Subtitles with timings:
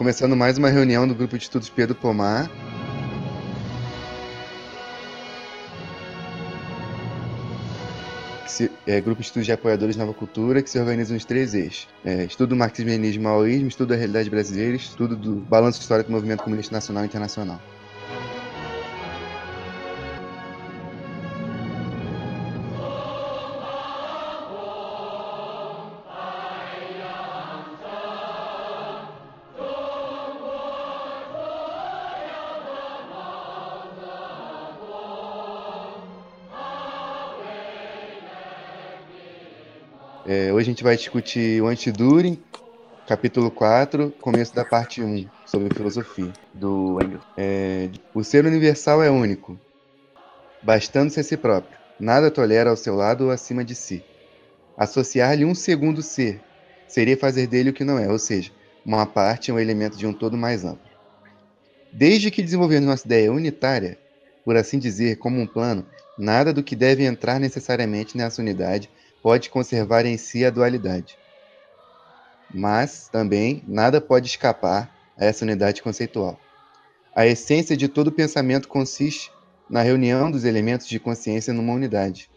[0.00, 2.50] Começando mais uma reunião do grupo de estudos Pedro Pomar.
[8.46, 11.86] Se, é, grupo de estudos de apoiadores nova cultura que se organiza nos três eixos.
[12.02, 16.14] É, estudo do marxismo-leninismo e maoísmo, estudo da realidade brasileira, estudo do balanço histórico do
[16.14, 17.60] movimento comunista nacional e internacional.
[40.60, 42.38] Hoje a gente vai discutir o Antiduring,
[43.08, 47.22] capítulo 4, começo da parte 1, sobre filosofia, do Engels.
[47.34, 49.58] É, o ser universal é único,
[50.62, 51.78] bastando-se a si próprio.
[51.98, 54.04] Nada tolera ao seu lado ou acima de si.
[54.76, 56.42] Associar-lhe um segundo ser
[56.86, 58.52] seria fazer dele o que não é, ou seja,
[58.84, 60.90] uma parte é um elemento de um todo mais amplo.
[61.90, 63.98] Desde que desenvolvemos nossa ideia unitária,
[64.44, 65.86] por assim dizer, como um plano,
[66.18, 68.90] nada do que deve entrar necessariamente nessa unidade
[69.22, 71.18] pode conservar em si a dualidade.
[72.52, 76.38] Mas, também, nada pode escapar a essa unidade conceitual.
[77.14, 79.30] A essência de todo pensamento consiste
[79.68, 82.30] na reunião dos elementos de consciência numa unidade.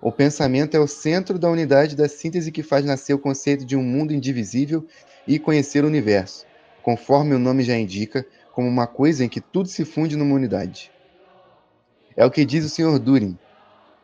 [0.00, 3.76] O pensamento é o centro da unidade da síntese que faz nascer o conceito de
[3.76, 4.86] um mundo indivisível
[5.26, 6.46] e conhecer o universo,
[6.82, 10.90] conforme o nome já indica, como uma coisa em que tudo se funde numa unidade.
[12.16, 12.98] É o que diz o Sr.
[12.98, 13.38] Durin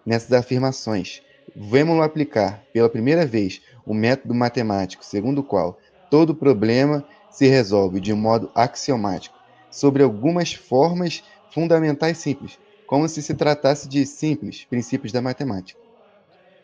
[0.05, 1.23] nessas afirmações,
[1.55, 5.79] Vemo-lo aplicar, pela primeira vez, o método matemático, segundo o qual
[6.11, 9.39] todo problema se resolve de um modo axiomático,
[9.71, 15.79] sobre algumas formas fundamentais simples, como se se tratasse de simples princípios da matemática.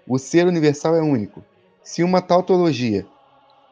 [0.06, 1.44] O ser universal é único.
[1.82, 3.06] Se uma tautologia,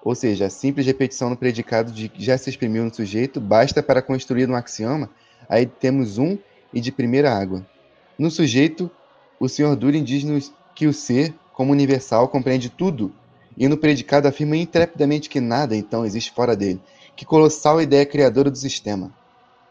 [0.05, 3.83] ou seja, a simples repetição no predicado de que já se exprimiu no sujeito, basta
[3.83, 5.11] para construir um axioma,
[5.49, 6.39] aí temos um
[6.73, 7.67] e de primeira água.
[8.19, 8.91] No sujeito,
[9.41, 9.75] o Sr.
[9.77, 13.13] Durin diz-nos que o ser, como universal, compreende tudo,
[13.57, 16.81] e no predicado afirma intrepidamente que nada, então, existe fora dele.
[17.15, 19.13] Que colossal ideia criadora do sistema.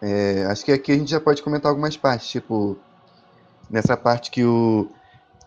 [0.01, 2.77] É, acho que aqui a gente já pode comentar algumas partes, tipo,
[3.69, 4.89] nessa parte que o,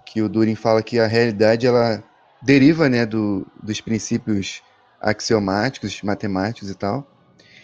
[0.05, 2.03] que o Durin fala que a realidade ela
[2.43, 4.63] deriva né, do, dos princípios
[5.01, 7.07] axiomáticos, matemáticos e tal,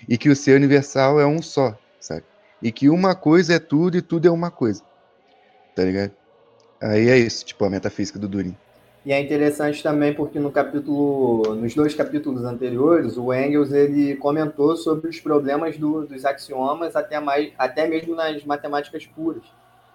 [0.08, 2.24] e que o ser universal é um só, sabe?
[2.60, 4.82] E que uma coisa é tudo e tudo é uma coisa,
[5.74, 6.12] tá ligado?
[6.82, 8.56] Aí é isso, tipo, a metafísica do Durin.
[9.06, 14.76] E é interessante também porque no capítulo, nos dois capítulos anteriores, o Engels ele comentou
[14.76, 19.42] sobre os problemas do, dos axiomas até mais, até mesmo nas matemáticas puras,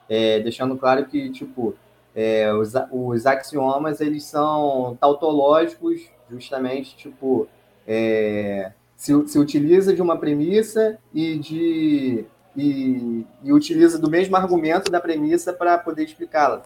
[0.09, 1.73] é, deixando claro que tipo
[2.13, 7.47] é, os, os axiomas eles são tautológicos, justamente tipo
[7.87, 12.25] é, se, se utiliza de uma premissa e de
[12.57, 16.63] e, e utiliza do mesmo argumento da premissa para poder explicá-la?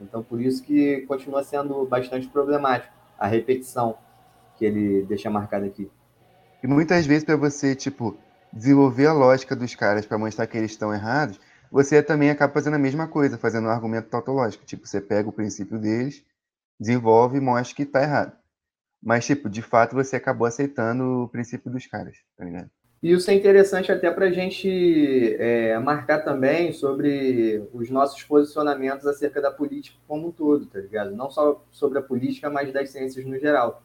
[0.00, 3.98] Então, por isso que continua sendo bastante problemático a repetição
[4.56, 5.90] que ele deixa marcada aqui.
[6.62, 8.16] E muitas vezes, para você, tipo,
[8.52, 12.74] desenvolver a lógica dos caras para mostrar que eles estão errados, você também acaba fazendo
[12.74, 14.64] a mesma coisa, fazendo um argumento tautológico.
[14.64, 16.24] Tipo, você pega o princípio deles,
[16.78, 18.32] desenvolve e mostra que está errado.
[19.02, 22.70] Mas, tipo, de fato, você acabou aceitando o princípio dos caras, tá ligado?
[23.00, 29.06] E isso é interessante até para a gente é, marcar também sobre os nossos posicionamentos
[29.06, 31.14] acerca da política como um todo, tá ligado?
[31.14, 33.82] Não só sobre a política, mas das ciências no geral.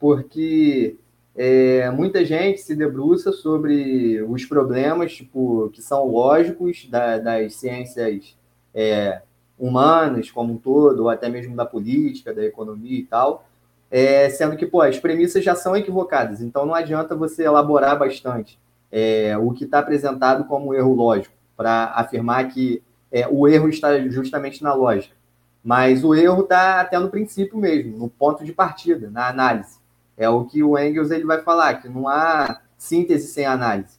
[0.00, 0.96] Porque
[1.36, 8.36] é, muita gente se debruça sobre os problemas tipo, que são lógicos da, das ciências
[8.74, 9.22] é,
[9.56, 13.46] humanas como um todo, ou até mesmo da política, da economia e tal,
[13.90, 18.58] é, sendo que pô, as premissas já são equivocadas, então não adianta você elaborar bastante
[18.90, 23.98] é, o que está apresentado como erro lógico, para afirmar que é, o erro está
[24.08, 25.14] justamente na lógica.
[25.62, 29.78] Mas o erro está até no princípio mesmo, no ponto de partida, na análise.
[30.16, 33.98] É o que o Engels ele vai falar, que não há síntese sem análise.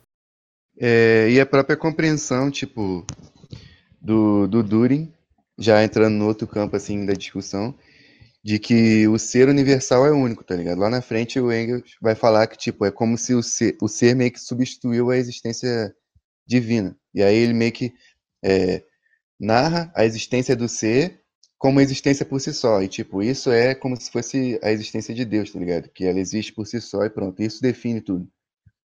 [0.80, 3.06] É, e a própria compreensão, tipo,
[4.02, 5.12] do, do Durin,
[5.58, 7.76] já entrando no outro campo, assim, da discussão,
[8.48, 10.80] de que o ser universal é único, tá ligado?
[10.80, 13.90] Lá na frente o Engels vai falar que, tipo, é como se o ser, o
[13.90, 15.94] ser meio que substituiu a existência
[16.48, 16.98] divina.
[17.14, 17.94] E aí ele meio que
[18.42, 18.86] é,
[19.38, 21.22] narra a existência do ser
[21.58, 22.82] como existência por si só.
[22.82, 25.90] E, tipo, isso é como se fosse a existência de Deus, tá ligado?
[25.90, 27.42] Que ela existe por si só e pronto.
[27.42, 28.30] Isso define tudo,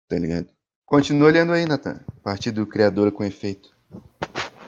[0.08, 0.50] tá ligado?
[0.86, 2.00] Continua olhando aí, Nathan.
[2.06, 3.76] A partir do Criadora com Efeito.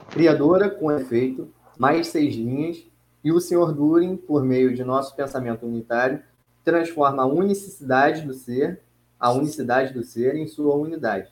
[0.09, 2.89] Criadora com Efeito, mais seis linhas,
[3.23, 3.73] e o Sr.
[3.73, 6.21] Durin, por meio de nosso pensamento unitário,
[6.63, 8.81] transforma a unicidade do ser
[9.19, 11.29] a unicidade do ser em sua unidade.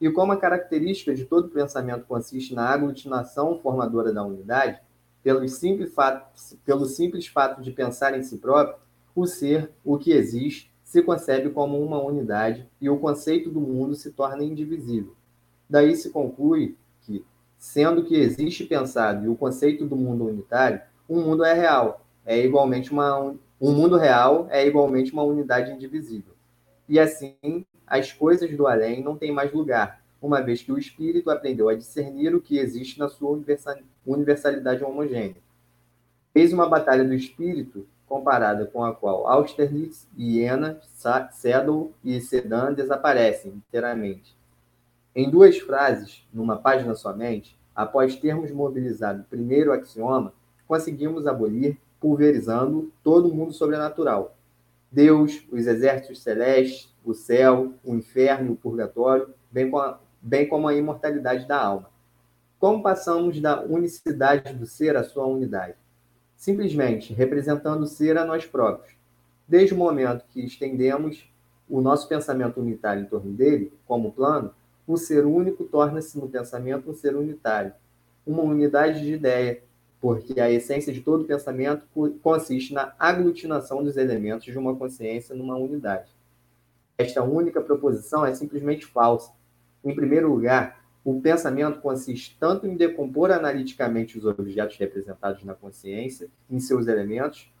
[0.00, 4.80] E como a característica de todo pensamento consiste na aglutinação formadora da unidade,
[5.22, 8.76] pelo simples fato, pelo simples fato de pensar em si próprio,
[9.14, 13.94] o ser, o que existe, se concebe como uma unidade e o conceito do mundo
[13.94, 15.14] se torna indivisível.
[15.68, 17.22] Daí se conclui que,
[17.58, 22.38] sendo que existe pensado e o conceito do mundo unitário, um mundo é real, é
[22.38, 26.34] igualmente uma um mundo real é igualmente uma unidade indivisível.
[26.88, 31.28] E assim, as coisas do além não têm mais lugar, uma vez que o espírito
[31.28, 33.38] aprendeu a discernir o que existe na sua
[34.06, 35.42] universalidade homogênea.
[36.32, 40.80] Fez uma batalha do espírito comparada com a qual Austerlitz, Iena,
[41.32, 44.36] Seddon e Sedan desaparecem inteiramente.
[45.14, 50.32] Em duas frases, numa página somente, após termos mobilizado o primeiro axioma,
[50.68, 54.36] conseguimos abolir, pulverizando todo mundo sobrenatural.
[54.92, 60.68] Deus, os exércitos celestes, o céu, o inferno o purgatório, bem, com a, bem como
[60.68, 61.90] a imortalidade da alma.
[62.60, 65.74] Como passamos da unicidade do ser à sua unidade?
[66.38, 68.96] simplesmente representando o ser a nós próprios.
[69.46, 71.28] Desde o momento que estendemos
[71.68, 74.54] o nosso pensamento unitário em torno dele, como plano,
[74.86, 77.74] o ser único torna-se no pensamento um ser unitário,
[78.24, 79.62] uma unidade de ideia,
[80.00, 81.86] porque a essência de todo pensamento
[82.22, 86.10] consiste na aglutinação dos elementos de uma consciência numa unidade.
[86.96, 89.32] Esta única proposição é simplesmente falsa.
[89.84, 96.28] Em primeiro lugar, o pensamento consiste tanto em decompor analiticamente os objetos representados na consciência
[96.50, 97.52] em seus elementos,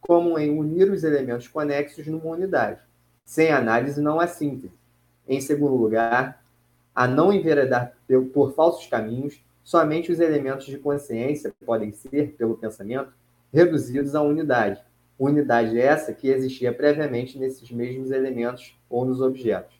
[0.00, 2.80] como em unir os elementos conexos numa unidade.
[3.24, 4.74] Sem análise não há síntese.
[5.28, 6.42] Em segundo lugar,
[6.94, 7.92] a não enveredar
[8.32, 13.12] por falsos caminhos, somente os elementos de consciência podem ser, pelo pensamento,
[13.52, 14.80] reduzidos à unidade.
[15.18, 19.74] Unidade essa que existia previamente nesses mesmos elementos ou nos objetos.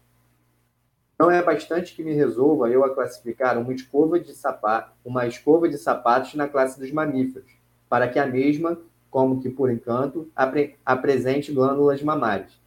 [1.17, 5.69] Não é bastante que me resolva eu a classificar uma escova de sapato, uma escova
[5.69, 7.53] de sapatos na classe dos mamíferos,
[7.88, 8.77] para que a mesma,
[9.09, 12.61] como que por encanto, apre apresente glândulas mamárias.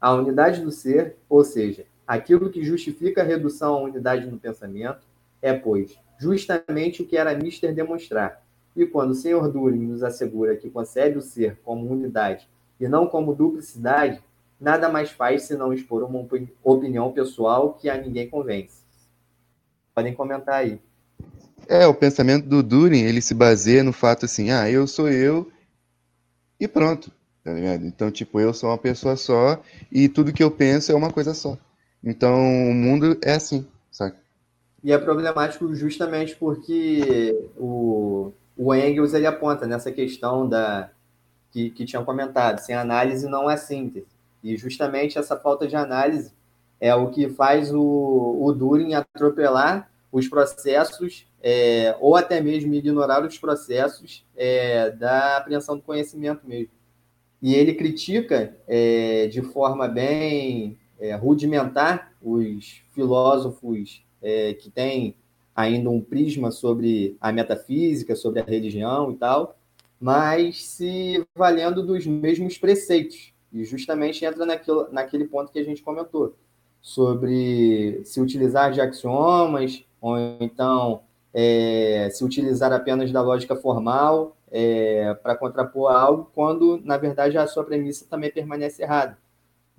[0.00, 5.06] A unidade do ser, ou seja, aquilo que justifica a redução à unidade no pensamento,
[5.42, 8.40] é, pois, justamente o que era Mister demonstrar.
[8.76, 9.50] E quando o Sr.
[9.50, 12.48] Durin nos assegura que concebe o ser como unidade
[12.78, 14.22] e não como duplicidade,
[14.60, 16.24] nada mais faz senão expor uma
[16.62, 18.82] opinião pessoal que a ninguém convence.
[19.92, 20.80] Podem comentar aí.
[21.68, 25.50] É, o pensamento do Durin, ele se baseia no fato assim, ah, eu sou eu
[26.58, 27.10] e pronto,
[27.42, 27.84] tá ligado?
[27.84, 29.60] Então, tipo, eu sou uma pessoa só
[29.90, 31.58] e tudo que eu penso é uma coisa só.
[32.02, 34.21] Então, o mundo é assim, sabe?
[34.82, 40.90] E é problemático justamente porque o, o Engels, ele aponta nessa questão da
[41.52, 44.06] que, que tinham comentado, sem análise não é síntese.
[44.42, 46.32] E justamente essa falta de análise
[46.80, 53.24] é o que faz o, o Durin atropelar os processos, é, ou até mesmo ignorar
[53.24, 56.72] os processos é, da apreensão do conhecimento mesmo.
[57.40, 65.14] E ele critica é, de forma bem é, rudimentar os filósofos é, que têm
[65.54, 69.56] ainda um prisma sobre a metafísica, sobre a religião e tal,
[70.00, 73.32] mas se valendo dos mesmos preceitos.
[73.52, 76.34] E justamente entra naquilo, naquele ponto que a gente comentou,
[76.80, 81.02] sobre se utilizar de axiomas, ou então
[81.32, 87.46] é, se utilizar apenas da lógica formal é, para contrapor algo, quando, na verdade, a
[87.46, 89.16] sua premissa também permanece errada.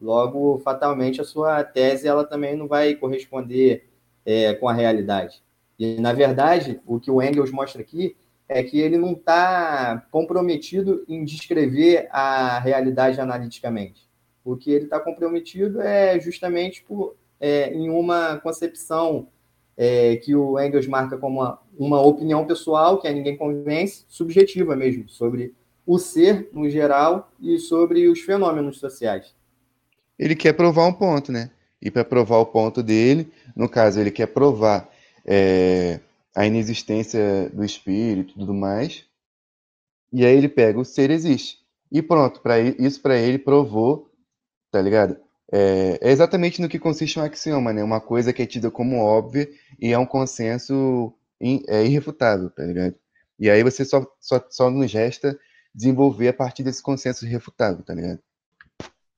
[0.02, 3.88] Logo, fatalmente, a sua tese ela também não vai corresponder
[4.26, 5.42] é, com a realidade.
[5.78, 8.16] E, na verdade, o que o Engels mostra aqui
[8.48, 14.08] é que ele não está comprometido em descrever a realidade analiticamente.
[14.44, 19.28] O que ele está comprometido é justamente por, é, em uma concepção
[19.76, 24.76] é, que o Engels marca como uma, uma opinião pessoal, que a ninguém convence, subjetiva
[24.76, 25.54] mesmo, sobre
[25.86, 29.34] o ser no geral e sobre os fenômenos sociais.
[30.18, 31.50] Ele quer provar um ponto, né?
[31.84, 34.90] E para provar o ponto dele, no caso, ele quer provar
[35.26, 36.00] é,
[36.34, 39.04] a inexistência do espírito e tudo mais.
[40.12, 41.58] E aí ele pega o ser existe.
[41.92, 44.10] E pronto, para isso para ele provou,
[44.72, 45.18] tá ligado?
[45.52, 47.84] É, é, exatamente no que consiste um axioma, né?
[47.84, 52.64] Uma coisa que é tida como óbvia e é um consenso in, é, irrefutável, tá
[52.64, 52.96] ligado?
[53.38, 55.38] E aí você só, só, só nos resta
[55.76, 58.20] desenvolver a partir desse consenso irrefutável, tá ligado?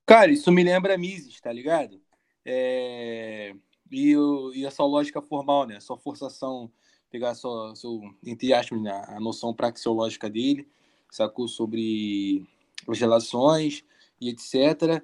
[0.05, 2.01] Cara, isso me lembra Mises, tá ligado?
[2.45, 3.55] É...
[3.91, 4.13] E,
[4.53, 5.77] e a sua lógica formal, né?
[5.77, 6.71] A sua forçação
[7.09, 10.67] pegar só, seu, entre aspas, né, a noção praxeológica dele,
[11.09, 11.47] sacou?
[11.47, 12.45] Sobre
[12.87, 13.85] as relações
[14.19, 15.01] e etc.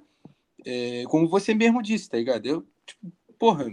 [0.66, 2.46] é, como você mesmo disse, tá ligado?
[2.46, 3.66] Eu, tipo, porra,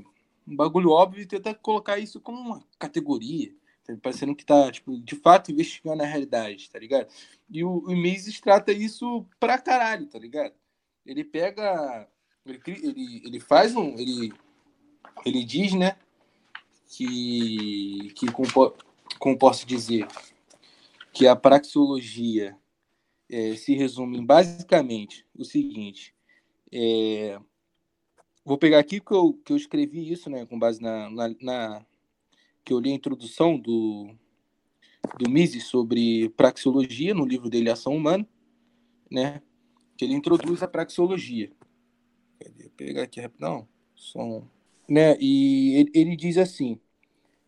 [0.46, 3.52] um bagulho óbvio e tenta colocar isso como uma categoria,
[3.84, 7.08] tá parecendo que tá, tipo, de fato investigando a realidade, tá ligado?
[7.50, 10.54] E o, o Mises trata isso pra caralho, tá ligado?
[11.04, 12.08] Ele pega,
[12.48, 14.32] ele, ele, ele faz um, ele,
[15.24, 15.96] ele diz, né,
[16.88, 18.74] que, que como,
[19.18, 20.06] como posso dizer,
[21.12, 22.56] que a praxeologia
[23.28, 26.14] é, se resume em basicamente o seguinte,
[26.72, 27.40] é,
[28.48, 31.86] Vou pegar aqui que eu, que eu escrevi isso, né, com base na, na, na
[32.64, 34.08] que eu li a introdução do,
[35.18, 38.26] do Mises sobre praxeologia, no livro dele Ação Humana,
[39.10, 39.42] né,
[39.98, 41.52] que ele introduz a praxeologia.
[42.78, 43.66] Pegar aqui rapidão.
[44.88, 46.80] Né, e ele, ele diz assim,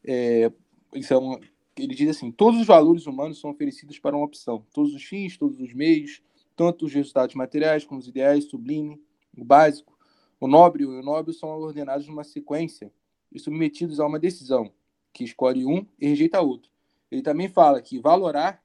[0.05, 0.51] é,
[0.93, 1.41] isso é uma,
[1.79, 5.39] ele diz assim, todos os valores humanos são oferecidos para uma opção, todos os fins,
[5.39, 6.21] todos os meios,
[6.57, 9.01] tanto os resultados materiais como os ideais, sublime,
[9.39, 9.97] o básico,
[10.41, 12.93] o nobre e o nobre são ordenados numa sequência
[13.33, 14.73] e submetidos a uma decisão,
[15.13, 16.69] que escolhe um e rejeita outro.
[17.09, 18.63] Ele também fala que valorar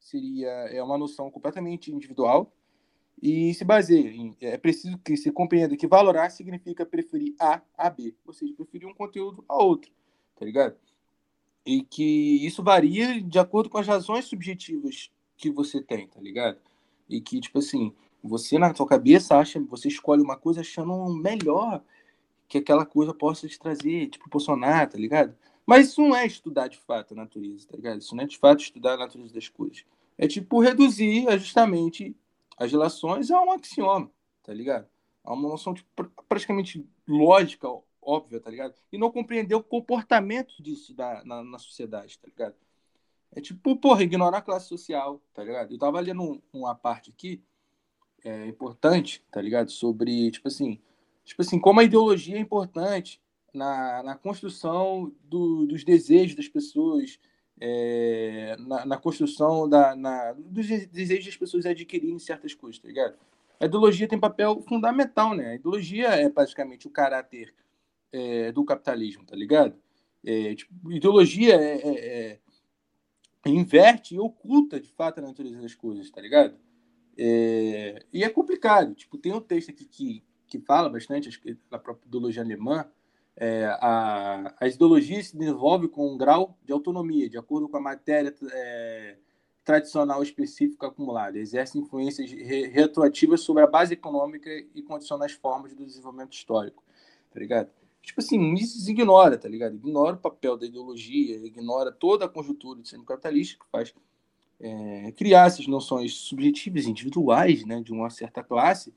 [0.00, 2.52] seria é uma noção completamente individual
[3.22, 7.90] e se baseia em é preciso que se compreenda que valorar significa preferir A a
[7.90, 9.90] B, ou seja, preferir um conteúdo a outro,
[10.36, 10.76] tá ligado?
[11.64, 16.58] E que isso varia de acordo com as razões subjetivas que você tem, tá ligado?
[17.08, 21.82] E que tipo assim, você, na sua cabeça, acha, você escolhe uma coisa achando melhor
[22.48, 25.34] que aquela coisa possa te trazer, te proporcionar, tá ligado?
[25.64, 28.00] Mas isso não é estudar de fato a natureza, tá ligado?
[28.00, 29.84] Isso não é de fato estudar a natureza das coisas.
[30.18, 32.16] É tipo reduzir justamente
[32.60, 34.12] as relações a um axioma,
[34.42, 34.86] tá ligado?
[35.24, 35.88] A uma noção tipo,
[36.28, 37.66] praticamente lógica,
[38.02, 38.74] óbvia, tá ligado?
[38.92, 42.54] E não compreender o comportamento disso da, na, na sociedade, tá ligado?
[43.32, 45.72] É tipo, porra, ignorar a classe social, tá ligado?
[45.72, 47.42] Eu tava lendo uma parte aqui
[48.22, 49.70] é, importante, tá ligado?
[49.70, 50.78] Sobre, tipo assim,
[51.24, 53.22] tipo assim, como a ideologia é importante
[53.54, 57.18] na, na construção do, dos desejos das pessoas,
[57.60, 63.18] é, na, na, construção da, na, dos desejos das pessoas adquirirem certas coisas, tá ligado?
[63.60, 65.50] A ideologia tem papel fundamental, né?
[65.50, 67.54] A ideologia é praticamente o caráter
[68.10, 69.76] é, do capitalismo, tá ligado?
[70.24, 72.40] É, tipo, ideologia é, é,
[73.44, 76.56] é, inverte e oculta, de fato, a natureza das coisas, tá ligado?
[77.18, 78.94] É, e é complicado.
[78.94, 82.86] Tipo, tem um texto aqui que, que fala bastante, acho que da própria ideologia alemã,
[83.40, 87.80] é, a, a ideologia se desenvolve com um grau de autonomia, de acordo com a
[87.80, 89.16] matéria é,
[89.64, 91.38] tradicional específica acumulada.
[91.38, 96.84] Exerce influências re, retroativas sobre a base econômica e condiciona as formas do desenvolvimento histórico.
[97.32, 97.70] Tá ligado?
[98.02, 99.74] Tipo assim, isso ignora, tá ligado?
[99.74, 103.94] Ignora o papel da ideologia, ignora toda a conjuntura do sistema capitalista que faz
[104.60, 108.92] é, criar essas noções subjetivas, individuais, né, de uma certa classe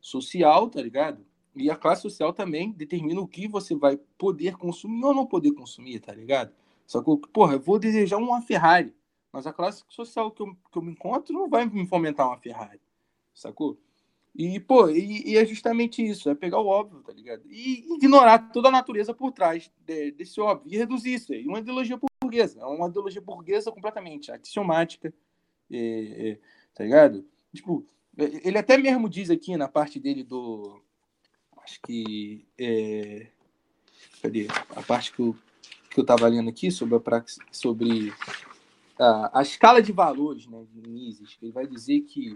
[0.00, 1.22] social, tá ligado?
[1.54, 5.52] E a classe social também determina o que você vai poder consumir ou não poder
[5.52, 6.52] consumir, tá ligado?
[6.86, 8.94] Só que, porra, eu vou desejar uma Ferrari,
[9.30, 12.38] mas a classe social que eu, que eu me encontro não vai me fomentar uma
[12.38, 12.80] Ferrari,
[13.34, 13.78] sacou?
[14.34, 17.42] E, pô, e, e, é justamente isso, é pegar o óbvio, tá ligado?
[17.46, 21.46] E ignorar toda a natureza por trás de, desse óbvio e reduzir isso aí.
[21.46, 25.12] Uma ideologia burguesa, é uma ideologia burguesa completamente axiomática,
[25.70, 26.38] é, é,
[26.74, 27.26] tá ligado?
[27.54, 30.81] Tipo, é, ele até mesmo diz aqui na parte dele do.
[31.62, 32.44] Acho que.
[32.58, 33.26] É,
[34.22, 34.48] cadê?
[34.74, 35.36] A parte que eu,
[35.90, 38.12] que eu tava lendo aqui sobre a, praxe, sobre
[38.98, 41.36] a, a escala de valores né, de Mises.
[41.42, 42.34] Ele vai dizer que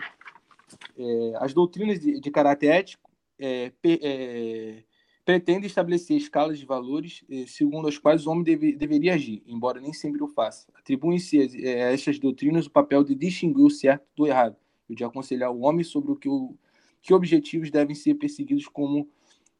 [0.98, 4.82] é, as doutrinas de, de caráter ético é, é,
[5.24, 9.80] pretendem estabelecer escalas de valores é, segundo as quais o homem deve, deveria agir, embora
[9.80, 10.68] nem sempre o faça.
[10.74, 14.56] Atribuem-se a, é, a estas doutrinas o papel de distinguir o certo do errado
[14.88, 16.56] e de aconselhar o homem sobre o que, o,
[17.06, 19.08] que objetivos devem ser perseguidos como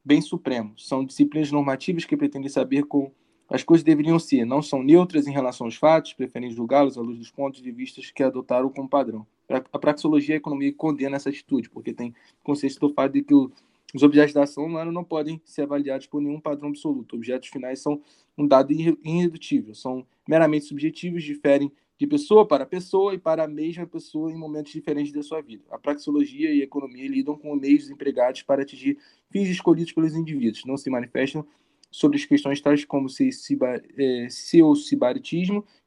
[0.04, 0.74] bem supremo.
[0.76, 3.14] São disciplinas normativas que pretendem saber como
[3.48, 7.16] as coisas deveriam ser, não são neutras em relação aos fatos, preferem julgá-los à luz
[7.16, 9.24] dos pontos de vista que adotaram como padrão.
[9.48, 12.12] A praxeologia e a economia condena essa atitude, porque tem
[12.42, 16.20] consciência do fato de que os objetos da ação humana não podem ser avaliados por
[16.20, 17.14] nenhum padrão absoluto.
[17.14, 18.02] Objetos finais são
[18.36, 23.86] um dado irredutível, são meramente subjetivos, diferem de pessoa para pessoa e para a mesma
[23.86, 25.64] pessoa em momentos diferentes da sua vida.
[25.70, 28.98] A praxeologia e a economia lidam com meios empregados para atingir
[29.30, 31.46] fins escolhidos pelos indivíduos, não se manifestam
[31.90, 33.58] sobre as questões tais como se, se,
[33.96, 34.72] é, seu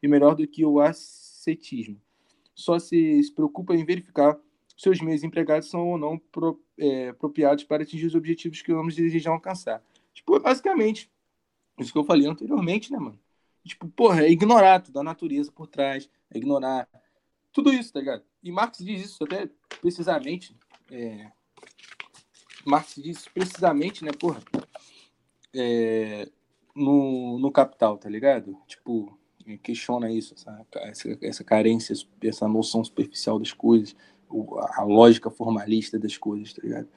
[0.01, 1.99] e melhor do que o ascetismo
[2.59, 4.37] só se, se preocupa em verificar
[4.67, 8.73] se seus meios empregados são ou não pro, é, apropriados para atingir os objetivos que
[8.73, 9.83] vamos desejar alcançar.
[10.13, 11.09] Tipo, basicamente,
[11.77, 13.19] isso que eu falei anteriormente, né, mano?
[13.69, 16.87] Tipo, porra, é ignorar toda a natureza por trás, é ignorar
[17.53, 18.23] tudo isso, tá ligado?
[18.41, 19.47] E Marx diz isso até
[19.79, 20.57] precisamente.
[20.91, 21.31] É...
[22.65, 24.41] Marx disse precisamente, né, porra,
[25.53, 26.27] é,
[26.75, 28.57] no, no Capital, tá ligado?
[28.67, 29.17] Tipo,
[29.61, 33.95] questiona isso, essa, essa, essa carência, essa noção superficial das coisas,
[34.75, 36.87] a lógica formalista das coisas, tá ligado?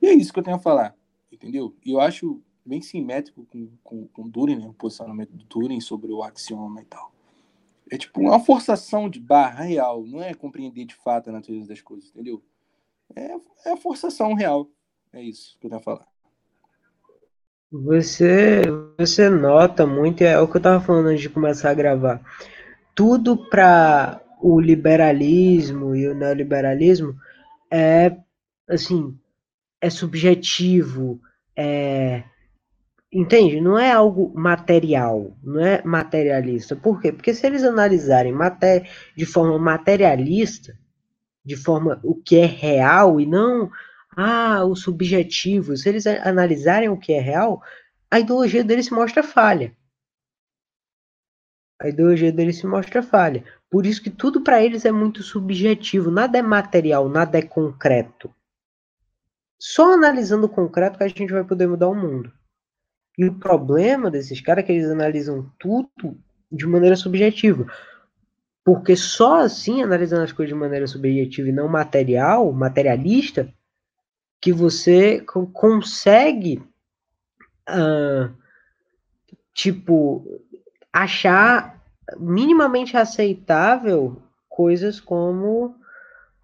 [0.00, 0.96] E é isso que eu tenho a falar,
[1.30, 1.76] entendeu?
[1.84, 6.12] E eu acho bem simétrico com, com, com Turing, né, o posicionamento do Turing sobre
[6.12, 7.12] o axioma e tal.
[7.90, 11.80] É tipo uma forçação de barra real, não é compreender de fato a natureza das
[11.80, 12.42] coisas, entendeu?
[13.14, 13.34] É,
[13.66, 14.68] é a forçação real.
[15.12, 16.06] É isso que eu tenho a falar.
[17.70, 18.62] Você,
[18.98, 22.20] você nota muito, é o que eu estava falando antes de começar a gravar.
[22.94, 27.16] Tudo para o liberalismo e o neoliberalismo
[27.70, 28.16] é
[28.68, 29.18] assim,
[29.80, 31.20] é subjetivo,
[31.56, 32.24] é
[33.12, 33.60] entende?
[33.60, 36.74] Não é algo material, não é materialista.
[36.74, 37.12] Por quê?
[37.12, 40.76] Porque se eles analisarem maté de forma materialista,
[41.44, 43.70] de forma o que é real e não
[44.16, 47.62] ah, o subjetivo, se eles analisarem o que é real,
[48.10, 49.74] a ideologia deles se mostra falha.
[51.80, 53.44] A ideologia deles se mostra falha.
[53.70, 58.32] Por isso que tudo para eles é muito subjetivo, nada é material, nada é concreto.
[59.58, 62.32] Só analisando o concreto que a gente vai poder mudar o mundo.
[63.16, 66.16] E o problema desses caras é que eles analisam tudo
[66.50, 67.66] de maneira subjetiva.
[68.64, 73.52] Porque só assim, analisando as coisas de maneira subjetiva e não material, materialista,
[74.40, 75.20] que você
[75.52, 76.62] consegue,
[77.68, 78.32] uh,
[79.54, 80.40] tipo,
[80.92, 81.80] achar
[82.18, 85.76] minimamente aceitável coisas como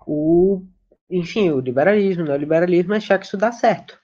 [0.06, 0.62] o,
[1.10, 3.98] enfim, o liberalismo, o neoliberalismo, achar que isso dá certo.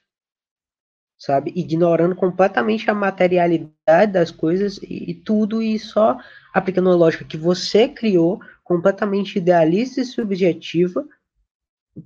[1.18, 1.52] Sabe?
[1.54, 6.18] Ignorando completamente a materialidade das coisas e, e tudo e só
[6.52, 11.06] aplicando uma lógica que você criou, completamente idealista e subjetiva,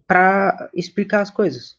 [0.06, 1.78] para explicar as coisas.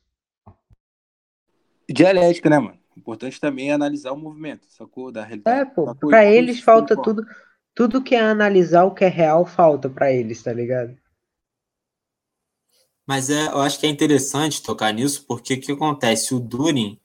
[1.89, 2.79] Dialética, né, mano?
[2.95, 5.11] Importante também é analisar o movimento, sacou?
[5.11, 5.61] Da realidade.
[5.61, 7.25] É, pô, pra eles falta tudo,
[7.73, 10.97] tudo que é analisar o que é real falta para eles, tá ligado?
[13.07, 16.35] Mas é, eu acho que é interessante tocar nisso, porque o que acontece?
[16.35, 16.99] O Durin,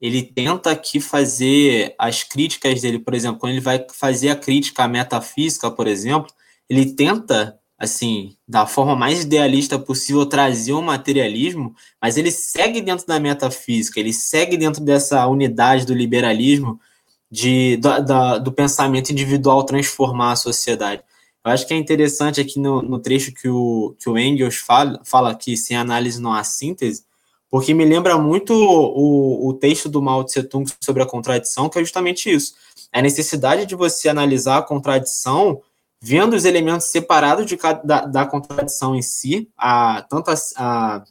[0.00, 4.84] ele tenta aqui fazer as críticas dele, por exemplo, quando ele vai fazer a crítica
[4.84, 6.32] à metafísica, por exemplo,
[6.68, 13.06] ele tenta assim, da forma mais idealista possível, trazer o materialismo, mas ele segue dentro
[13.06, 16.78] da metafísica, ele segue dentro dessa unidade do liberalismo,
[17.30, 17.78] de,
[18.42, 21.02] do pensamento individual transformar a sociedade.
[21.42, 25.00] Eu acho que é interessante aqui no, no trecho que o, que o Engels fala,
[25.02, 27.04] fala que sem análise não há síntese,
[27.50, 31.78] porque me lembra muito o, o texto do Mao Tse Tung sobre a contradição, que
[31.78, 32.54] é justamente isso.
[32.92, 35.60] A necessidade de você analisar a contradição
[36.02, 41.04] vendo os elementos separados de cada, da, da contradição em si, a, tanto a, a,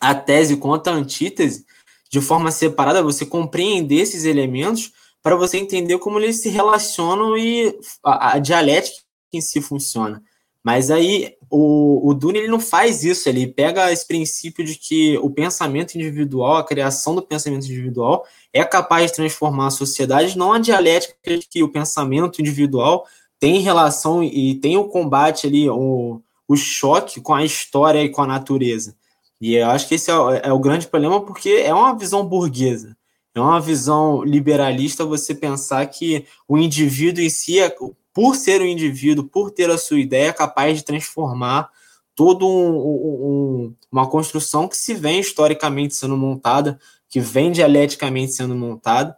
[0.00, 1.64] a tese quanto a antítese,
[2.10, 4.92] de forma separada, você compreender esses elementos
[5.22, 8.96] para você entender como eles se relacionam e a, a, dialética
[9.32, 10.22] em si funciona.
[10.64, 15.18] Mas aí o, o Dune ele não faz isso, ele pega esse princípio de que
[15.18, 20.54] o pensamento individual, a criação do pensamento individual, é capaz de transformar a sociedade, não
[20.54, 23.06] a dialética de que o pensamento individual
[23.38, 28.22] tem relação e tem o combate ali, o, o choque com a história e com
[28.22, 28.96] a natureza.
[29.38, 32.96] E eu acho que esse é, é o grande problema, porque é uma visão burguesa.
[33.34, 37.74] É uma visão liberalista você pensar que o indivíduo em si, é,
[38.14, 41.68] por ser um indivíduo, por ter a sua ideia, é capaz de transformar
[42.14, 48.54] toda um, um, uma construção que se vem historicamente sendo montada, que vem dialeticamente sendo
[48.54, 49.16] montada,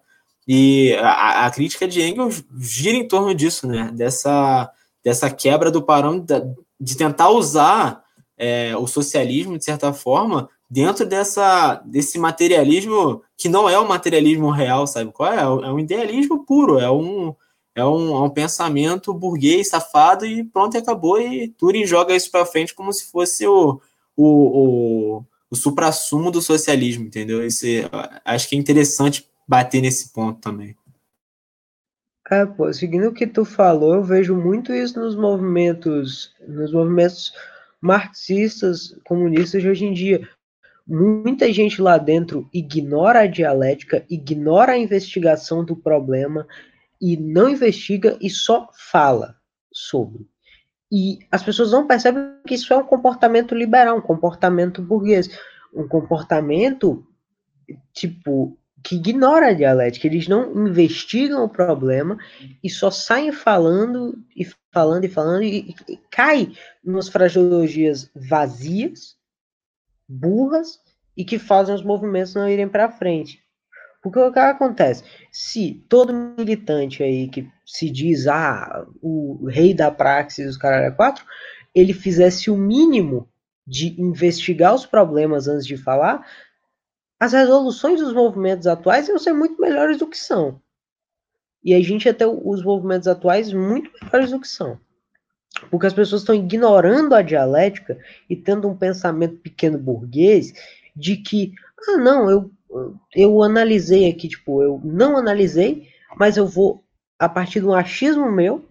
[0.49, 3.91] e a, a, crítica de Engels gira em torno disso, né?
[3.93, 4.71] Dessa,
[5.05, 8.03] dessa quebra do parâmetro, de tentar usar
[8.39, 14.51] é, o socialismo, de certa forma, dentro dessa, desse materialismo que não é o materialismo
[14.51, 15.41] real, sabe qual é?
[15.41, 17.35] É um idealismo puro, é um,
[17.77, 22.31] é um, é um pensamento burguês, safado, e pronto, e acabou, e Turing joga isso
[22.31, 23.79] para frente como se fosse o,
[24.17, 27.45] o, o, o supra-sumo do socialismo, entendeu?
[27.45, 27.85] Esse,
[28.25, 30.75] acho que é interessante bater nesse ponto também.
[32.31, 37.35] É, pô, seguindo o que tu falou, eu vejo muito isso nos movimentos, nos movimentos
[37.79, 40.27] marxistas, comunistas de hoje em dia.
[40.87, 46.47] Muita gente lá dentro ignora a dialética, ignora a investigação do problema
[47.01, 49.37] e não investiga e só fala
[49.73, 50.27] sobre.
[50.91, 55.29] E as pessoas não percebem que isso é um comportamento liberal, um comportamento burguês,
[55.75, 57.07] um comportamento
[57.93, 58.57] tipo
[58.87, 62.17] que ignora a dialética, eles não investigam o problema
[62.63, 66.53] e só saem falando e falando e falando e, e, cai
[66.85, 69.17] nas fraseologias vazias,
[70.09, 70.79] burras
[71.17, 73.43] e que fazem os movimentos não irem para frente.
[74.07, 75.03] Porque o que acontece?
[75.33, 80.91] Se todo militante aí que se diz ah, o rei da praxis, os caras é
[80.93, 81.25] quatro,
[81.75, 83.29] ele fizesse o mínimo
[83.67, 86.25] de investigar os problemas antes de falar,
[87.19, 90.63] as resoluções dos movimentos atuais iam ser muito melhores do que são.
[91.65, 94.79] E a gente ia ter os movimentos atuais muito melhores do que são.
[95.69, 97.99] Porque as pessoas estão ignorando a dialética
[98.31, 100.53] e tendo um pensamento pequeno burguês
[100.95, 101.53] de que,
[101.89, 102.53] ah, não, eu,
[103.15, 106.85] eu analisei aqui, tipo, eu não analisei, mas eu vou,
[107.19, 108.65] a partir de um achismo meu,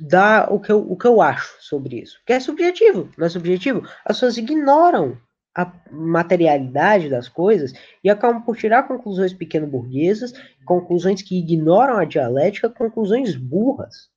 [0.00, 2.20] dar o que eu, o que eu acho sobre isso.
[2.26, 3.82] Que é subjetivo, não é subjetivo.
[4.04, 5.18] As pessoas ignoram
[5.54, 7.72] a materialidade das coisas
[8.04, 10.34] e acabam por tirar conclusões pequeno-burguesas,
[10.66, 14.10] conclusões que ignoram a dialética, conclusões burras.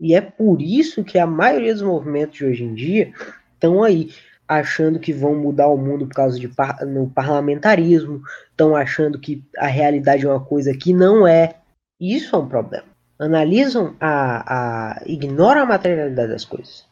[0.00, 3.12] E é por isso que a maioria dos movimentos de hoje em dia
[3.54, 4.12] estão aí
[4.46, 9.42] achando que vão mudar o mundo por causa de par no parlamentarismo, estão achando que
[9.56, 11.56] a realidade é uma coisa que não é.
[12.00, 12.86] Isso é um problema.
[13.18, 16.84] Analisam a, a ignoram a materialidade das coisas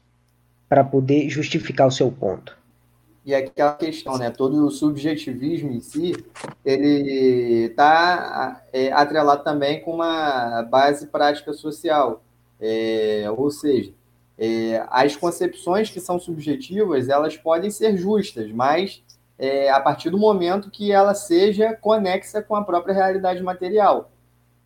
[0.69, 2.57] para poder justificar o seu ponto.
[3.25, 4.31] E aquela questão, né?
[4.31, 6.13] Todo o subjetivismo em si,
[6.65, 12.23] ele está é, atrelado também com uma base prática social.
[12.61, 13.93] É, ou seja,
[14.41, 19.03] é, as concepções que são subjetivas, elas podem ser justas, mas
[19.39, 24.11] é, a partir do momento que ela seja conexa com a própria realidade material.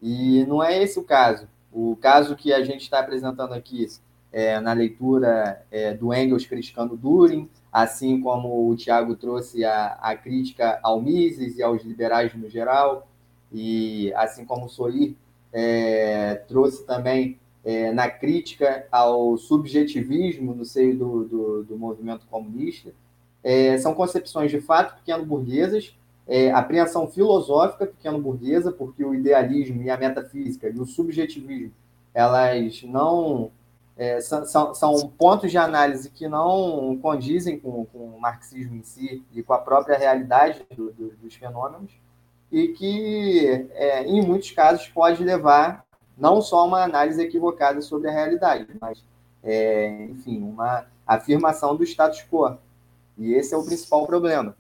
[0.01, 1.49] E não é esse o caso.
[1.73, 3.85] O caso que a gente está apresentando aqui
[4.33, 10.17] é, na leitura é, do Engels criticando Durin, assim como o Tiago trouxe a, a
[10.17, 13.09] crítica ao Mises e aos liberais no geral,
[13.53, 15.15] e assim como o Solir
[15.53, 22.91] é, trouxe também é, na crítica ao subjetivismo no seio do, do, do movimento comunista.
[23.43, 25.97] É, são concepções de fato pequeno-burguesas,
[26.27, 31.73] é, apreensão filosófica pequeno-burguesa, porque o idealismo e a metafísica e o subjetivismo
[32.15, 33.51] elas não
[33.97, 38.83] é, são, são, são, pontos de análise que não condizem com, com, o marxismo em
[38.83, 41.93] si e com a própria realidade do, do, dos fenômenos,
[42.51, 45.84] e que, é, em muitos casos, pode levar
[46.17, 49.05] não só uma análise equivocada sobre a realidade, mas,
[49.43, 52.57] é, enfim, uma afirmação do status quo.
[53.17, 54.57] E esse é o principal problema.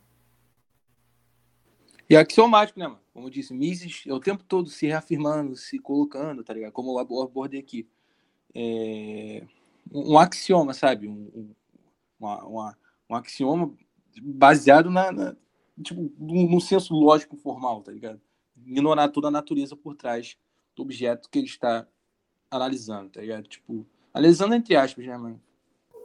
[2.08, 3.00] E é axiomático, né, mano?
[3.12, 6.72] Como eu disse, Mises é o tempo todo se reafirmando, se colocando, tá ligado?
[6.72, 7.88] Como eu abordei aqui
[8.54, 9.44] é,
[9.92, 11.08] um axioma, sabe?
[11.08, 11.54] Um,
[12.18, 13.72] uma, uma, um axioma
[14.20, 15.36] baseado na, na
[15.82, 18.20] tipo, num, senso lógico formal, tá ligado?
[18.66, 20.36] Ignorar toda a natureza por trás
[20.74, 21.86] do objeto que ele está
[22.50, 23.44] analisando, tá ligado?
[23.44, 25.40] Tipo, analisando entre aspas, né, mano?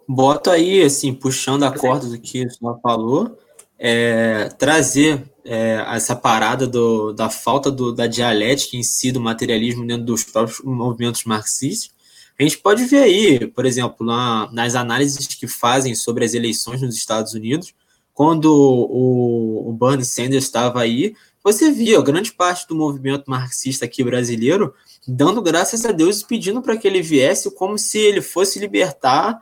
[0.08, 3.38] Bota aí, assim, puxando a corda do que o senhor falou,
[3.78, 9.86] é, trazer é, essa parada do, da falta do, da dialética em si, do materialismo
[9.86, 11.92] dentro dos próprios movimentos marxistas,
[12.40, 16.82] a gente pode ver aí, por exemplo, na, nas análises que fazem sobre as eleições
[16.82, 17.74] nos Estados Unidos,
[18.14, 24.04] quando o, o Bernie Sanders estava aí, você via grande parte do movimento marxista aqui
[24.04, 24.74] brasileiro
[25.08, 29.40] dando graças a Deus e pedindo para que ele viesse como se ele fosse libertar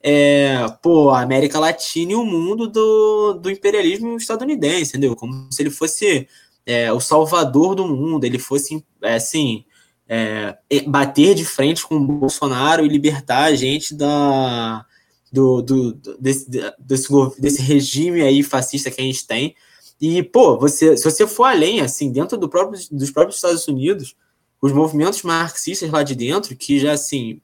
[0.00, 5.16] é, pô, a América Latina e o mundo do, do imperialismo estadunidense, entendeu?
[5.16, 6.28] Como se ele fosse
[6.64, 9.64] é, o salvador do mundo, ele fosse, é, assim,
[10.08, 10.56] é,
[10.86, 14.84] bater de frente com o Bolsonaro e libertar a gente da,
[15.32, 17.08] do, do, desse, desse,
[17.38, 19.54] desse regime aí fascista que a gente tem.
[20.00, 24.16] E, pô, você, se você for além, assim, dentro do próprio, dos próprios Estados Unidos,
[24.60, 27.40] os movimentos marxistas lá de dentro, que já, assim,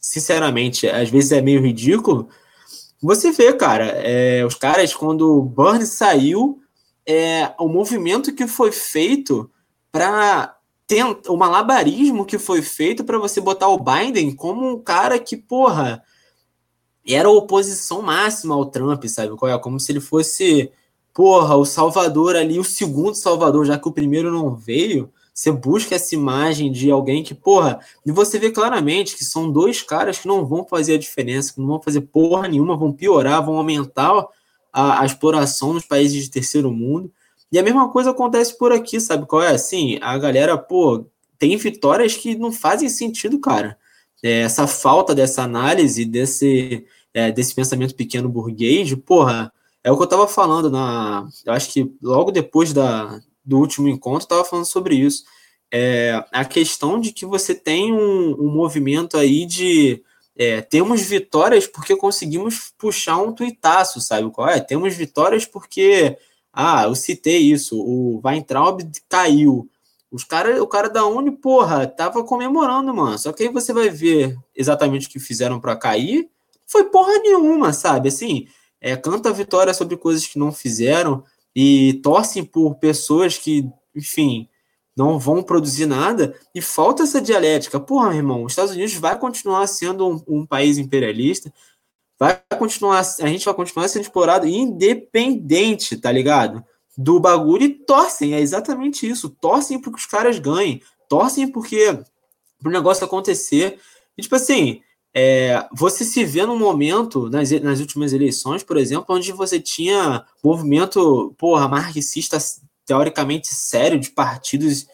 [0.00, 2.28] sinceramente, às vezes é meio ridículo,
[3.02, 6.60] você vê, cara, é, os caras, quando o Burns saiu,
[7.06, 9.50] é, o movimento que foi feito
[9.90, 10.56] para
[11.28, 16.02] o malabarismo que foi feito para você botar o Biden como um cara que, porra,
[17.06, 19.32] era a oposição máxima ao Trump, sabe?
[19.32, 19.58] É?
[19.58, 20.70] Como se ele fosse,
[21.14, 25.10] porra, o salvador ali, o segundo salvador, já que o primeiro não veio.
[25.32, 29.80] Você busca essa imagem de alguém que, porra, e você vê claramente que são dois
[29.80, 33.44] caras que não vão fazer a diferença, que não vão fazer porra nenhuma, vão piorar,
[33.44, 34.26] vão aumentar
[34.72, 37.10] a, a exploração nos países de terceiro mundo.
[37.50, 39.48] E a mesma coisa acontece por aqui, sabe qual é?
[39.48, 41.06] Assim, a galera, pô,
[41.38, 43.78] tem vitórias que não fazem sentido, cara.
[44.22, 50.02] É, essa falta dessa análise, desse, é, desse pensamento pequeno burguês, porra, é o que
[50.02, 51.26] eu tava falando na.
[51.44, 55.24] Eu acho que logo depois da, do último encontro, eu tava falando sobre isso.
[55.72, 60.02] É, a questão de que você tem um, um movimento aí de,
[60.36, 64.58] é, temos vitórias porque conseguimos puxar um tuitaço, sabe qual é?
[64.58, 66.16] Temos vitórias porque,
[66.52, 69.68] ah, eu citei isso, o Weintraub caiu.
[70.10, 73.16] Os cara, o cara da Uni, porra, tava comemorando, mano.
[73.16, 76.28] Só que aí você vai ver exatamente o que fizeram para cair.
[76.66, 78.08] Foi porra nenhuma, sabe?
[78.08, 78.48] Assim,
[78.80, 81.22] é, canta vitória sobre coisas que não fizeram
[81.54, 84.48] e torcem por pessoas que, enfim,
[84.96, 87.78] não vão produzir nada e falta essa dialética.
[87.78, 91.52] Porra, meu irmão, os Estados Unidos vai continuar sendo um, um país imperialista,
[92.18, 96.64] vai continuar, a gente vai continuar sendo explorado independente, tá ligado?
[96.96, 99.30] Do bagulho e torcem, é exatamente isso.
[99.30, 101.98] Torcem porque os caras ganhem, torcem porque
[102.64, 103.78] o negócio acontecer.
[104.18, 109.06] E, tipo assim, é, você se vê num momento, nas, nas últimas eleições, por exemplo,
[109.08, 112.38] onde você tinha movimento, porra, marxista
[112.86, 114.86] teoricamente sério de partidos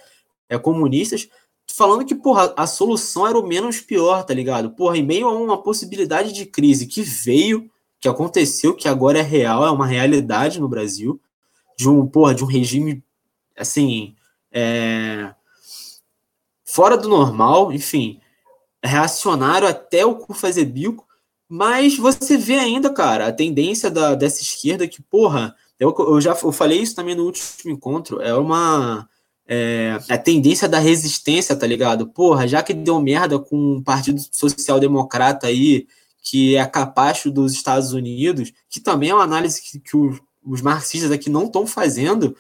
[0.49, 1.29] é, comunistas,
[1.75, 4.71] falando que, porra, a solução era o menos pior, tá ligado?
[4.71, 9.23] Porra, em meio a uma possibilidade de crise que veio, que aconteceu, que agora é
[9.23, 11.21] real, é uma realidade no Brasil,
[11.77, 13.03] de um, porra, de um regime,
[13.57, 14.15] assim,
[14.51, 15.35] é,
[16.65, 18.21] fora do normal, enfim,
[18.87, 21.07] reacionário até o cu fazer bico,
[21.49, 26.37] mas você vê ainda, cara, a tendência da, dessa esquerda que, porra, eu, eu já
[26.43, 28.21] eu falei isso também no último encontro.
[28.21, 29.09] É uma.
[29.49, 32.09] É, a tendência da resistência, tá ligado?
[32.09, 35.87] Porra, já que deu merda com o Partido Social Democrata aí,
[36.21, 40.61] que é capacho dos Estados Unidos, que também é uma análise que, que os, os
[40.61, 42.37] marxistas aqui não estão fazendo,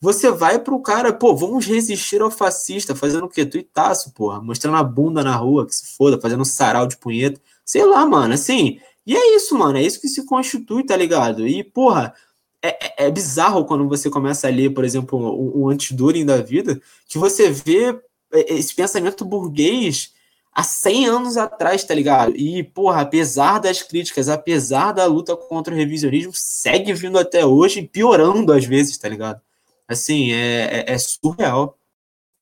[0.00, 3.46] você vai pro cara, pô, vamos resistir ao fascista, fazendo o quê?
[3.46, 7.84] Tuitaço, porra, mostrando a bunda na rua, que se foda, fazendo sarau de punheta, sei
[7.84, 11.46] lá, mano, assim, e é isso, mano, é isso que se constitui, tá ligado?
[11.46, 12.14] E, porra,
[12.62, 16.38] é, é, é, bizarro quando você começa a ler, por exemplo, o, o Antiduring da
[16.38, 17.90] vida, que você vê
[18.32, 20.14] é, esse pensamento burguês
[20.50, 22.34] há 100 anos atrás, tá ligado?
[22.36, 27.82] E, porra, apesar das críticas, apesar da luta contra o revisionismo, segue vindo até hoje,
[27.82, 29.40] piorando às vezes, tá ligado?
[29.88, 31.78] Assim, é, é, é surreal.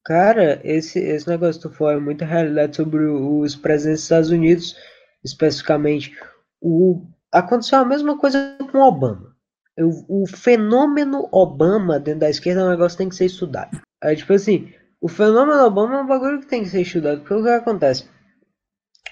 [0.04, 4.76] Cara, esse, esse negócio tu falou é muita realidade sobre os presidentes dos Estados Unidos,
[5.24, 6.16] especificamente.
[6.60, 9.32] O, aconteceu a mesma coisa com Obama
[9.78, 13.80] o, o fenômeno Obama dentro da esquerda é um negócio que tem que ser estudado.
[14.02, 17.34] É tipo assim, o fenômeno Obama é um bagulho que tem que ser estudado, porque
[17.34, 18.06] o que acontece?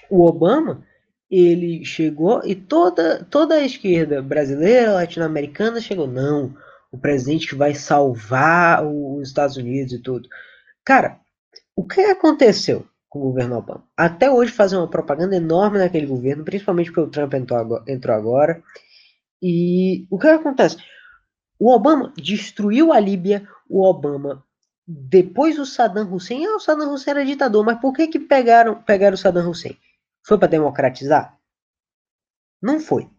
[0.09, 0.85] O Obama,
[1.29, 6.53] ele chegou e toda, toda a esquerda brasileira, latino-americana chegou, não,
[6.91, 10.27] o presidente que vai salvar os Estados Unidos e tudo.
[10.83, 11.19] Cara,
[11.75, 13.87] o que aconteceu com o governo Obama?
[13.95, 18.61] Até hoje fazem uma propaganda enorme naquele governo, principalmente porque o Trump entrou agora,
[19.41, 20.77] e o que acontece?
[21.57, 24.43] O Obama destruiu a Líbia, o Obama
[24.87, 28.81] depois o Saddam Hussein, ah, o Saddam Hussein era ditador, mas por que que pegaram,
[28.83, 29.77] pegaram o Saddam Hussein?
[30.25, 31.37] Foi para democratizar?
[32.61, 33.09] Não foi.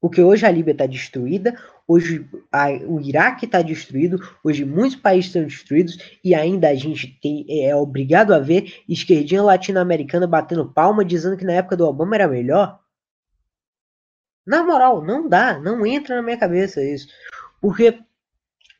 [0.00, 1.56] Porque hoje a Líbia está destruída,
[1.90, 7.18] hoje a, o Iraque está destruído, hoje muitos países estão destruídos e ainda a gente
[7.20, 11.84] tem, é, é obrigado a ver esquerdinha latino-americana batendo palma dizendo que na época do
[11.84, 12.78] Obama era melhor.
[14.46, 17.08] Na moral, não dá, não entra na minha cabeça isso.
[17.60, 17.98] Porque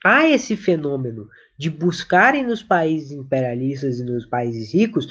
[0.05, 5.09] há esse fenômeno de buscarem nos países imperialistas e nos países ricos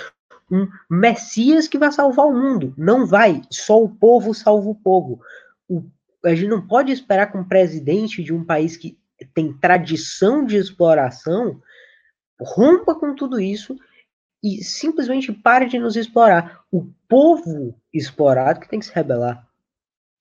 [0.51, 2.73] um Messias que vai salvar o mundo.
[2.77, 5.21] Não vai, só o povo salva o povo.
[5.67, 5.83] O,
[6.23, 8.97] a gente não pode esperar que um presidente de um país que
[9.33, 11.61] tem tradição de exploração
[12.39, 13.77] rompa com tudo isso
[14.43, 16.61] e simplesmente pare de nos explorar.
[16.71, 19.45] O povo explorado que tem que se rebelar.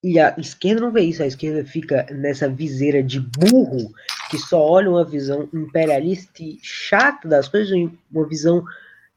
[0.02, 3.92] E a esquerda não vê isso, a esquerda fica nessa viseira de burro
[4.30, 7.72] que só olha uma visão imperialista e chata das coisas,
[8.10, 8.64] uma visão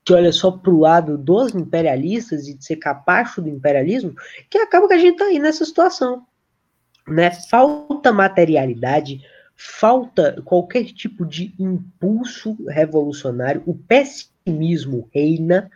[0.04, 4.16] que olha só pro lado dos imperialistas e de ser capacho do imperialismo,
[4.50, 6.26] que acaba que a gente tá aí nessa situação.
[7.12, 7.32] Né?
[7.32, 9.22] Falta materialidade,
[9.56, 15.70] falta qualquer tipo de impulso revolucionário, o pessimismo reina,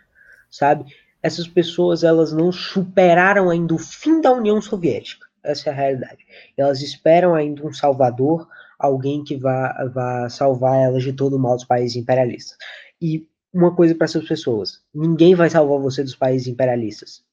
[0.50, 0.86] sabe?
[1.26, 5.26] essas pessoas elas não superaram ainda o fim da União Soviética.
[5.42, 6.24] Essa é a realidade.
[6.56, 11.56] Elas esperam ainda um salvador, alguém que vá, vá salvar elas de todo o mal
[11.56, 12.56] dos países imperialistas.
[13.00, 17.24] E uma coisa para essas pessoas: ninguém vai salvar você dos países imperialistas.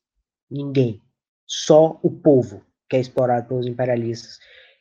[0.50, 1.00] Ninguém.
[1.46, 2.64] Só o povo
[2.94, 4.38] que é explorado pelos imperialistas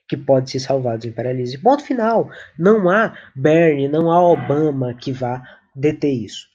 [0.06, 1.58] que pode se salvar dos imperialistas.
[1.58, 2.28] E ponto final.
[2.58, 5.42] Não há Bernie, não há Obama que vá
[5.74, 6.46] deter isso.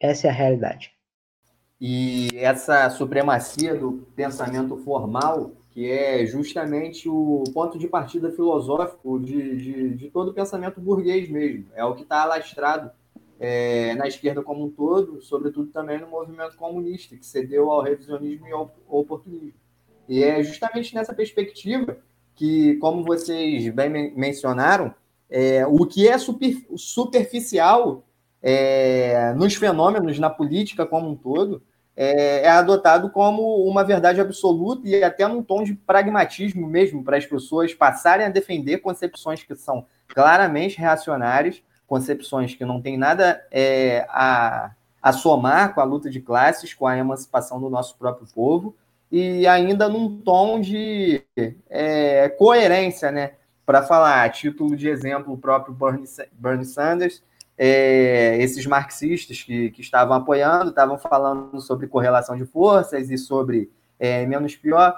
[0.00, 0.90] Essa é a realidade.
[1.78, 9.56] E essa supremacia do pensamento formal, que é justamente o ponto de partida filosófico de,
[9.58, 12.90] de, de todo o pensamento burguês mesmo, é o que está alastrado
[13.38, 18.48] é, na esquerda como um todo, sobretudo também no movimento comunista, que cedeu ao revisionismo
[18.48, 19.67] e ao oportunismo.
[20.08, 21.98] E é justamente nessa perspectiva
[22.34, 24.94] que, como vocês bem mencionaram,
[25.28, 28.04] é, o que é super, superficial
[28.42, 31.62] é, nos fenômenos, na política como um todo,
[32.00, 37.16] é, é, adotado como uma verdade absoluta e até num tom de pragmatismo mesmo, para
[37.16, 43.44] as pessoas passarem a defender concepções que são claramente reacionárias, concepções que não têm nada
[43.50, 44.70] é, a,
[45.02, 48.76] a somar com a luta de classes, com a emancipação do nosso próprio povo,
[49.10, 51.22] e ainda num tom de
[51.68, 53.32] é, coerência, né?
[53.64, 57.22] Para falar, a título de exemplo, o próprio Bernie, Bernie Sanders
[57.58, 63.68] é, esses marxistas que, que estavam apoiando, estavam falando sobre correlação de forças e sobre
[63.98, 64.94] é, menos pior.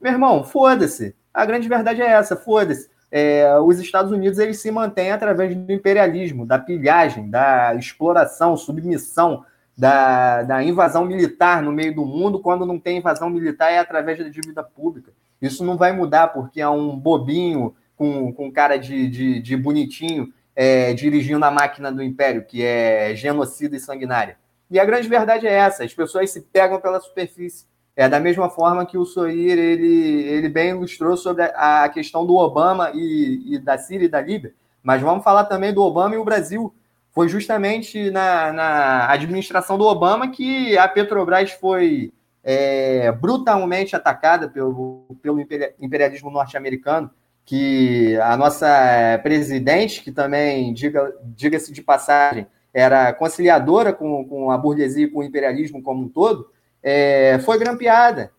[0.00, 1.16] Meu irmão, foda-se.
[1.34, 2.88] A grande verdade é essa, foda-se.
[3.10, 9.44] É, os Estados Unidos eles se mantêm através do imperialismo, da pilhagem, da exploração, submissão,
[9.78, 12.40] da, da invasão militar no meio do mundo.
[12.40, 15.12] Quando não tem invasão militar, é através da dívida pública.
[15.40, 20.32] Isso não vai mudar porque é um bobinho com, com cara de, de, de bonitinho
[20.56, 24.36] é, dirigindo a máquina do império, que é genocida e sanguinária.
[24.68, 27.66] E a grande verdade é essa: as pessoas se pegam pela superfície.
[27.94, 32.36] É da mesma forma que o Soir ele, ele bem ilustrou sobre a questão do
[32.36, 34.54] Obama e, e da Síria e da Líbia.
[34.82, 36.72] Mas vamos falar também do Obama e o Brasil.
[37.18, 42.12] Foi justamente na, na administração do Obama que a Petrobras foi
[42.44, 45.40] é, brutalmente atacada pelo, pelo
[45.80, 47.10] imperialismo norte-americano
[47.44, 54.56] que a nossa presidente, que também, diga-se diga de passagem, era conciliadora com, com a
[54.56, 56.48] burguesia e com o imperialismo como um todo,
[56.80, 58.30] é, foi grampeada.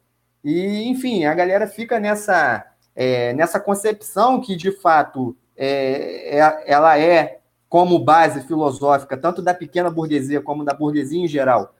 [0.41, 2.65] E, enfim, a galera fica nessa,
[2.95, 7.38] é, nessa concepção que, de fato, é, é, ela é
[7.69, 11.75] como base filosófica, tanto da pequena burguesia como da burguesia em geral,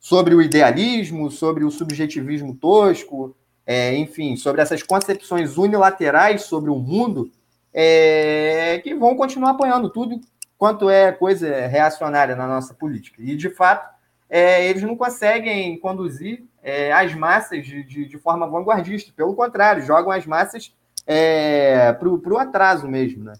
[0.00, 6.76] sobre o idealismo, sobre o subjetivismo tosco, é, enfim, sobre essas concepções unilaterais sobre o
[6.76, 7.30] mundo,
[7.72, 10.20] é, que vão continuar apoiando tudo
[10.58, 13.22] quanto é coisa reacionária na nossa política.
[13.22, 13.88] E, de fato,
[14.28, 19.12] é, eles não conseguem conduzir é, as massas de, de, de, forma vanguardista.
[19.14, 20.74] Pelo contrário, jogam as massas
[21.06, 23.24] é, para o atraso mesmo.
[23.24, 23.34] Né?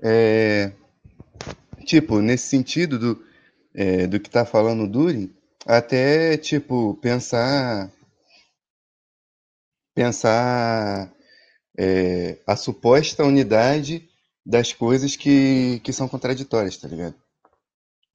[0.00, 0.72] É,
[1.84, 3.24] tipo, nesse sentido do,
[3.74, 5.32] é, do que está falando o Durin,
[5.66, 7.90] até, tipo, pensar
[9.94, 11.12] pensar
[11.78, 14.08] é, a suposta unidade
[14.44, 17.14] das coisas que, que são contraditórias, tá ligado?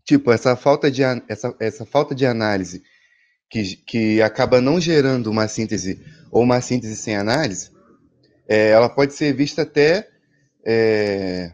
[0.03, 2.83] Tipo, essa falta de, essa, essa falta de análise
[3.49, 7.71] que, que acaba não gerando uma síntese ou uma síntese sem análise,
[8.47, 10.09] é, ela pode ser vista até
[10.65, 11.53] é,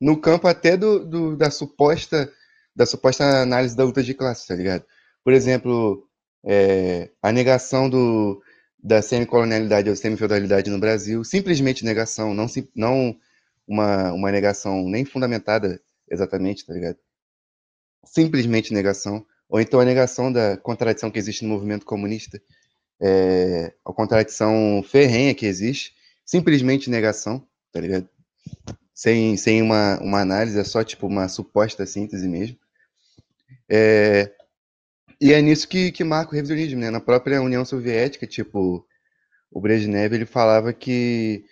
[0.00, 2.32] no campo até do, do, da suposta
[2.74, 4.84] da suposta análise da luta de classe, tá ligado?
[5.22, 6.08] Por exemplo,
[6.44, 8.42] é, a negação do,
[8.82, 13.16] da semicolonialidade ou semifeudalidade no Brasil, simplesmente negação, não, não
[13.66, 16.98] uma, uma negação nem fundamentada exatamente, tá ligado?
[18.04, 22.40] Simplesmente negação, ou então a negação da contradição que existe no movimento comunista,
[23.00, 28.08] é, a contradição ferrenha que existe, simplesmente negação, tá ligado?
[29.00, 32.58] Sem, sem uma, uma análise, é só tipo uma suposta síntese mesmo.
[33.66, 34.30] É,
[35.18, 36.90] e é nisso que, que marca o revisionismo, né?
[36.90, 38.86] Na própria União Soviética, tipo,
[39.50, 41.46] o Brezhnev ele falava que,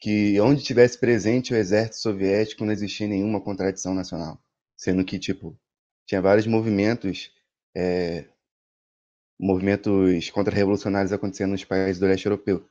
[0.00, 4.42] que onde tivesse presente o exército soviético não existia nenhuma contradição nacional.
[4.76, 5.56] Sendo que, tipo,
[6.06, 7.30] tinha vários movimentos,
[7.72, 8.24] é,
[9.38, 12.68] movimentos contra-revolucionários acontecendo nos países do leste europeu.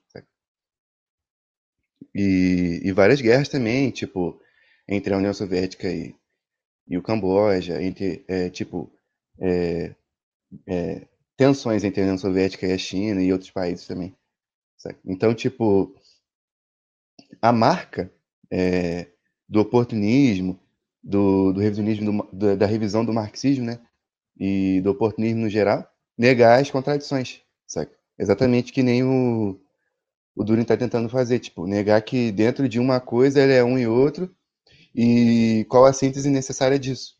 [2.13, 4.39] E, e várias guerras também, tipo,
[4.87, 6.15] entre a União Soviética e,
[6.87, 8.91] e o Camboja, entre, é, tipo,
[9.39, 9.95] é,
[10.67, 14.15] é, tensões entre a União Soviética e a China e outros países também.
[15.05, 15.93] Então, tipo,
[17.41, 18.11] a marca
[18.49, 19.07] é,
[19.47, 20.59] do oportunismo,
[21.03, 23.79] do, do revisionismo, do, da revisão do marxismo, né?
[24.37, 25.85] E do oportunismo no geral,
[26.17, 27.91] negar as contradições, sabe?
[28.17, 29.59] Exatamente que nem o,
[30.39, 33.77] o Durin está tentando fazer, tipo, negar que dentro de uma coisa ele é um
[33.77, 34.33] e outro,
[34.95, 37.19] e qual a síntese necessária disso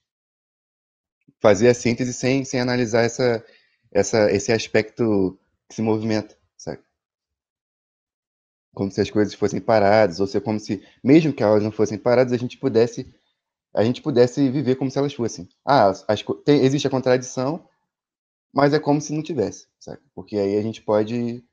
[1.38, 3.46] fazer a síntese sem, sem analisar essa,
[3.92, 6.82] essa, esse aspecto que se movimenta, sabe?
[8.74, 11.98] Como se as coisas fossem paradas, ou seja, como se, mesmo que elas não fossem
[11.98, 13.14] paradas, a gente pudesse
[13.74, 15.48] a gente pudesse viver como se elas fossem.
[15.64, 17.68] Ah, as, tem, existe a contradição,
[18.54, 20.00] mas é como se não tivesse, sabe?
[20.16, 21.44] Porque aí a gente pode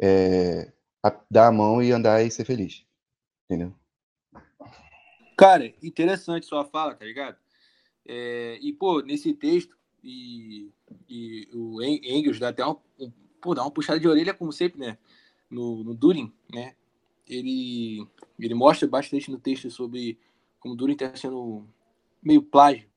[0.00, 0.72] é,
[1.08, 2.84] a, dar a mão e andar e ser feliz,
[3.44, 3.74] entendeu?
[5.36, 7.36] Cara, interessante sua fala, tá ligado?
[8.06, 10.70] É, e, pô, nesse texto, e,
[11.08, 14.80] e o Engels dá até um, um, pô, dá uma puxada de orelha, como sempre,
[14.80, 14.98] né?
[15.50, 16.74] No, no Durin, né?
[17.26, 18.06] Ele,
[18.38, 20.18] ele mostra bastante no texto sobre
[20.58, 21.66] como Durin está sendo
[22.22, 22.88] meio plágio,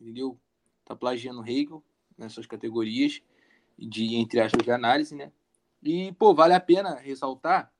[0.00, 0.38] entendeu?
[0.84, 1.84] Tá plagiando Hegel
[2.16, 3.22] nessas categorias
[3.78, 5.30] de, entre aspas, de análise, né?
[5.84, 7.70] E, pô, vale a pena ressaltar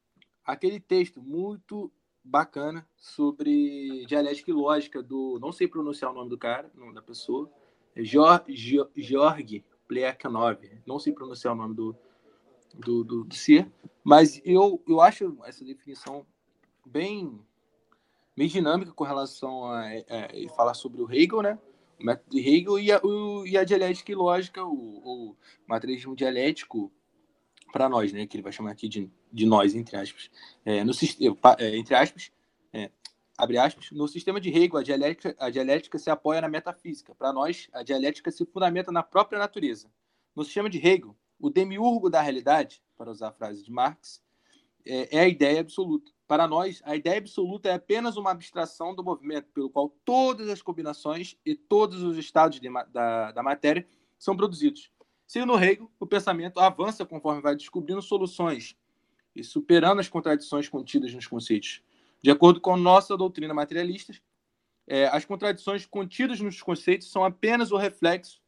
[0.44, 1.90] aquele texto muito
[2.22, 5.38] bacana sobre dialética e lógica do.
[5.40, 7.50] Não sei pronunciar o nome do cara, o nome da pessoa.
[7.96, 8.44] Georg,
[8.94, 10.58] Georg Plekhanov.
[10.86, 11.96] Não sei pronunciar o nome do,
[12.74, 16.26] do, do, do ser, mas eu, eu acho essa definição
[16.84, 17.40] bem,
[18.36, 21.58] bem dinâmica com relação a, a, a falar sobre o Hegel, né?
[21.98, 25.36] O método de Hegel e a, o, e a dialética e lógica, o, o
[25.66, 26.92] materialismo dialético
[27.74, 28.24] para nós, né?
[28.24, 30.30] Que ele vai chamar aqui de, de nós, entre aspas.
[30.64, 30.92] É, no,
[31.58, 32.30] é, entre aspas,
[32.72, 32.88] é,
[33.36, 37.16] abre aspas, no sistema de Hegel, a dialética, a dialética se apoia na metafísica.
[37.16, 39.90] Para nós, a dialética se fundamenta na própria natureza.
[40.36, 44.22] No sistema de Hegel, o demiurgo da realidade, para usar a frase de Marx,
[44.86, 46.12] é, é a ideia absoluta.
[46.28, 50.62] Para nós, a ideia absoluta é apenas uma abstração do movimento pelo qual todas as
[50.62, 53.84] combinações e todos os estados de, da, da matéria
[54.16, 54.92] são produzidos.
[55.26, 58.76] Segundo Hegel, o pensamento avança conforme vai descobrindo soluções
[59.34, 61.82] e superando as contradições contidas nos conceitos.
[62.22, 64.14] De acordo com nossa doutrina materialista,
[64.86, 68.40] é, as contradições contidas nos conceitos são apenas o reflexo,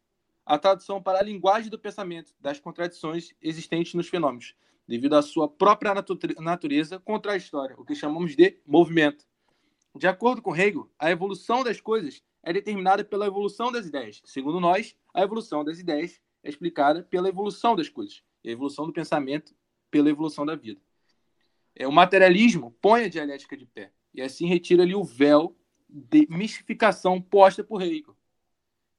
[0.45, 4.55] a tradução para a linguagem do pensamento das contradições existentes nos fenômenos,
[4.87, 5.93] devido à sua própria
[6.39, 9.25] natureza contraditória, o que chamamos de movimento.
[9.95, 14.21] De acordo com Hegel, a evolução das coisas é determinada pela evolução das ideias.
[14.23, 18.93] Segundo nós, a evolução das ideias é explicada pela evolução das coisas, a evolução do
[18.93, 19.53] pensamento
[19.89, 20.81] pela evolução da vida.
[21.75, 25.55] É, o materialismo põe a dialética de pé e assim retira ali o véu
[25.87, 28.15] de mistificação posta por Hegel.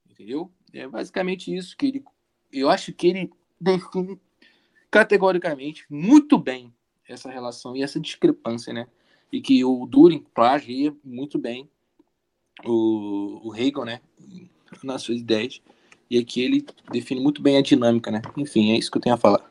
[0.08, 0.50] Entendeu?
[0.72, 2.04] É basicamente isso que ele.
[2.52, 3.30] Eu acho que ele
[3.60, 4.18] define
[4.90, 6.74] categoricamente muito bem
[7.06, 8.86] essa relação e essa discrepância, né?
[9.32, 11.68] E que o Durin plagia muito bem
[12.64, 14.00] o, o Hegel, né?
[14.82, 15.60] Nas suas ideias.
[16.10, 18.22] E aqui ele define muito bem a dinâmica, né?
[18.36, 19.48] Enfim, é isso que eu tenho a falar.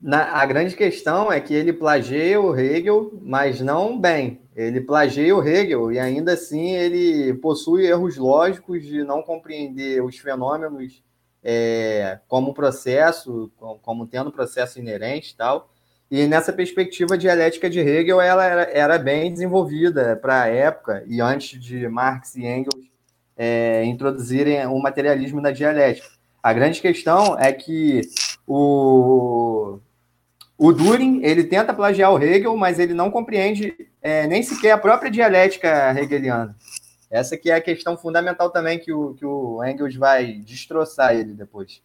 [0.00, 4.40] Na, a grande questão é que ele plageia o Hegel, mas não bem.
[4.54, 10.16] Ele plageia o Hegel e ainda assim ele possui erros lógicos de não compreender os
[10.16, 11.02] fenômenos
[11.42, 15.70] é, como processo, como, como tendo processo inerente e tal.
[16.10, 21.20] E nessa perspectiva, dialética de Hegel ela era, era bem desenvolvida para a época e
[21.20, 22.87] antes de Marx e Engels
[23.38, 26.08] é, introduzirem o materialismo na dialética.
[26.42, 28.02] A grande questão é que
[28.46, 29.78] o,
[30.56, 34.78] o Düring, ele tenta plagiar o Hegel, mas ele não compreende é, nem sequer a
[34.78, 36.56] própria dialética hegeliana.
[37.10, 41.32] Essa que é a questão fundamental também que o, que o Engels vai destroçar ele
[41.32, 41.80] depois.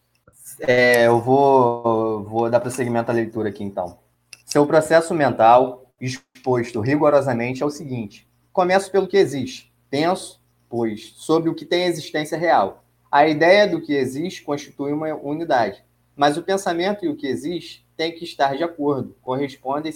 [0.59, 3.97] É, eu vou, vou dar prosseguimento à leitura aqui, então.
[4.45, 8.27] Seu processo mental, exposto rigorosamente, é o seguinte.
[8.51, 9.73] Começo pelo que existe.
[9.89, 10.42] Penso,
[10.73, 12.83] pois, sobre o que tem existência real.
[13.11, 15.83] A ideia do que existe constitui uma unidade.
[16.15, 19.93] Mas o pensamento e o que existe têm que estar de acordo, correspondem,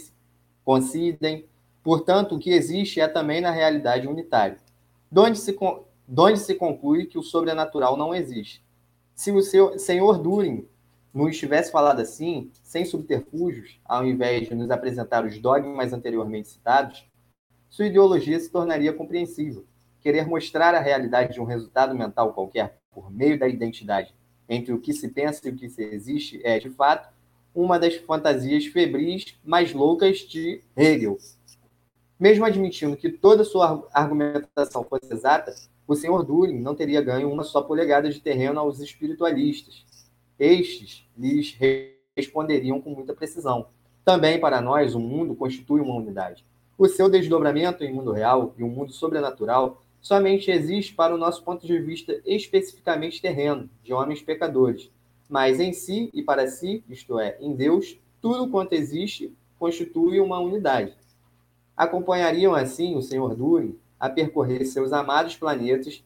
[0.63, 1.47] coincidem.
[1.83, 4.57] Portanto, o que existe é também na realidade unitário.
[5.11, 5.57] Donde se,
[6.07, 8.63] donde se conclui que o sobrenatural não existe.
[9.15, 10.67] Se o seu senhor Durin
[11.11, 17.03] nos tivesse falado assim, sem subterfúgios, ao invés de nos apresentar os dogmas anteriormente citados,
[17.67, 19.65] sua ideologia se tornaria compreensível.
[20.01, 24.13] Querer mostrar a realidade de um resultado mental qualquer por meio da identidade
[24.49, 27.13] entre o que se pensa e o que se existe é, de fato,
[27.53, 31.17] uma das fantasias febris mais loucas de Hegel.
[32.19, 35.53] Mesmo admitindo que toda sua argumentação fosse exata,
[35.87, 39.85] o senhor Düring não teria ganho uma só polegada de terreno aos espiritualistas.
[40.39, 41.57] Estes lhes
[42.15, 43.67] responderiam com muita precisão.
[44.03, 46.45] Também para nós, o mundo constitui uma unidade.
[46.77, 51.43] O seu desdobramento em mundo real e um mundo sobrenatural somente existe para o nosso
[51.43, 54.89] ponto de vista especificamente terreno, de homens pecadores,
[55.27, 60.39] mas em si e para si, isto é, em Deus, tudo quanto existe constitui uma
[60.39, 60.95] unidade.
[61.75, 66.01] Acompanhariam assim o Senhor Durin a percorrer seus amados planetas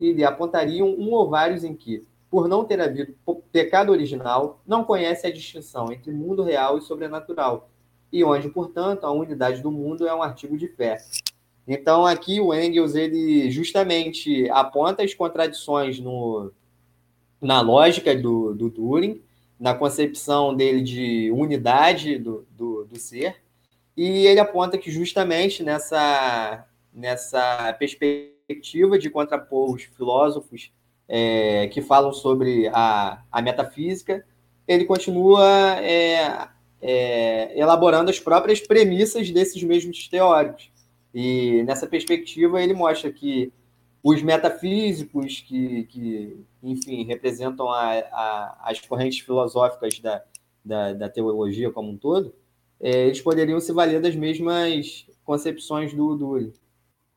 [0.00, 3.14] e lhe apontariam um ou vários em que, por não ter havido
[3.52, 7.70] pecado original, não conhece a distinção entre mundo real e sobrenatural,
[8.12, 10.98] e onde, portanto, a unidade do mundo é um artigo de fé.
[11.66, 16.52] Então, aqui o Engels ele justamente aponta as contradições no,
[17.40, 19.20] na lógica do, do Turing,
[19.58, 23.36] na concepção dele de unidade do, do, do ser,
[23.96, 30.70] e ele aponta que justamente nessa, nessa perspectiva de contrapor os filósofos
[31.08, 34.24] é, que falam sobre a, a metafísica,
[34.68, 36.48] ele continua é,
[36.82, 40.70] é, elaborando as próprias premissas desses mesmos teóricos.
[41.18, 43.50] E nessa perspectiva, ele mostra que
[44.04, 50.22] os metafísicos, que, que enfim, representam a, a, as correntes filosóficas da,
[50.62, 52.34] da, da, teologia como um todo,
[52.78, 56.52] é, eles poderiam se valer das mesmas concepções do Dully.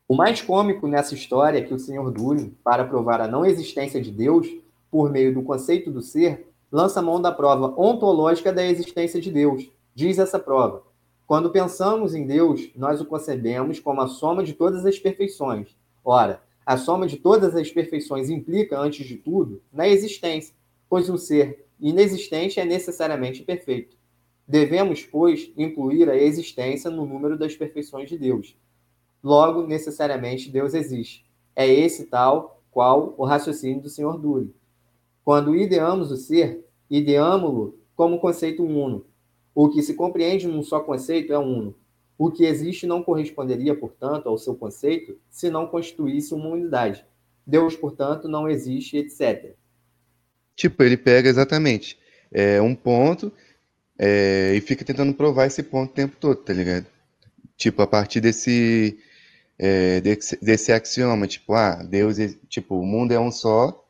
[0.08, 2.10] O mais cômico nessa história é que o Sr.
[2.10, 4.48] Dully, para provar a não existência de Deus,
[4.90, 9.70] por meio do conceito do ser, lança mão da prova ontológica da existência de Deus.
[9.94, 10.84] Diz essa prova:
[11.30, 15.78] quando pensamos em Deus, nós o concebemos como a soma de todas as perfeições.
[16.04, 20.52] Ora, a soma de todas as perfeições implica, antes de tudo, na existência,
[20.88, 23.96] pois um ser inexistente é necessariamente perfeito.
[24.44, 28.56] Devemos, pois, incluir a existência no número das perfeições de Deus.
[29.22, 31.24] Logo, necessariamente, Deus existe.
[31.54, 34.18] É esse tal qual o raciocínio do Sr.
[34.18, 34.52] Dure.
[35.24, 39.06] Quando ideamos o ser, ideamo-lo como conceito uno.
[39.54, 41.74] O que se compreende num só conceito é uno.
[42.16, 47.04] O que existe não corresponderia, portanto, ao seu conceito se não constituísse uma unidade.
[47.46, 49.54] Deus, portanto, não existe, etc.
[50.54, 51.98] Tipo, ele pega exatamente
[52.30, 53.32] é, um ponto
[53.98, 56.86] é, e fica tentando provar esse ponto o tempo todo, tá ligado?
[57.56, 58.98] Tipo, a partir desse
[59.58, 62.16] é, desse, desse, axioma, tipo, ah, Deus,
[62.48, 63.86] tipo, o mundo é um só,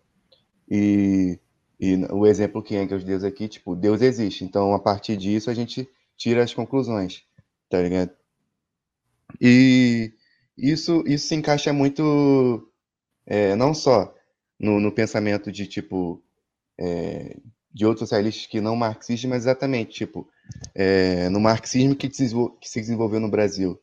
[0.68, 1.38] e,
[1.80, 5.54] e o exemplo que Engels Deus aqui, tipo, Deus existe, então a partir disso a
[5.54, 7.24] gente tira as conclusões,
[7.70, 8.10] tá ligado?
[9.40, 10.12] E
[10.58, 12.70] isso, isso se encaixa muito,
[13.24, 14.14] é, não só
[14.58, 16.22] no, no, pensamento de, tipo,
[16.78, 17.38] é,
[17.72, 20.28] de outros socialistas que não marxistas, mas exatamente, tipo,
[20.74, 23.80] é, no marxismo que, que se desenvolveu no Brasil,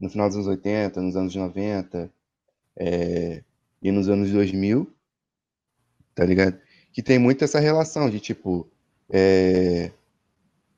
[0.00, 2.12] no final dos anos 80, nos anos 90
[2.76, 3.44] é,
[3.80, 4.92] e nos anos 2000,
[6.16, 6.58] tá ligado?
[6.92, 8.70] Que tem muito essa relação de, tipo,
[9.10, 9.90] é,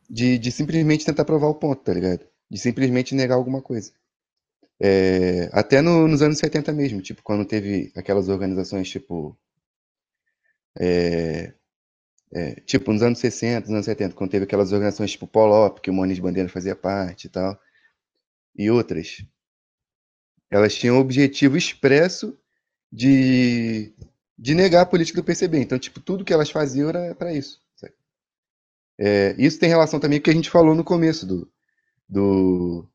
[0.09, 2.27] de, de simplesmente tentar provar o ponto, tá ligado?
[2.51, 3.93] De simplesmente negar alguma coisa.
[4.81, 9.37] É, até no, nos anos 70 mesmo, tipo, quando teve aquelas organizações, tipo,
[10.79, 11.55] é,
[12.33, 15.91] é, tipo, nos anos 60, nos anos 70, quando teve aquelas organizações tipo Polop, que
[15.91, 17.59] o Moniz Bandeira fazia parte e tal,
[18.57, 19.25] e outras,
[20.51, 22.37] elas tinham o objetivo expresso
[22.91, 23.93] de,
[24.39, 25.59] de negar a política do PCB.
[25.59, 27.64] Então, tipo, tudo que elas faziam era para isso.
[28.99, 31.51] É, isso tem relação também com o que a gente falou no começo do,
[32.09, 32.87] do,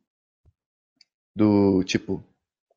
[1.36, 2.24] do tipo,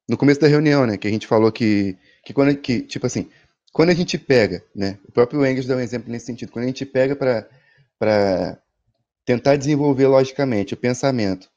[0.09, 3.31] no começo da reunião, né, que a gente falou que, que quando, que, tipo assim,
[3.73, 6.69] quando a gente pega, né, o próprio Engels dá um exemplo nesse sentido, quando a
[6.69, 8.61] gente pega para
[9.25, 11.49] tentar desenvolver logicamente o pensamento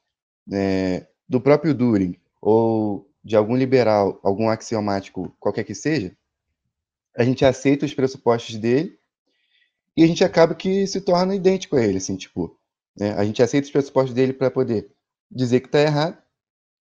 [0.46, 6.16] né, do próprio Turing ou de algum liberal, algum axiomático, qualquer que seja,
[7.16, 8.98] a gente aceita os pressupostos dele
[9.96, 12.58] e a gente acaba que se torna idêntico a ele, assim, tipo,
[12.96, 13.12] né?
[13.14, 14.90] a gente aceita os pressupostos dele para poder
[15.30, 16.18] dizer que está errado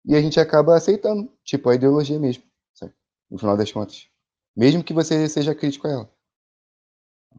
[0.06, 2.94] e a gente acaba aceitando, tipo, a ideologia mesmo, sabe?
[3.30, 4.08] no final das contas,
[4.56, 6.14] mesmo que você seja crítico a ela.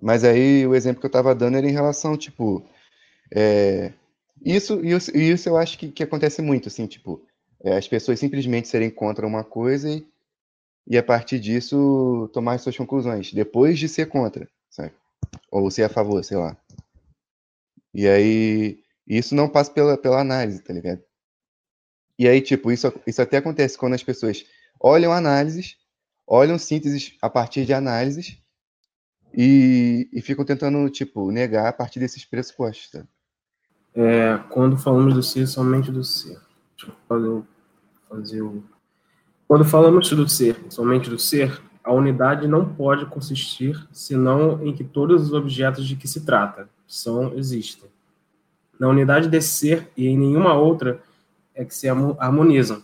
[0.01, 2.65] Mas aí o exemplo que eu estava dando era em relação, tipo,
[3.35, 3.93] é,
[4.45, 7.25] isso, isso, isso eu acho que, que acontece muito, assim, tipo,
[7.65, 10.07] é, as pessoas simplesmente serem contra uma coisa e,
[10.87, 14.93] e a partir disso tomar suas conclusões, depois de ser contra, sabe?
[15.51, 16.57] Ou ser a favor, sei lá.
[17.95, 21.03] E aí, isso não passa pela, pela análise, tá ligado?
[22.19, 24.45] E aí, tipo, isso, isso até acontece quando as pessoas
[24.81, 25.77] olham análises,
[26.27, 28.39] olham sínteses a partir de análises
[29.35, 33.07] e, e ficam tentando, tipo, negar a partir desses pressupostos, tá?
[33.95, 36.41] é, quando falamos do ser, somente do ser.
[36.77, 37.43] Deixa eu fazer,
[38.09, 38.65] fazer o...
[39.53, 44.83] Quando falamos do ser, somente do ser, a unidade não pode consistir senão em que
[44.83, 47.87] todos os objetos de que se trata são existem.
[48.81, 51.03] Na unidade desse ser e em nenhuma outra
[51.55, 52.83] é que se harmonizam.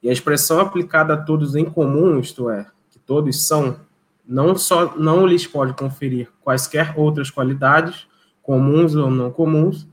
[0.00, 3.80] E a expressão aplicada a todos em comum, isto é, que todos são,
[4.24, 8.06] não só não lhes pode conferir quaisquer outras qualidades,
[8.40, 9.84] comuns ou não comuns,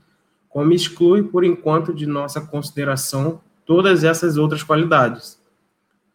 [0.48, 5.41] como exclui, por enquanto, de nossa consideração todas essas outras qualidades.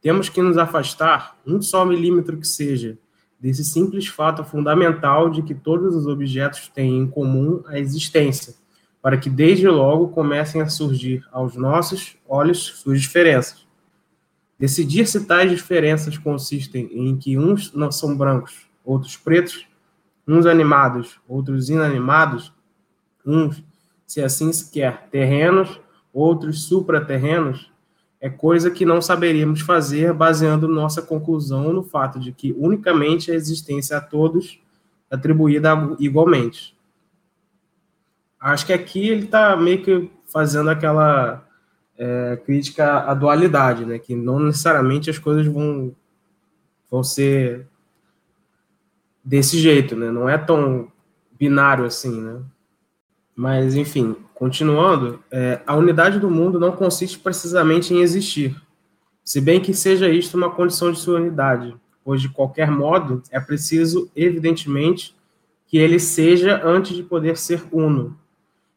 [0.01, 2.97] Temos que nos afastar, um só milímetro que seja,
[3.39, 8.55] desse simples fato fundamental de que todos os objetos têm em comum a existência,
[9.01, 13.67] para que desde logo comecem a surgir aos nossos olhos suas diferenças.
[14.59, 19.67] Decidir se tais diferenças consistem em que uns não são brancos, outros pretos,
[20.27, 22.51] uns animados, outros inanimados,
[23.25, 23.63] uns
[24.05, 25.79] se assim se quer, terrenos,
[26.11, 27.71] outros supraterrenos,
[28.19, 33.35] é coisa que não saberíamos fazer baseando nossa conclusão no fato de que unicamente a
[33.35, 34.59] existência a todos
[35.09, 36.75] atribuída igualmente.
[38.39, 41.47] Acho que aqui ele está meio que fazendo aquela
[41.97, 43.97] é, crítica à dualidade, né?
[43.97, 45.95] Que não necessariamente as coisas vão,
[46.89, 47.67] vão ser
[49.23, 50.11] desse jeito, né?
[50.11, 50.91] Não é tão
[51.37, 52.41] binário assim, né?
[53.39, 58.59] Mas, enfim, continuando, é, a unidade do mundo não consiste precisamente em existir,
[59.23, 63.39] se bem que seja isto uma condição de sua unidade, pois, de qualquer modo, é
[63.39, 65.15] preciso, evidentemente,
[65.67, 68.17] que ele seja antes de poder ser uno,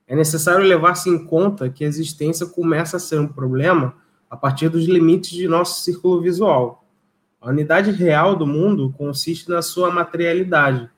[0.06, 3.94] é necessário levar-se em conta que a existência começa a ser um problema
[4.28, 6.84] a partir dos limites de nosso círculo visual.
[7.40, 10.90] A unidade real do mundo consiste na sua materialidade,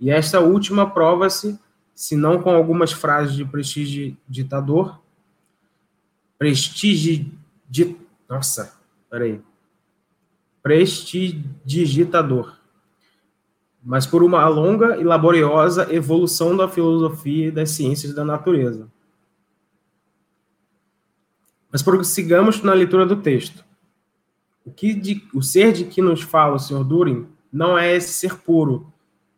[0.00, 1.56] e esta última prova-se,
[1.96, 5.00] se não com algumas frases de prestidigitador,
[6.38, 7.32] prestigio...
[8.28, 8.78] Nossa,
[9.10, 9.40] peraí.
[10.62, 12.56] Prestidigitador
[13.86, 18.90] mas por uma longa e laboriosa evolução da filosofia e das ciências da natureza.
[21.70, 23.64] Mas prossigamos na leitura do texto.
[24.64, 26.82] O, que de, o ser de que nos fala o Sr.
[26.82, 28.92] Durin não é esse ser puro,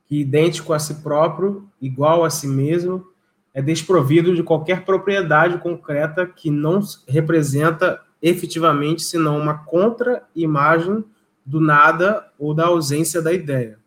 [0.09, 3.07] que, idêntico a si próprio, igual a si mesmo,
[3.53, 11.05] é desprovido de qualquer propriedade concreta que não representa efetivamente senão uma contra-imagem
[11.45, 13.79] do nada ou da ausência da ideia.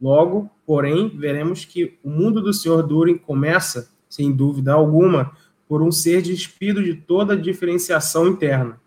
[0.00, 2.82] Logo, porém, veremos que o mundo do Sr.
[2.82, 5.32] Durin começa, sem dúvida alguma,
[5.68, 8.80] por um ser despido de toda diferenciação interna,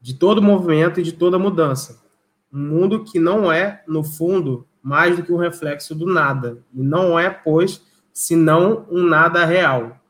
[0.00, 2.02] de todo movimento e de toda mudança.
[2.52, 6.82] Um mundo que não é, no fundo, mais do que um reflexo do nada, e
[6.82, 7.82] não é, pois,
[8.12, 10.00] senão um nada real.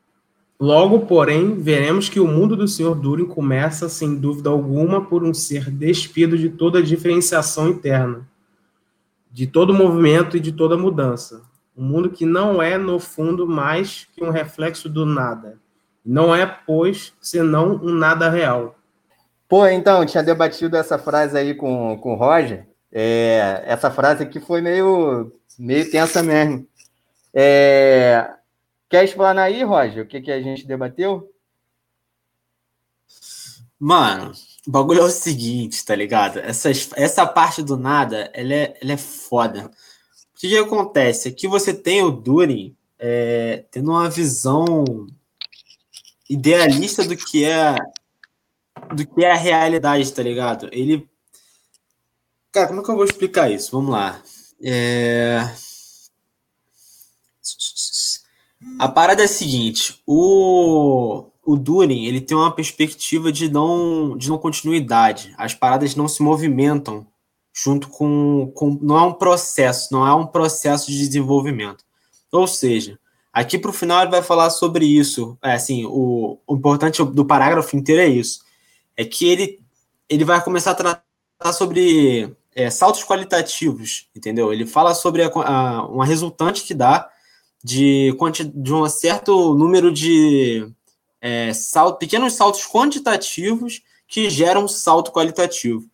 [0.59, 2.95] Logo, porém, veremos que o mundo do Sr.
[2.95, 8.27] Durin começa, sem dúvida alguma, por um ser despido de toda diferenciação interna
[9.31, 11.43] de todo movimento e de toda mudança.
[11.77, 15.57] Um mundo que não é, no fundo, mais que um reflexo do nada.
[16.03, 18.75] Não é, pois, senão um nada real.
[19.47, 22.67] Pô, então, tinha debatido essa frase aí com, com o Roger.
[22.91, 26.67] É, essa frase aqui foi meio, meio tensa mesmo.
[27.33, 28.29] É,
[28.89, 31.31] quer explanar aí, Roger, o que, que a gente debateu?
[33.79, 34.33] Mano,
[34.67, 36.39] o bagulho é o seguinte, tá ligado?
[36.39, 39.71] Essa, essa parte do nada, ela é, ela é foda.
[40.35, 41.29] O que, que acontece?
[41.29, 45.07] Aqui você tem o Durin é, tendo uma visão
[46.29, 47.75] idealista do que é
[48.93, 50.69] do que é a realidade, tá ligado?
[50.71, 51.08] Ele.
[52.51, 53.71] Cara, como é que eu vou explicar isso?
[53.71, 54.21] Vamos lá.
[54.61, 55.39] É...
[58.77, 64.29] A parada é a seguinte: o o Durin ele tem uma perspectiva de não, de
[64.29, 65.33] não continuidade.
[65.35, 67.07] As paradas não se movimentam
[67.51, 68.77] junto com, com.
[68.81, 71.83] Não é um processo, não é um processo de desenvolvimento.
[72.31, 72.99] Ou seja,
[73.33, 75.35] aqui para o final ele vai falar sobre isso.
[75.43, 78.41] É, assim, o, o importante do parágrafo inteiro é isso.
[78.95, 79.59] É que ele,
[80.07, 84.51] ele vai começar a tratar sobre é, saltos qualitativos, entendeu?
[84.51, 87.09] Ele fala sobre a, a, uma resultante que dá
[87.63, 88.15] de,
[88.53, 90.67] de um certo número de
[91.21, 95.85] é, salto, pequenos saltos quantitativos que geram um salto qualitativo.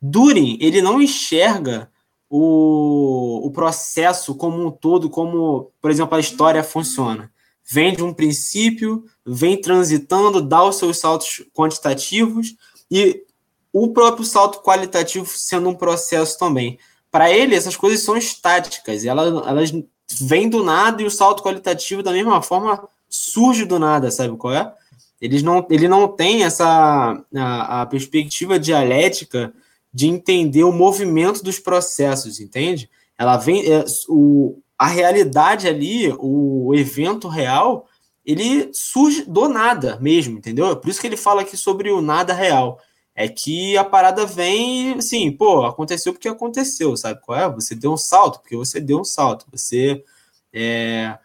[0.00, 1.90] Durin, ele não enxerga
[2.28, 7.32] o, o processo como um todo, como, por exemplo, a história funciona.
[7.68, 12.54] Vem de um princípio, vem transitando, dá os seus saltos quantitativos
[12.90, 13.24] e
[13.72, 16.78] o próprio salto qualitativo sendo um processo também.
[17.10, 19.72] Para ele, essas coisas são estáticas, elas, elas
[20.20, 24.54] vêm do nada e o salto qualitativo, da mesma forma, surge do nada, sabe qual
[24.54, 24.72] é?
[25.20, 29.52] Eles não, ele não tem essa a, a perspectiva dialética
[29.92, 32.90] de entender o movimento dos processos, entende?
[33.18, 37.86] Ela vem é, o, a realidade ali, o, evento real,
[38.24, 40.70] ele surge do nada mesmo, entendeu?
[40.70, 42.78] É por isso que ele fala aqui sobre o nada real.
[43.18, 47.50] É que a parada vem, assim, pô, aconteceu porque aconteceu, sabe qual é?
[47.50, 49.46] Você deu um salto porque você deu um salto.
[49.50, 50.04] Você
[50.52, 51.18] é,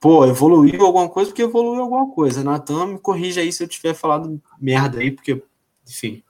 [0.00, 2.42] pô, evoluiu alguma coisa porque evoluiu alguma coisa.
[2.42, 5.42] Natan, me corrija aí se eu tiver falado merda aí, porque,
[5.86, 6.22] enfim.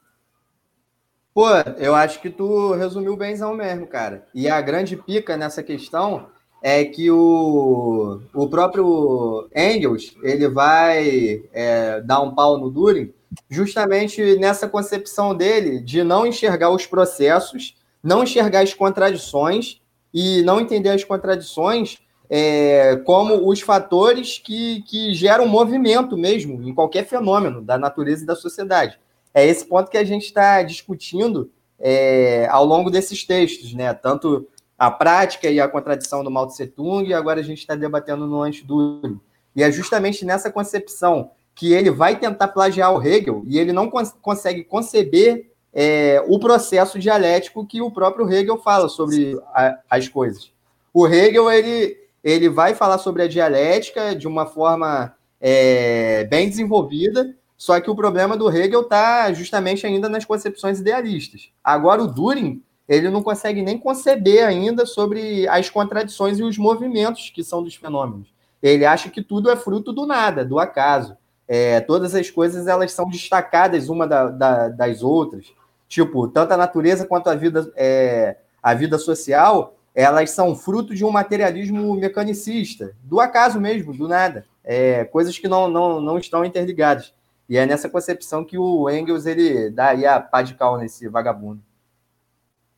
[1.32, 4.26] Pô, eu acho que tu resumiu bemzão mesmo, cara.
[4.34, 6.28] E a grande pica nessa questão
[6.62, 13.12] é que o, o próprio Engels ele vai é, dar um pau no Durin
[13.48, 19.80] justamente nessa concepção dele de não enxergar os processos, não enxergar as contradições
[20.12, 21.98] e não entender as contradições
[22.30, 28.26] é, como os fatores que, que geram movimento mesmo em qualquer fenômeno da natureza e
[28.26, 28.98] da sociedade.
[29.32, 33.94] é esse ponto que a gente está discutindo é, ao longo desses textos, né?
[33.94, 34.48] Tanto
[34.78, 38.26] a prática e a contradição do Mao Tse Tung, e agora a gente está debatendo
[38.26, 39.20] no Antiduring.
[39.56, 43.90] E é justamente nessa concepção que ele vai tentar plagiar o Hegel e ele não
[43.90, 50.06] cons consegue conceber é, o processo dialético que o próprio Hegel fala sobre a, as
[50.06, 50.52] coisas.
[50.94, 57.34] O Hegel ele, ele vai falar sobre a dialética de uma forma é, bem desenvolvida,
[57.56, 61.50] só que o problema do Hegel está justamente ainda nas concepções idealistas.
[61.62, 67.30] Agora, o Düring, ele não consegue nem conceber ainda sobre as contradições e os movimentos
[67.30, 68.28] que são dos fenômenos.
[68.62, 71.16] Ele acha que tudo é fruto do nada, do acaso.
[71.46, 75.52] É, todas as coisas elas são destacadas uma da, da, das outras.
[75.86, 81.04] Tipo, tanto a natureza quanto a vida, é, a vida social, elas são fruto de
[81.04, 84.46] um materialismo mecanicista, do acaso mesmo, do nada.
[84.64, 87.12] É, coisas que não, não, não estão interligadas.
[87.48, 91.08] E é nessa concepção que o Engels ele dá aí a pá de cal nesse
[91.08, 91.62] vagabundo.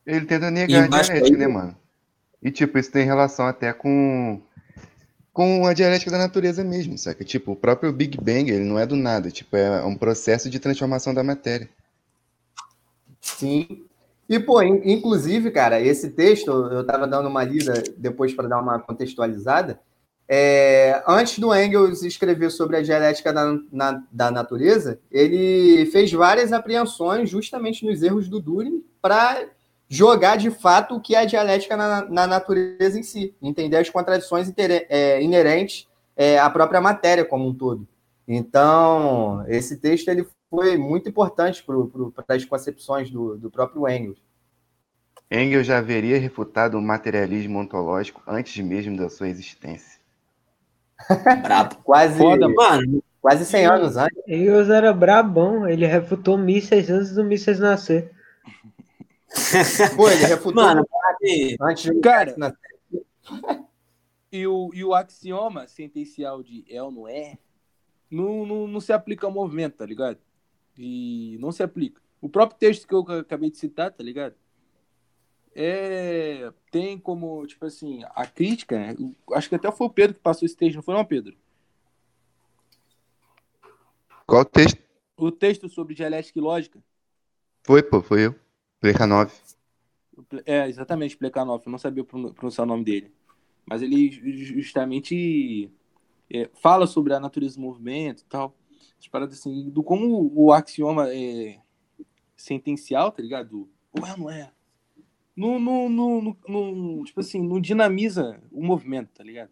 [0.05, 1.75] Ele tenta negar a dialética, né, mano?
[2.41, 4.41] E, tipo, isso tem relação até com,
[5.31, 7.23] com a dialética da natureza mesmo, saca?
[7.23, 10.59] Tipo, o próprio Big Bang, ele não é do nada, tipo, é um processo de
[10.59, 11.69] transformação da matéria.
[13.21, 13.85] Sim.
[14.27, 18.79] E, pô, inclusive, cara, esse texto, eu tava dando uma lida depois para dar uma
[18.79, 19.79] contextualizada,
[20.33, 26.53] é, antes do Engels escrever sobre a dialética da, na, da natureza, ele fez várias
[26.53, 29.45] apreensões justamente nos erros do Düring para
[29.91, 33.89] jogar de fato o que é a dialética na, na natureza em si, entender as
[33.89, 35.85] contradições é, inerentes
[36.15, 37.85] é, à própria matéria como um todo.
[38.25, 44.17] Então, esse texto ele foi muito importante para as concepções do, do próprio Engels.
[45.29, 49.99] Engels já haveria refutado o materialismo ontológico antes mesmo da sua existência.
[51.41, 51.75] Brabo.
[51.83, 53.03] quase, Foda, mano.
[53.21, 54.17] Quase 100 anos antes.
[54.25, 58.09] Engels era brabão, ele refutou mísseis antes do mísseis nascer.
[59.95, 60.85] Pô, ele refutou mano,
[61.61, 62.35] antes de cara.
[64.33, 67.37] E o, e o axioma sentencial de é ou não é
[68.09, 70.17] não, não, não se aplica ao movimento, tá ligado?
[70.77, 72.01] E não se aplica.
[72.21, 74.35] O próprio texto que eu acabei de citar, tá ligado?
[75.55, 78.95] É, tem como, tipo assim, a crítica, né?
[79.33, 81.35] acho que até foi o Pedro que passou esse texto, não foi não, Pedro?
[84.25, 84.79] Qual texto?
[85.17, 86.79] O texto sobre dialética e lógica.
[87.63, 88.35] Foi, pô, foi eu.
[88.81, 89.31] Plekhanov.
[90.45, 91.63] É, exatamente, Plekhanov.
[91.65, 93.13] Eu não sabia pronunciar o nome dele.
[93.65, 94.11] Mas ele
[94.61, 95.71] justamente
[96.29, 98.53] é, fala sobre a natureza do movimento e tal.
[98.99, 101.59] As paradas assim, do como o axioma é
[102.35, 103.69] sentencial, tá ligado?
[103.93, 104.51] Ou é ou não é?
[105.35, 109.49] no, no, no, no, tipo assim, não dinamiza o movimento, tá ligado?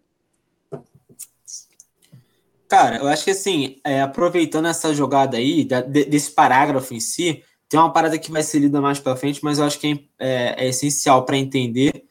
[2.67, 6.99] Cara, eu acho que assim, é, aproveitando essa jogada aí, da, de, desse parágrafo em
[6.99, 10.07] si, tem uma parada que vai ser lida mais para frente, mas eu acho que
[10.19, 12.03] é, é, é essencial para entender,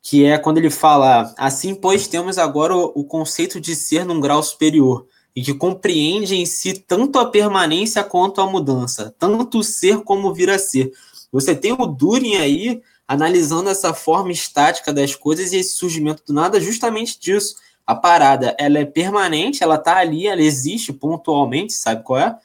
[0.00, 4.20] que é quando ele fala assim, pois temos agora o, o conceito de ser num
[4.20, 10.00] grau superior, e que compreende em si tanto a permanência quanto a mudança, tanto ser
[10.02, 10.92] como vir a ser.
[11.32, 16.32] Você tem o Durin aí analisando essa forma estática das coisas e esse surgimento do
[16.32, 17.56] nada justamente disso.
[17.86, 22.36] A parada, ela é permanente, ela tá ali, ela existe pontualmente, sabe qual é?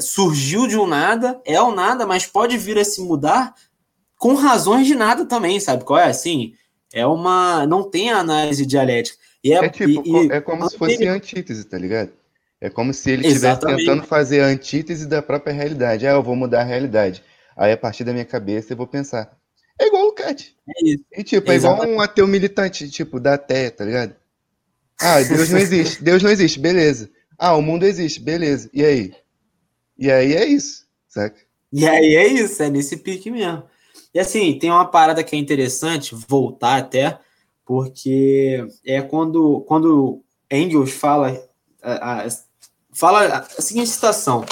[0.00, 3.54] Surgiu de um nada, é o nada, mas pode vir a se mudar
[4.22, 6.04] com razões de nada também, sabe qual é?
[6.04, 6.54] Assim,
[6.92, 7.66] é uma.
[7.66, 9.18] Não tem análise dialética.
[9.42, 12.12] E é, é tipo, e, é como se fosse antítese, tá ligado?
[12.60, 16.06] É como se ele estivesse tentando fazer a antítese da própria realidade.
[16.06, 17.24] Ah, eu vou mudar a realidade.
[17.56, 19.36] Aí, a partir da minha cabeça, eu vou pensar:
[19.80, 20.54] é igual o Cat.
[20.68, 21.04] É isso.
[21.10, 24.14] E, tipo, é igual um ateu militante, tipo, da Té, tá ligado?
[25.00, 26.04] Ah, Deus não existe.
[26.04, 27.10] Deus não existe, beleza.
[27.36, 28.70] Ah, o mundo existe, beleza.
[28.72, 29.12] E aí?
[30.02, 31.36] E aí é isso, saca?
[31.72, 33.62] E aí é isso, é nesse pique mesmo.
[34.12, 37.20] E assim, tem uma parada que é interessante, voltar até,
[37.64, 41.40] porque é quando, quando Engels fala,
[41.80, 42.28] a, a,
[42.92, 44.44] fala a seguinte citação: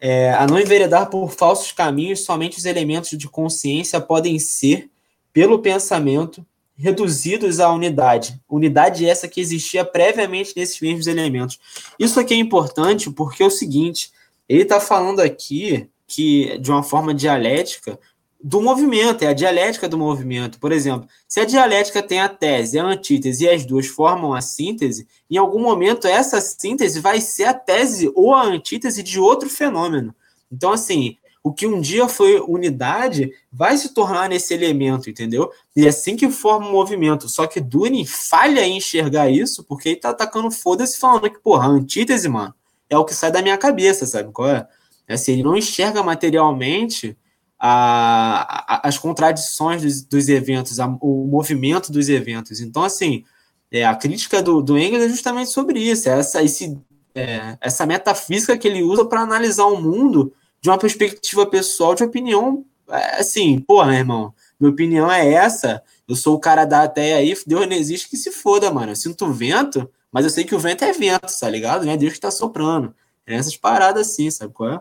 [0.00, 4.90] é, a não enveredar por falsos caminhos, somente os elementos de consciência podem ser,
[5.32, 6.44] pelo pensamento,
[6.76, 8.42] reduzidos à unidade.
[8.48, 11.60] Unidade essa que existia previamente nesses mesmos elementos.
[12.00, 14.10] Isso aqui é importante porque é o seguinte:
[14.48, 17.98] ele está falando aqui que, de uma forma dialética,
[18.40, 20.60] do movimento, é a dialética do movimento.
[20.60, 24.40] Por exemplo, se a dialética tem a tese, a antítese e as duas formam a
[24.40, 29.50] síntese, em algum momento essa síntese vai ser a tese ou a antítese de outro
[29.50, 30.14] fenômeno.
[30.50, 35.50] Então, assim, o que um dia foi unidade vai se tornar nesse elemento, entendeu?
[35.74, 37.28] E é assim que forma o movimento.
[37.28, 41.64] Só que Dune falha em enxergar isso, porque ele tá atacando foda-se falando que, porra,
[41.66, 42.54] a antítese, mano,
[42.88, 44.66] é o que sai da minha cabeça, sabe qual é?
[45.06, 47.16] É assim, ele não enxerga materialmente
[47.58, 52.60] a, a, as contradições dos, dos eventos, a, o movimento dos eventos.
[52.60, 53.24] Então, assim,
[53.70, 56.78] é, a crítica do, do Engels é justamente sobre isso, é essa, esse,
[57.14, 62.04] é, essa metafísica que ele usa para analisar o mundo de uma perspectiva pessoal, de
[62.04, 66.82] opinião, é, assim, pô, meu irmão, minha opinião é essa, eu sou o cara da
[66.82, 70.42] até aí, Deus não existe que se foda, mano, eu sinto vento, mas eu sei
[70.42, 71.86] que o vento é vento, tá ligado?
[71.86, 72.92] Não é Deus que tá soprando.
[73.24, 74.80] É essas paradas assim, sabe qual é?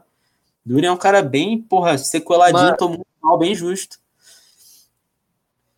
[0.66, 4.00] Duran é um cara bem, porra, sequeladinho, mano, tomou um mal bem justo.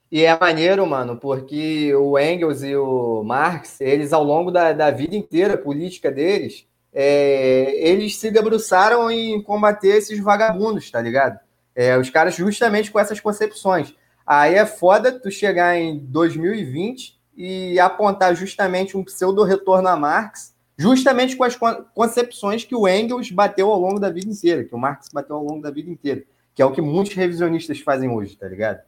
[0.09, 4.91] E é maneiro, mano, porque o Engels e o Marx, eles ao longo da, da
[4.91, 11.37] vida inteira política deles, é, eles se debruçaram em combater esses vagabundos, tá ligado?
[11.75, 13.93] É, os caras justamente com essas concepções.
[14.25, 20.53] Aí é foda tu chegar em 2020 e apontar justamente um pseudo retorno a Marx,
[20.77, 21.57] justamente com as
[21.95, 25.43] concepções que o Engels bateu ao longo da vida inteira, que o Marx bateu ao
[25.45, 26.21] longo da vida inteira,
[26.53, 28.81] que é o que muitos revisionistas fazem hoje, tá ligado?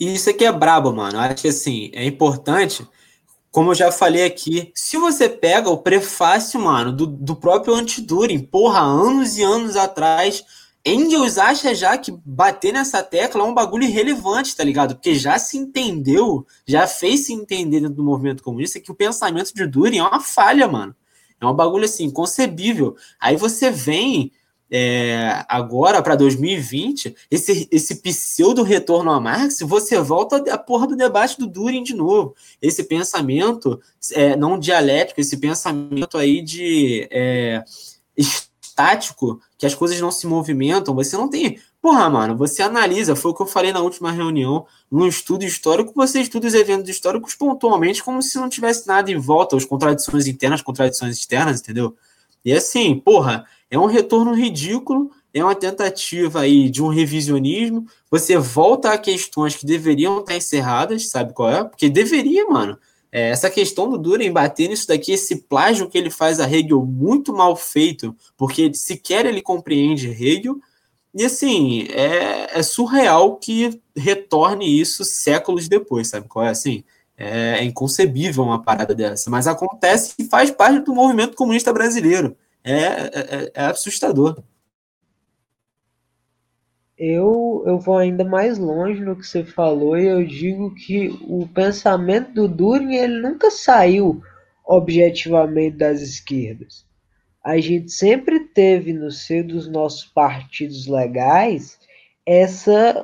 [0.00, 1.16] Isso aqui é brabo, mano.
[1.20, 2.84] Acho que assim, é importante,
[3.52, 8.40] como eu já falei aqui, se você pega o prefácio, mano, do, do próprio Antiduring,
[8.40, 10.44] porra, anos e anos atrás,
[10.84, 14.94] Engels acha já que bater nessa tecla é um bagulho irrelevante, tá ligado?
[14.94, 19.52] Porque já se entendeu, já fez se entender dentro do movimento comunista que o pensamento
[19.54, 20.94] de Düren é uma falha, mano.
[21.40, 22.96] É um bagulho assim, inconcebível.
[23.20, 24.32] Aí você vem
[24.70, 30.96] é, agora para 2020, esse, esse pseudo retorno a Marx, você volta a porra do
[30.96, 32.34] debate do Düren de novo.
[32.62, 33.80] Esse pensamento
[34.12, 37.06] é, não dialético, esse pensamento aí de.
[37.10, 37.64] É,
[38.16, 41.60] estático, que as coisas não se movimentam, você não tem.
[41.82, 45.92] Porra, mano, você analisa, foi o que eu falei na última reunião, num estudo histórico,
[45.94, 50.26] você estuda os eventos históricos pontualmente como se não tivesse nada em volta, as contradições
[50.26, 51.94] internas, contradições externas, entendeu?
[52.42, 58.38] E assim, porra, é um retorno ridículo, é uma tentativa aí de um revisionismo, você
[58.38, 61.64] volta a questões que deveriam estar encerradas, sabe qual é?
[61.64, 62.78] Porque deveria, mano.
[63.12, 66.84] É, essa questão do Duren bater nisso daqui, esse plágio que ele faz a Hegel
[66.84, 70.60] muito mal feito, porque sequer ele compreende Hegel,
[71.12, 76.50] e assim, é, é surreal que retorne isso séculos depois, sabe qual é?
[76.50, 76.84] Assim,
[77.16, 82.36] é, é inconcebível uma parada dessa, mas acontece e faz parte do movimento comunista brasileiro.
[82.62, 84.40] é, é, é assustador
[87.00, 91.48] eu, eu vou ainda mais longe no que você falou e eu digo que o
[91.48, 94.22] pensamento do Durin ele nunca saiu
[94.62, 96.84] objetivamente das esquerdas.
[97.42, 101.78] A gente sempre teve no seio dos nossos partidos legais
[102.26, 103.02] essa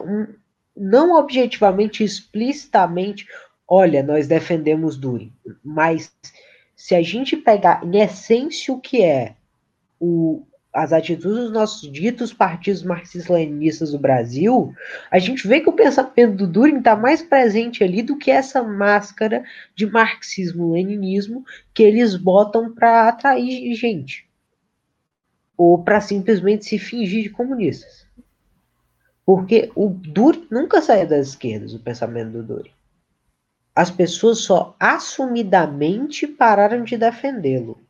[0.76, 3.26] não objetivamente explicitamente,
[3.66, 5.32] olha, nós defendemos Durin,
[5.64, 6.12] mas
[6.76, 9.36] se a gente pegar em essência o que é
[9.98, 10.46] o,
[10.76, 14.74] as atitudes dos nossos ditos partidos marxistas-leninistas do Brasil,
[15.10, 18.62] a gente vê que o pensamento do Durin está mais presente ali do que essa
[18.62, 19.42] máscara
[19.74, 24.28] de marxismo-leninismo que eles botam para atrair gente.
[25.56, 28.06] Ou para simplesmente se fingir de comunistas.
[29.24, 32.70] Porque o Durin nunca saiu das esquerdas, o pensamento do Durin.
[33.74, 37.85] As pessoas só assumidamente pararam de defendê-lo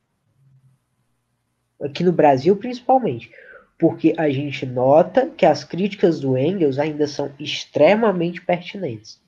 [1.80, 3.30] aqui no Brasil principalmente,
[3.78, 9.20] porque a gente nota que as críticas do Engels ainda são extremamente pertinentes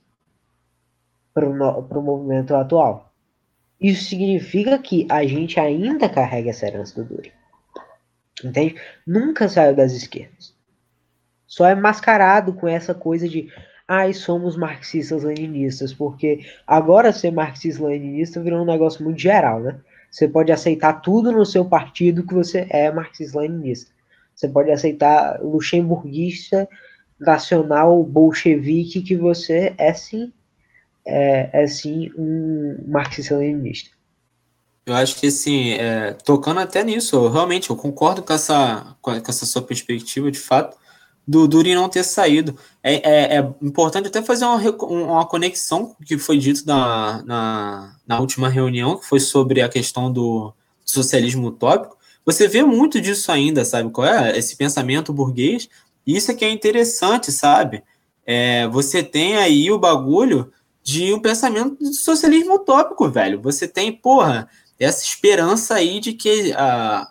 [1.34, 3.12] para o movimento atual.
[3.80, 7.32] Isso significa que a gente ainda carrega essa herança do Dury.
[8.42, 8.74] Entende?
[9.06, 10.54] Nunca saiu das esquerdas.
[11.46, 13.52] Só é mascarado com essa coisa de
[13.86, 19.80] ai, somos marxistas-leninistas, porque agora ser marxista-leninista virou um negócio muito geral, né?
[20.10, 23.90] Você pode aceitar tudo no seu partido que você é marxista-leninista.
[24.34, 26.68] Você pode aceitar luxemburguista,
[27.18, 30.32] nacional, bolchevique, que você é sim,
[31.06, 33.90] é, é sim um marxista-leninista.
[34.86, 39.10] Eu acho que, assim, é, tocando até nisso, eu, realmente, eu concordo com essa, com
[39.10, 40.78] essa sua perspectiva, de fato,
[41.28, 42.56] do Duri não ter saído.
[42.82, 48.18] É, é, é, importante até fazer uma, uma conexão que foi dito na, na, na,
[48.18, 50.54] última reunião, que foi sobre a questão do
[50.86, 51.98] socialismo utópico.
[52.24, 53.90] Você vê muito disso ainda, sabe?
[53.90, 54.38] Qual é?
[54.38, 55.68] Esse pensamento burguês.
[56.06, 57.82] E isso é que é interessante, sabe?
[58.24, 60.50] É, você tem aí o bagulho
[60.82, 63.38] de um pensamento de socialismo utópico, velho.
[63.42, 64.48] Você tem, porra,
[64.80, 67.10] essa esperança aí de que a,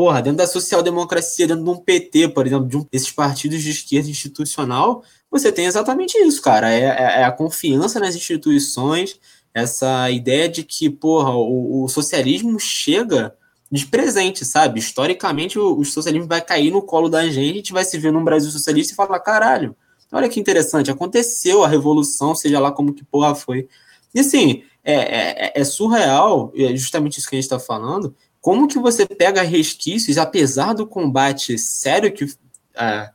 [0.00, 3.68] porra, dentro da social-democracia, dentro de um PT, por exemplo, de um, esses partidos de
[3.68, 6.72] esquerda institucional, você tem exatamente isso, cara.
[6.72, 9.20] É, é, é a confiança nas instituições,
[9.52, 13.36] essa ideia de que, porra, o, o socialismo chega
[13.70, 14.80] de presente, sabe?
[14.80, 18.10] Historicamente, o, o, socialismo vai cair no colo da gente, a gente vai se ver
[18.10, 19.76] num Brasil socialista e falar, caralho,
[20.10, 23.68] olha que interessante, aconteceu a revolução, seja lá como que porra foi.
[24.14, 28.66] E assim, é, é, é surreal, é justamente isso que a gente está falando, como
[28.66, 33.10] que você pega resquícios, apesar do combate sério que uh,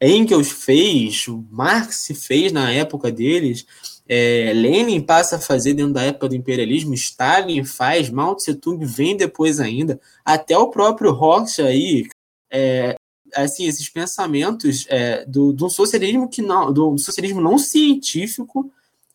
[0.00, 3.66] Engels fez, Marx fez na época deles,
[4.08, 8.84] é, Lenin passa a fazer dentro da época do imperialismo, Stalin faz, Mao Tse Tung
[8.84, 12.08] vem depois ainda, até o próprio Rocha aí,
[12.50, 12.96] é,
[13.34, 18.70] assim, esses pensamentos é, do, do socialismo que não, do socialismo não científico,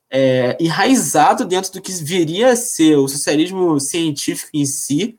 [0.10, 5.18] é, enraizado dentro do que viria a ser o socialismo científico em si,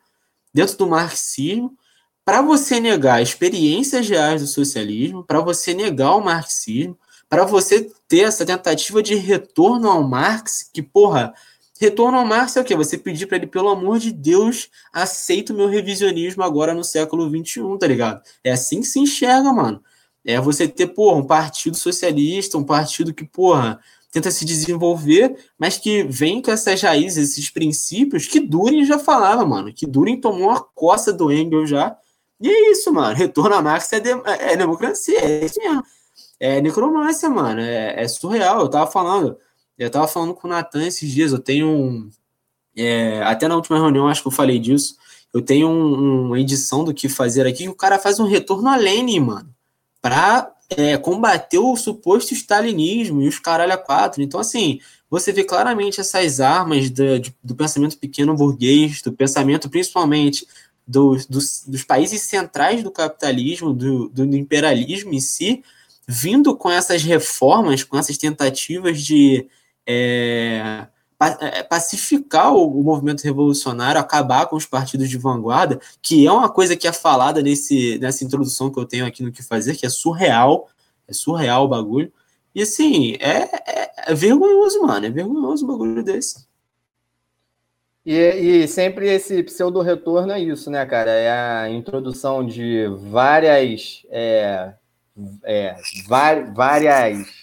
[0.58, 1.76] dentro do marxismo,
[2.24, 6.98] para você negar experiências reais do socialismo, para você negar o marxismo,
[7.28, 11.32] para você ter essa tentativa de retorno ao Marx, que, porra,
[11.80, 12.74] retorno ao Marx é o quê?
[12.74, 17.30] Você pedir para ele, pelo amor de Deus, aceita o meu revisionismo agora no século
[17.30, 18.20] XXI, tá ligado?
[18.42, 19.80] É assim que se enxerga, mano.
[20.24, 23.78] É você ter, porra, um partido socialista, um partido que, porra,
[24.10, 29.44] tenta se desenvolver, mas que vem com essas raízes, esses princípios que Durin já falava,
[29.44, 29.72] mano.
[29.72, 31.96] Que Durin tomou a coça do Engels já.
[32.40, 33.14] E é isso, mano.
[33.14, 35.82] Retorno a Marx é, de, é democracia, é isso mesmo
[36.40, 36.60] é
[37.28, 37.60] mano.
[37.60, 38.60] É, é, surreal.
[38.60, 39.36] Eu tava falando,
[39.76, 41.32] eu tava falando com o Natan esses dias.
[41.32, 42.10] Eu tenho um.
[42.76, 44.96] É, até na última reunião, acho que eu falei disso.
[45.34, 48.68] Eu tenho um, uma edição do que fazer aqui, que o cara faz um retorno
[48.68, 49.54] a Lenin, mano,
[50.00, 54.22] pra é, combater o suposto stalinismo e os caralho a quatro.
[54.22, 60.46] Então, assim, você vê claramente essas armas do, do pensamento pequeno burguês, do pensamento principalmente
[60.86, 65.62] dos, dos, dos países centrais do capitalismo, do, do imperialismo em si,
[66.06, 69.46] vindo com essas reformas, com essas tentativas de
[69.86, 70.86] é,
[71.68, 76.76] pacificar o, o, movimento revolucionário, acabar com os partidos de vanguarda, que é uma coisa
[76.76, 79.88] que é falada nesse, nessa introdução que eu tenho aqui no que fazer, que é
[79.88, 80.68] surreal,
[81.08, 82.12] é surreal o bagulho.
[82.54, 86.46] E assim, é, é, é vergonhoso, mano, é vergonhoso o bagulho desse.
[88.06, 88.14] E,
[88.62, 91.10] e, sempre esse pseudo-retorno é isso, né, cara?
[91.10, 94.72] É a introdução de várias é,
[95.44, 97.37] é, várias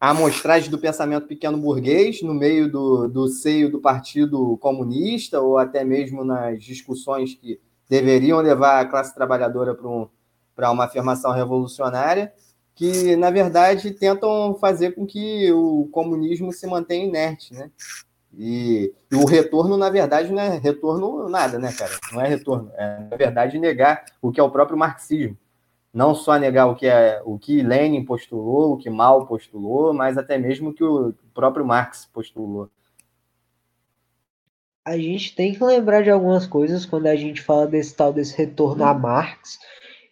[0.00, 5.84] amostragens do pensamento pequeno burguês no meio do, do seio do Partido Comunista, ou até
[5.84, 10.08] mesmo nas discussões que deveriam levar a classe trabalhadora para um,
[10.72, 12.32] uma afirmação revolucionária,
[12.74, 17.70] que, na verdade, tentam fazer com que o comunismo se mantenha inerte, né?
[18.36, 21.90] E, e, o retorno, na verdade, não é retorno nada, né, cara?
[22.12, 22.70] Não é retorno.
[22.76, 25.36] É, na verdade, negar o que é o próprio marxismo
[25.92, 30.18] não só negar o que é o que Lenin postulou, o que Mao postulou, mas
[30.18, 32.70] até mesmo o que o próprio Marx postulou.
[34.84, 38.36] A gente tem que lembrar de algumas coisas quando a gente fala desse tal desse
[38.36, 39.58] retorno a Marx,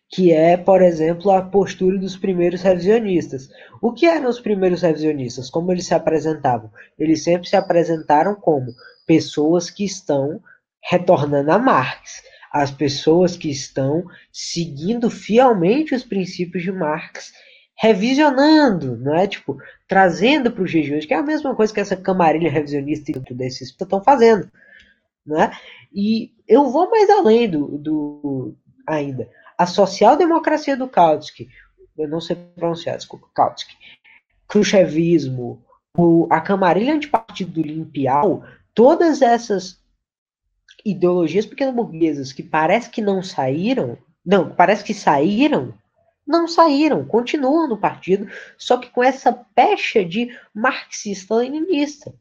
[0.09, 3.49] que é, por exemplo, a postura dos primeiros revisionistas.
[3.81, 5.49] O que eram os primeiros revisionistas?
[5.51, 6.71] Como eles se apresentavam?
[6.99, 8.67] Eles sempre se apresentaram como
[9.07, 10.41] pessoas que estão
[10.83, 12.23] retornando a Marx
[12.63, 17.33] as pessoas que estão seguindo fielmente os princípios de Marx,
[17.79, 19.27] revisionando, não é?
[19.27, 23.15] Tipo, trazendo para o jejum, que é a mesma coisa que essa camarilha revisionista e
[23.15, 24.51] tudo desses estão fazendo,
[25.25, 25.53] não é?
[25.93, 29.29] E eu vou mais além do, do ainda.
[29.59, 31.49] A social-democracia do Kautsky,
[31.99, 33.75] eu não sei pronunciar, desculpa, Kautsky,
[34.49, 35.63] Khrushchevismo,
[35.97, 38.45] o, a camarilha antipartido do Limpial,
[38.75, 39.79] todas essas
[40.89, 45.75] ideologias pequeno-burguesas que parece que não saíram, não, parece que saíram,
[46.27, 52.15] não saíram, continuam no partido, só que com essa pecha de marxista-leninista.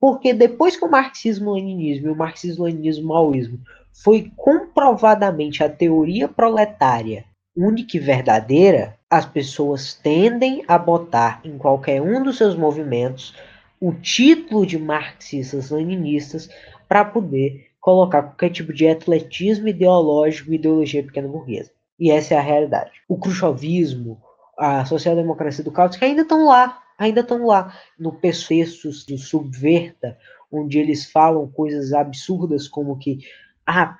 [0.00, 3.58] Porque depois que o marxismo-leninismo e o marxismo-leninismo-maoísmo
[3.92, 7.24] foi comprovadamente a teoria proletária
[7.58, 13.34] única e verdadeira, as pessoas tendem a botar em qualquer um dos seus movimentos
[13.80, 16.48] o título de marxistas-leninistas
[16.88, 21.70] para poder colocar qualquer tipo de atletismo ideológico e ideologia pequena burguesa.
[21.98, 22.92] E essa é a realidade.
[23.08, 24.20] O khrushchevismo,
[24.58, 30.18] a social-democracia do caos, que ainda estão lá, ainda estão lá, no Pessoços do Subverta,
[30.52, 33.20] onde eles falam coisas absurdas como que
[33.66, 33.96] ah,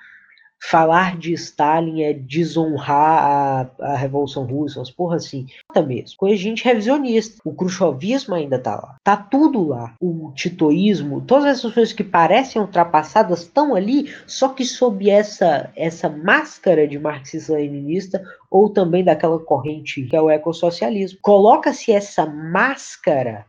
[0.63, 5.47] falar de Stalin é desonrar a, a Revolução Russa, umas porra assim.
[5.73, 6.17] Tá mesmo.
[6.17, 7.41] Coisa gente revisionista.
[7.45, 8.97] O Khrushchevismo ainda tá lá.
[9.03, 9.95] Tá tudo lá.
[10.01, 16.09] O titoísmo, todas essas coisas que parecem ultrapassadas estão ali, só que sob essa, essa
[16.09, 21.19] máscara de marxista-leninista ou também daquela corrente que é o ecossocialismo.
[21.23, 23.47] Coloca-se essa máscara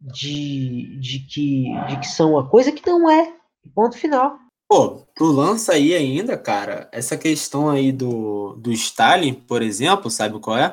[0.00, 3.32] de, de, que, de que são uma coisa que não é.
[3.74, 4.38] Ponto final.
[4.70, 10.38] Pô, tu lança aí ainda, cara, essa questão aí do, do Stalin, por exemplo, sabe
[10.38, 10.72] qual é?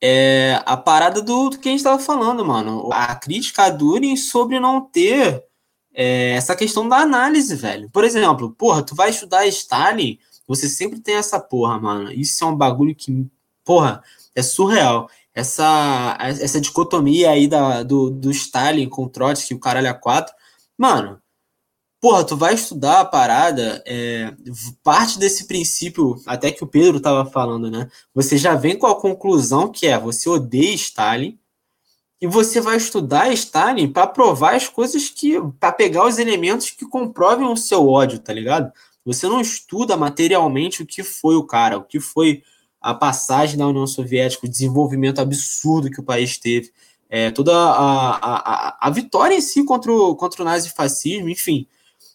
[0.00, 2.88] É a parada do, do que a gente tava falando, mano.
[2.92, 5.42] A crítica a Durin sobre não ter
[5.92, 7.90] é, essa questão da análise, velho.
[7.90, 12.12] Por exemplo, porra, tu vai estudar Stalin, você sempre tem essa porra, mano.
[12.12, 13.26] Isso é um bagulho que,
[13.64, 14.04] porra,
[14.36, 15.08] é surreal.
[15.34, 20.32] Essa, essa dicotomia aí da, do, do Stalin com o Trotsky, o caralho a quatro.
[20.78, 21.21] Mano,
[22.02, 24.34] porra, tu vai estudar a parada, é,
[24.82, 27.88] parte desse princípio, até que o Pedro tava falando, né?
[28.12, 31.38] Você já vem com a conclusão que é você odeia Stalin
[32.20, 35.36] e você vai estudar Stalin para provar as coisas que.
[35.60, 38.72] para pegar os elementos que comprovem o seu ódio, tá ligado?
[39.04, 42.42] Você não estuda materialmente o que foi o cara, o que foi
[42.80, 46.72] a passagem da União Soviética, o desenvolvimento absurdo que o país teve,
[47.08, 48.36] é, toda a, a,
[48.70, 51.68] a, a vitória em si contra o, contra o nazifascismo, enfim.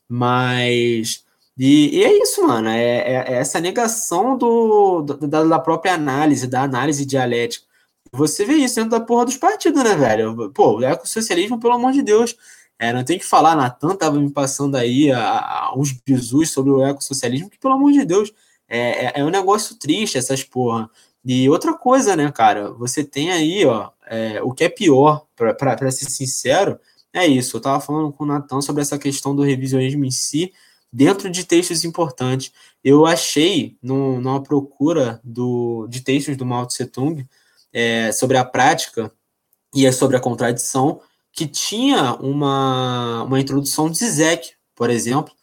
[0.09, 1.25] Mas.
[1.57, 2.69] E, e, é isso, mano.
[2.69, 7.65] É, é, é essa negação do, da, da, própria análise, da análise dialética.
[8.11, 10.51] Você vê isso dentro da porra dos partidos, né, velho?
[10.51, 12.35] Pô, o ecossocialismo, pelo amor de Deus.
[12.79, 16.71] É, não tem que falar, Natan tava me passando aí a, a, uns bisus sobre
[16.71, 18.31] o ecossocialismo, que, pelo amor de Deus,
[18.67, 20.89] é, é, é um negócio triste essas porra.
[21.25, 22.71] E outra coisa, né, cara?
[22.73, 26.79] Você tem aí, ó, é, o que é pior, para ser sincero,
[27.13, 30.53] é isso, eu estava falando com o Natan sobre essa questão do revisionismo em si,
[30.91, 32.51] dentro de textos importantes.
[32.83, 37.27] Eu achei, no, numa procura do, de textos do Mao Tse Tung,
[37.73, 39.11] é, sobre a prática
[39.73, 41.01] e é sobre a contradição,
[41.31, 45.33] que tinha uma, uma introdução de Zizek, por exemplo,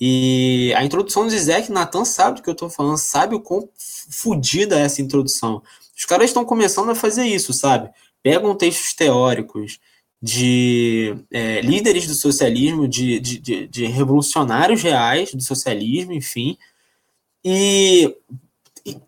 [0.00, 3.68] e a introdução de Zizek, Natan sabe do que eu estou falando, sabe o quão
[4.10, 5.62] fodida é essa introdução.
[5.94, 7.90] Os caras estão começando a fazer isso, sabe?
[8.22, 9.78] Pegam textos teóricos,
[10.22, 16.58] de é, líderes do socialismo, de, de, de, de, revolucionários reais do socialismo, enfim,
[17.42, 18.14] e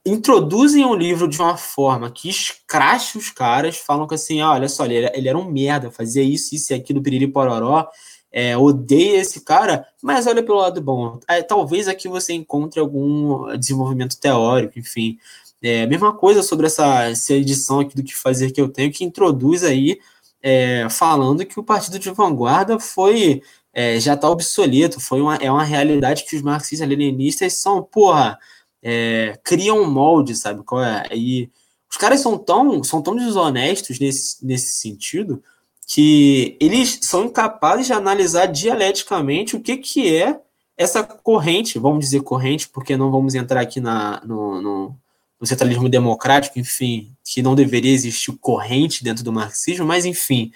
[0.06, 4.68] introduzem o livro de uma forma que escracha os caras, falam que assim, ah, olha
[4.68, 7.88] só, ele era, ele era um merda, fazia isso, isso e aquilo, piriri pororó,
[8.30, 11.20] é, odeia esse cara, mas olha pelo lado bom.
[11.28, 15.18] É, talvez aqui você encontre algum desenvolvimento teórico, enfim.
[15.62, 19.04] É, mesma coisa sobre essa, essa edição aqui do que fazer que eu tenho, que
[19.04, 19.98] introduz aí
[20.42, 25.50] é, falando que o partido de vanguarda foi é, já está obsoleto, foi uma, é
[25.50, 28.38] uma realidade que os marxistas-leninistas são, porra,
[28.82, 31.06] é, criam um molde, sabe qual é?
[31.12, 31.50] E
[31.90, 35.42] os caras são tão, são tão desonestos nesse, nesse sentido
[35.86, 40.40] que eles são incapazes de analisar dialeticamente o que, que é
[40.76, 44.96] essa corrente, vamos dizer corrente, porque não vamos entrar aqui na, no, no,
[45.40, 50.52] no centralismo democrático, enfim, que não deveria existir corrente dentro do marxismo, mas enfim,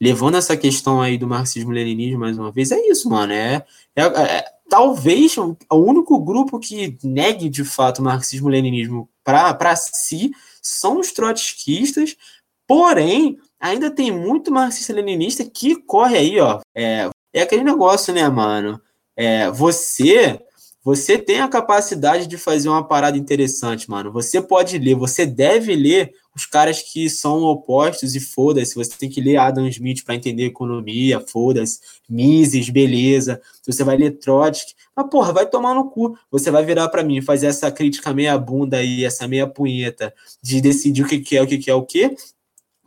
[0.00, 3.32] levando essa questão aí do marxismo-leninismo mais uma vez, é isso, mano.
[3.32, 10.32] É, é, é talvez o, único grupo que negue de fato o marxismo-leninismo para si
[10.60, 12.16] são os trotskistas,
[12.66, 16.60] porém, ainda tem muito marxista-leninista que corre aí, ó.
[16.74, 18.80] É, é aquele negócio, né, mano?
[19.16, 20.40] É, você
[20.84, 24.10] você tem a capacidade de fazer uma parada interessante, mano.
[24.10, 28.74] Você pode ler, você deve ler os caras que são opostos e foda-se.
[28.74, 31.78] Você tem que ler Adam Smith para entender economia, foda-se.
[32.08, 33.40] Mises, beleza.
[33.64, 34.74] Você vai ler Trotsky.
[34.96, 36.18] Mas, porra, vai tomar no cu.
[36.32, 40.60] Você vai virar para mim fazer essa crítica meia bunda aí, essa meia punheta de
[40.60, 42.16] decidir o que, é, o que, que é o que.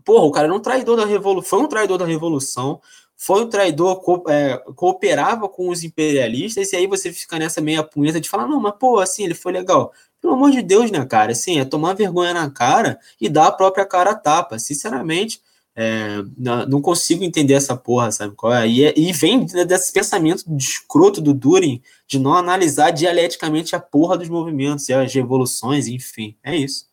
[0.03, 2.79] Porra, o cara era um traidor da revolução, foi um traidor da revolução
[3.17, 7.83] foi um traidor, co é, cooperava com os imperialistas, e aí você fica nessa meia
[7.83, 9.91] punheta de falar, não, mas pô, assim, ele foi legal.
[10.21, 11.31] Pelo amor de Deus, né, cara?
[11.31, 14.57] Assim, é tomar vergonha na cara e dar a própria cara a tapa.
[14.59, 15.41] Sinceramente,
[15.75, 18.67] é, não consigo entender essa porra, sabe qual é?
[18.67, 23.79] E, é, e vem desse pensamento de escroto do Durin de não analisar dialeticamente a
[23.79, 26.87] porra dos movimentos e as revoluções, enfim, é isso.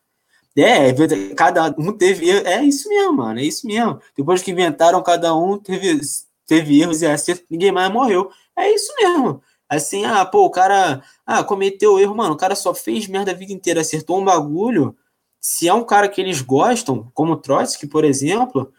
[0.57, 2.31] É, é, cada um teve.
[2.31, 3.41] É isso mesmo, mano.
[3.41, 4.01] É isso mesmo.
[4.17, 6.01] Depois que inventaram, cada um teve,
[6.47, 8.31] teve erros e acertos, ninguém mais morreu.
[8.57, 9.43] É isso mesmo.
[9.69, 12.35] Assim, ah, pô, o cara ah, cometeu erro, mano.
[12.35, 14.95] O cara só fez merda a vida inteira, acertou um bagulho.
[15.41, 18.73] Se é um cara que eles gostam, como Trotsky, por exemplo,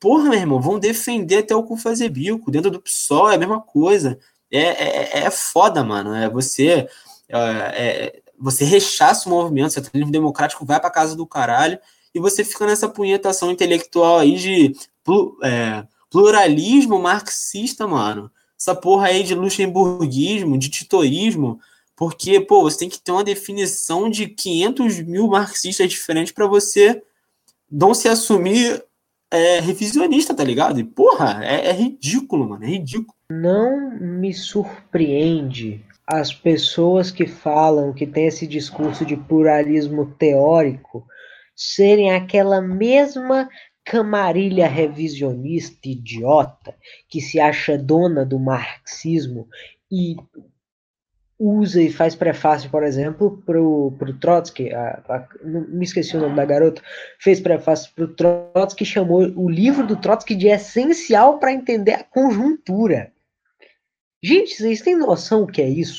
[0.00, 2.50] porra, meu irmão, vão defender até o cu fazer bico.
[2.50, 4.18] Dentro do PSOL é a mesma coisa.
[4.50, 6.14] É, é, é foda, mano.
[6.14, 6.88] É você.
[7.28, 11.78] É, é, você rechaça o movimento, centralismo democrático vai para casa do caralho,
[12.14, 14.74] e você fica nessa punhetação intelectual aí de
[15.44, 18.30] é, pluralismo marxista, mano.
[18.58, 21.60] Essa porra aí de luxemburguismo, de titorismo,
[21.94, 27.02] porque, pô, você tem que ter uma definição de 500 mil marxistas diferentes para você
[27.70, 28.82] não se assumir
[29.30, 30.80] é, revisionista, tá ligado?
[30.80, 33.14] E, porra, é, é ridículo, mano, é ridículo.
[33.30, 41.06] Não me surpreende as pessoas que falam que tem esse discurso de pluralismo teórico
[41.54, 43.48] serem aquela mesma
[43.84, 46.74] camarilha revisionista idiota
[47.08, 49.48] que se acha dona do marxismo
[49.90, 50.16] e
[51.38, 56.20] usa e faz prefácio, por exemplo, pro, pro Trotsky, a, a, não me esqueci o
[56.20, 56.82] nome da garota,
[57.18, 63.12] fez prefácio pro Trotsky, chamou o livro do Trotsky de essencial para entender a conjuntura.
[64.22, 65.98] Gente, vocês têm noção o que é isso?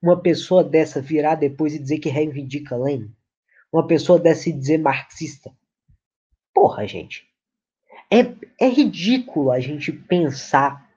[0.00, 3.14] Uma pessoa dessa virar depois e dizer que reivindica Lenin?
[3.70, 5.54] Uma pessoa dessa e dizer marxista?
[6.54, 7.28] Porra, gente.
[8.10, 8.20] É,
[8.58, 10.90] é ridículo a gente pensar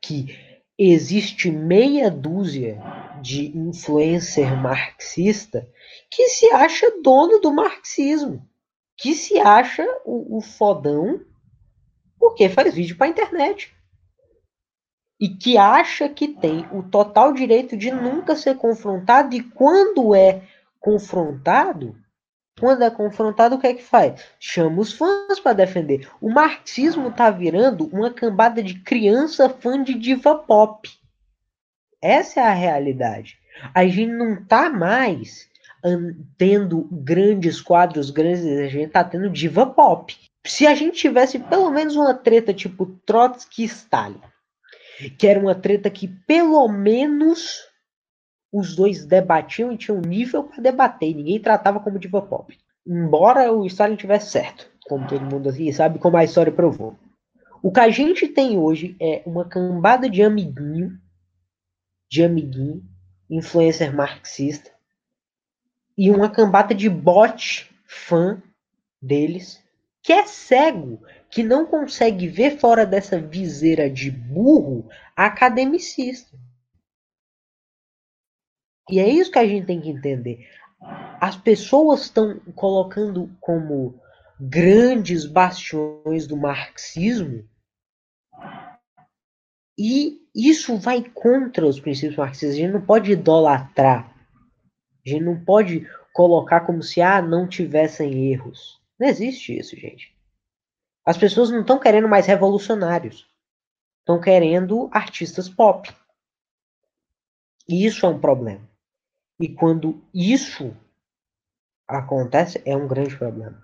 [0.00, 0.38] que
[0.78, 2.80] existe meia dúzia
[3.20, 5.68] de influencer marxista
[6.08, 8.48] que se acha dono do marxismo,
[8.96, 11.20] que se acha o, o fodão
[12.16, 13.74] porque faz vídeo para internet
[15.20, 20.42] e que acha que tem o total direito de nunca ser confrontado e quando é
[20.80, 21.96] confrontado
[22.58, 24.20] quando é confrontado, o que é que faz?
[24.38, 26.08] Chama os fãs para defender.
[26.20, 30.90] O marxismo tá virando uma cambada de criança fã de diva pop.
[32.02, 33.38] Essa é a realidade.
[33.74, 35.48] A gente não tá mais
[36.36, 40.16] tendo grandes quadros grandes, a gente tá tendo diva pop.
[40.44, 44.20] Se a gente tivesse pelo menos uma treta tipo Trotsky e Stalin,
[45.18, 47.68] que era uma treta que pelo menos
[48.52, 51.14] os dois debatiam e tinham nível para debater.
[51.14, 52.58] Ninguém tratava como diva pop.
[52.86, 56.98] Embora o Stalin tivesse certo, como todo mundo aqui sabe, como a história provou.
[57.62, 60.98] O que a gente tem hoje é uma cambada de amiguinho,
[62.10, 62.82] de amiguinho,
[63.28, 64.70] influencer marxista,
[65.96, 68.40] e uma cambada de bot fã
[69.02, 69.62] deles,
[70.02, 71.02] que é cego,
[71.38, 76.36] que não consegue ver fora dessa viseira de burro academicista.
[78.90, 80.48] E é isso que a gente tem que entender.
[81.20, 84.02] As pessoas estão colocando como
[84.40, 87.48] grandes bastiões do marxismo
[89.78, 92.56] e isso vai contra os princípios marxistas.
[92.56, 94.12] A gente não pode idolatrar.
[95.06, 98.82] A gente não pode colocar como se ah, não tivessem erros.
[98.98, 100.17] Não existe isso, gente.
[101.08, 103.26] As pessoas não estão querendo mais revolucionários.
[104.00, 105.90] Estão querendo artistas pop.
[107.66, 108.60] E isso é um problema.
[109.40, 110.76] E quando isso
[111.88, 113.58] acontece, é um grande problema.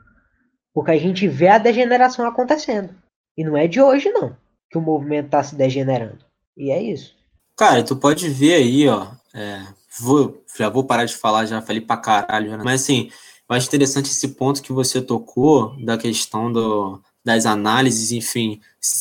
[0.73, 2.95] Porque a gente vê a degeneração acontecendo.
[3.37, 4.35] E não é de hoje, não,
[4.71, 6.25] que o movimento está se degenerando.
[6.57, 7.15] E é isso.
[7.59, 9.09] Cara, tu pode ver aí, ó.
[9.35, 9.66] É,
[10.01, 12.57] vou, já vou parar de falar, já falei pra caralho.
[12.57, 12.65] Né?
[12.65, 13.11] Mas assim,
[13.47, 18.60] eu acho interessante esse ponto que você tocou da questão do, das análises, enfim,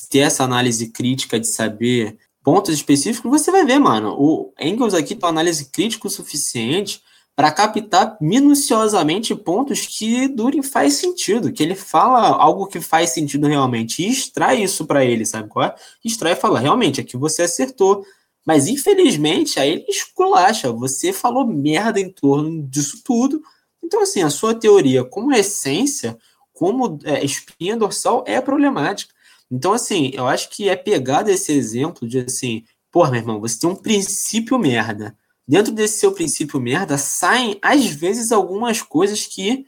[0.10, 4.16] ter essa análise crítica de saber pontos específicos, você vai ver, mano.
[4.18, 7.02] O Engels aqui tem análise crítica o suficiente
[7.36, 13.48] para captar minuciosamente pontos que Durin faz sentido, que ele fala algo que faz sentido
[13.48, 15.76] realmente e extrai isso para ele, sabe qual é?
[16.06, 18.06] Extrai e fala, realmente, aqui você acertou.
[18.46, 23.42] Mas infelizmente, aí ele esculacha, você falou merda em torno disso tudo.
[23.84, 26.18] Então, assim, a sua teoria, como essência,
[26.64, 29.14] como é, espinha dorsal, é problemática.
[29.52, 33.60] Então, assim, eu acho que é pegado esse exemplo de assim, pô, meu irmão, você
[33.60, 35.14] tem um princípio merda.
[35.46, 39.68] Dentro desse seu princípio merda, saem, às vezes, algumas coisas que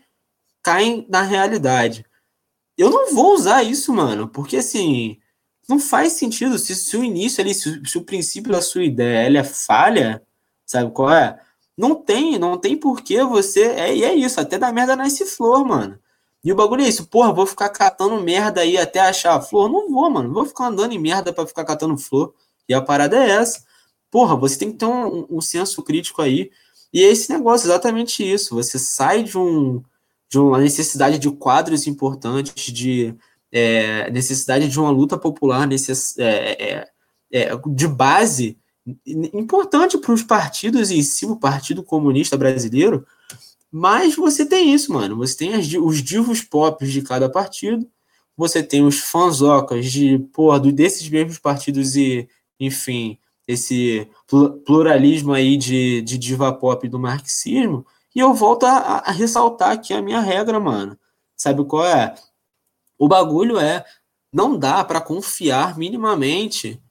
[0.63, 2.05] caem na realidade.
[2.77, 5.19] Eu não vou usar isso, mano, porque assim,
[5.67, 6.57] não faz sentido.
[6.57, 10.23] Se, se o início ali, se, se, o princípio da sua ideia ela é falha,
[10.65, 11.37] sabe qual é?
[11.77, 13.63] Não tem, não tem porquê você.
[13.63, 15.99] É, e é isso, até da merda nasce flor, mano.
[16.45, 19.67] E o bagulho é isso, porra, vou ficar catando merda aí até achar a flor?
[19.67, 20.31] Não vou, mano.
[20.31, 22.35] Vou ficar andando em merda para ficar catando flor.
[22.69, 23.63] E a parada é essa.
[24.11, 26.51] Porra, você tem que ter um, um senso crítico aí.
[26.93, 28.53] E é esse negócio, exatamente isso.
[28.53, 29.81] Você sai de, um,
[30.29, 33.15] de uma necessidade de quadros importantes, de
[33.51, 36.87] é, necessidade de uma luta popular necess, é, é,
[37.31, 38.55] é de base
[39.33, 43.03] importante para os partidos em si, o Partido Comunista Brasileiro,
[43.77, 45.17] mas você tem isso, mano.
[45.17, 47.85] Você tem as, os divos pop de cada partido,
[48.37, 52.25] você tem os fanzocas de, porra, desses mesmos partidos e,
[52.57, 54.09] enfim, esse
[54.65, 57.85] pluralismo aí de, de diva pop do marxismo.
[58.15, 60.97] E eu volto a, a ressaltar aqui a minha regra, mano.
[61.35, 62.15] Sabe qual é?
[62.97, 63.83] O bagulho é
[64.31, 66.81] não dá para confiar minimamente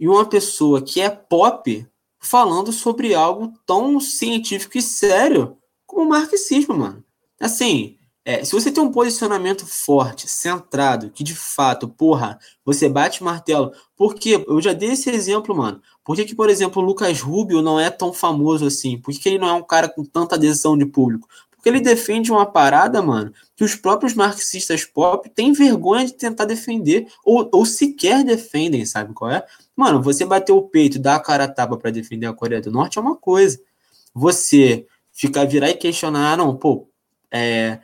[0.00, 1.86] em uma pessoa que é pop
[2.18, 5.58] falando sobre algo tão científico e sério
[5.92, 7.04] como marxismo, mano.
[7.40, 13.20] Assim, É, se você tem um posicionamento forte, centrado, que de fato, porra, você bate
[13.24, 13.72] martelo.
[13.96, 15.82] Porque eu já dei esse exemplo, mano.
[16.04, 18.96] Por que, que, por exemplo, o Lucas Rubio não é tão famoso assim?
[18.96, 21.28] Por que, que ele não é um cara com tanta adesão de público?
[21.50, 26.44] Porque ele defende uma parada, mano, que os próprios marxistas pop têm vergonha de tentar
[26.44, 29.44] defender, ou, ou sequer defendem, sabe qual é?
[29.74, 32.70] Mano, você bater o peito, dar a cara a tapa para defender a Coreia do
[32.70, 33.60] Norte é uma coisa.
[34.14, 36.88] Você ficar virar e questionar, ah, não, pô,
[37.30, 37.80] é,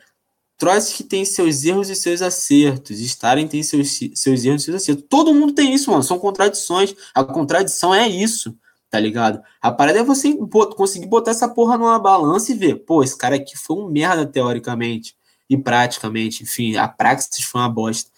[0.59, 5.05] Trotsky tem seus erros e seus acertos, Stalin tem seus, seus erros e seus acertos.
[5.09, 6.03] Todo mundo tem isso, mano.
[6.03, 6.97] São contradições.
[7.15, 8.59] A contradição é isso,
[8.91, 9.41] tá ligado?
[9.63, 10.37] A parada é você
[10.77, 14.27] conseguir botar essa porra numa balança e ver, pô, esse cara aqui foi um merda
[14.27, 15.17] teoricamente
[15.49, 16.43] e praticamente.
[16.43, 18.11] Enfim, a praxis foi uma bosta.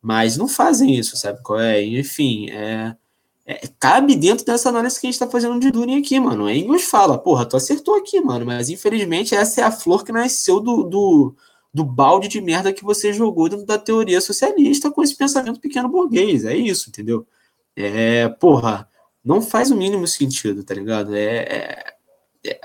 [0.00, 1.82] Mas não fazem isso, sabe qual é?
[1.82, 2.96] Enfim, é,
[3.52, 6.48] é, cabe dentro dessa análise que a gente tá fazendo de Durin aqui, mano.
[6.50, 10.60] Engels fala, porra, tu acertou aqui, mano, mas infelizmente essa é a flor que nasceu
[10.60, 11.36] do, do
[11.72, 15.88] do balde de merda que você jogou dentro da teoria socialista com esse pensamento pequeno
[15.88, 16.44] burguês.
[16.44, 17.26] É isso, entendeu?
[17.76, 18.88] É, porra,
[19.24, 21.14] não faz o mínimo sentido, tá ligado?
[21.14, 21.94] É,
[22.44, 22.60] é,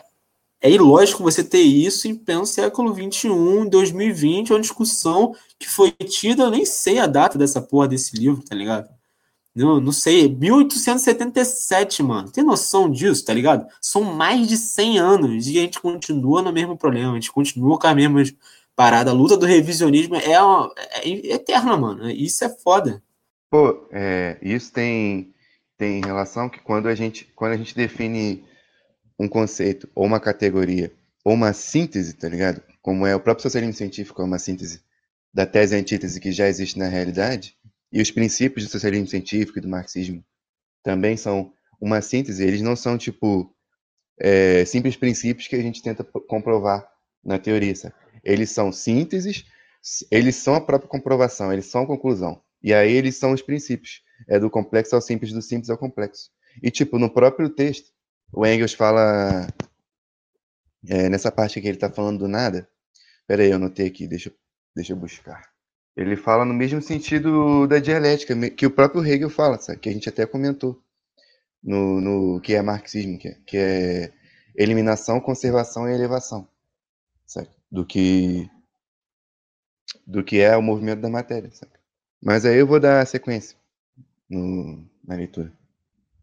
[0.61, 6.43] é ilógico você ter isso em pleno século XXI, 2020, uma discussão que foi tida,
[6.43, 8.89] eu nem sei a data dessa porra desse livro, tá ligado?
[9.55, 12.29] Não, não sei, 1877, mano.
[12.29, 13.65] Tem noção disso, tá ligado?
[13.81, 17.79] São mais de 100 anos e a gente continua no mesmo problema, a gente continua
[17.79, 18.35] com as mesmas
[18.75, 19.11] parada.
[19.11, 22.09] A luta do revisionismo é, uma, é eterna, mano.
[22.09, 23.01] Isso é foda.
[23.49, 25.33] Pô, é, isso tem,
[25.77, 28.43] tem relação que quando a, gente, quando a gente define
[29.17, 30.91] um conceito, ou uma categoria,
[31.23, 32.61] ou uma síntese, tá ligado?
[32.81, 34.81] Como é o próprio socialismo científico, é uma síntese
[35.33, 37.55] da tese e antítese que já existe na realidade,
[37.95, 40.21] e os princípios do socialismo científico e do marxismo
[40.83, 43.55] também são uma síntese, eles não são, tipo,
[44.19, 46.85] é, simples princípios que a gente tenta comprovar
[47.23, 47.95] na teoria, sabe?
[48.21, 49.45] Eles são sínteses,
[50.11, 52.43] eles são a própria comprovação, eles são a conclusão.
[52.61, 54.03] E aí eles são os princípios.
[54.27, 56.31] É do complexo ao simples, do simples ao complexo.
[56.61, 57.91] E, tipo, no próprio texto,
[58.33, 59.47] o Engels fala.
[60.87, 62.67] É, nessa parte que ele está falando do nada.
[63.25, 64.33] Pera aí, eu anotei aqui, deixa,
[64.75, 65.54] deixa eu buscar.
[65.95, 69.79] Ele fala no mesmo sentido da dialética, que o próprio Hegel fala, sabe?
[69.79, 70.81] que a gente até comentou,
[71.63, 74.13] no, no que é marxismo, que é, que é
[74.55, 76.47] eliminação, conservação e elevação.
[77.25, 77.49] Sabe?
[77.75, 78.49] do que
[80.07, 81.51] do que é o movimento da matéria.
[81.51, 81.73] Sabe?
[82.21, 83.57] Mas aí eu vou dar a sequência
[84.29, 85.51] no, na leitura.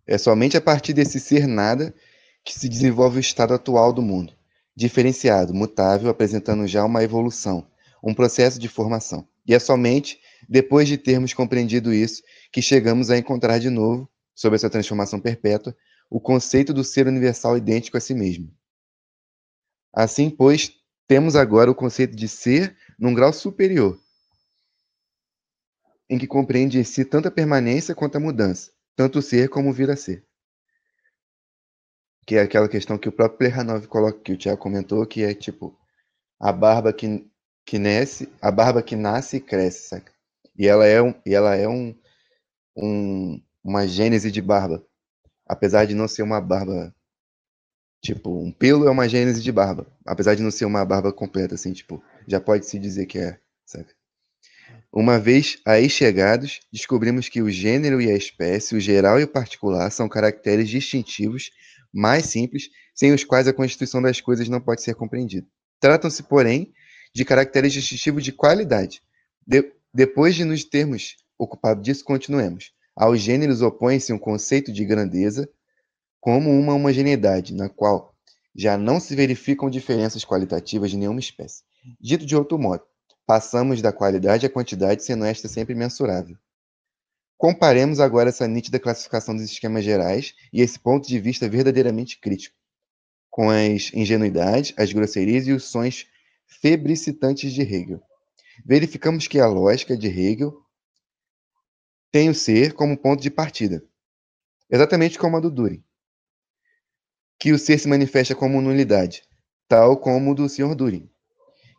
[0.07, 1.95] É somente a partir desse ser nada
[2.45, 4.33] que se desenvolve o estado atual do mundo,
[4.75, 7.67] diferenciado, mutável, apresentando já uma evolução,
[8.03, 9.29] um processo de formação.
[9.47, 14.57] E é somente depois de termos compreendido isso que chegamos a encontrar de novo, sob
[14.57, 15.77] essa transformação perpétua,
[16.11, 18.53] o conceito do ser universal idêntico a si mesmo.
[19.93, 20.73] Assim, pois,
[21.07, 24.01] temos agora o conceito de ser num grau superior,
[26.09, 29.71] em que compreende em si tanto a permanência quanto a mudança, tanto o ser como
[29.71, 30.27] o vir a ser.
[32.27, 35.35] Que é aquela questão que o próprio Plekhanov coloca, que o Tiago comentou, que é
[35.35, 35.79] tipo
[36.39, 37.27] a barba que,
[37.65, 40.13] que nasce, a barba que nasce e cresce, saca?
[40.59, 41.95] E ela é, um, e ela é um,
[42.77, 44.85] um, uma gênese de barba,
[45.47, 46.95] apesar de não ser uma barba
[48.03, 49.87] Tipo, um pelo é uma gênese de barba.
[50.05, 53.39] Apesar de não ser uma barba completa, assim, tipo, já pode se dizer que é?
[54.93, 59.29] Uma vez aí chegados, descobrimos que o gênero e a espécie, o geral e o
[59.29, 61.51] particular, são caracteres distintivos
[61.93, 65.47] mais simples, sem os quais a constituição das coisas não pode ser compreendida.
[65.81, 66.73] Tratam-se, porém,
[67.15, 69.03] de caracteres distintivos de qualidade.
[69.47, 72.73] De, depois de nos termos ocupado disso, continuemos.
[72.95, 75.49] Aos gêneros opõe-se um conceito de grandeza,
[76.21, 78.15] como uma homogeneidade, na qual
[78.55, 81.63] já não se verificam diferenças qualitativas de nenhuma espécie.
[82.01, 82.83] Dito de outro modo,
[83.27, 86.37] passamos da qualidade à quantidade, sendo esta sempre mensurável.
[87.37, 92.57] Comparemos agora essa nítida classificação dos esquemas gerais e esse ponto de vista verdadeiramente crítico,
[93.29, 96.07] com as ingenuidades, as grosserias e os sons
[96.61, 98.01] febricitantes de Hegel.
[98.65, 100.55] Verificamos que a lógica de Hegel
[102.11, 103.83] tem o ser como ponto de partida,
[104.71, 105.83] exatamente como a do Dürer
[107.43, 109.25] que o ser se manifesta como nulidade,
[109.67, 110.77] tal como o do Sr.
[110.77, 111.11] Durin,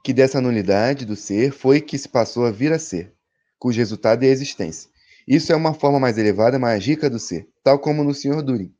[0.03, 3.13] que dessa nulidade do ser foi que se passou a vir a ser,
[3.57, 4.89] cujo resultado é a existência.
[5.25, 8.41] Isso é uma forma mais elevada, mais rica do ser, tal como no Sr.
[8.41, 8.75] Durin.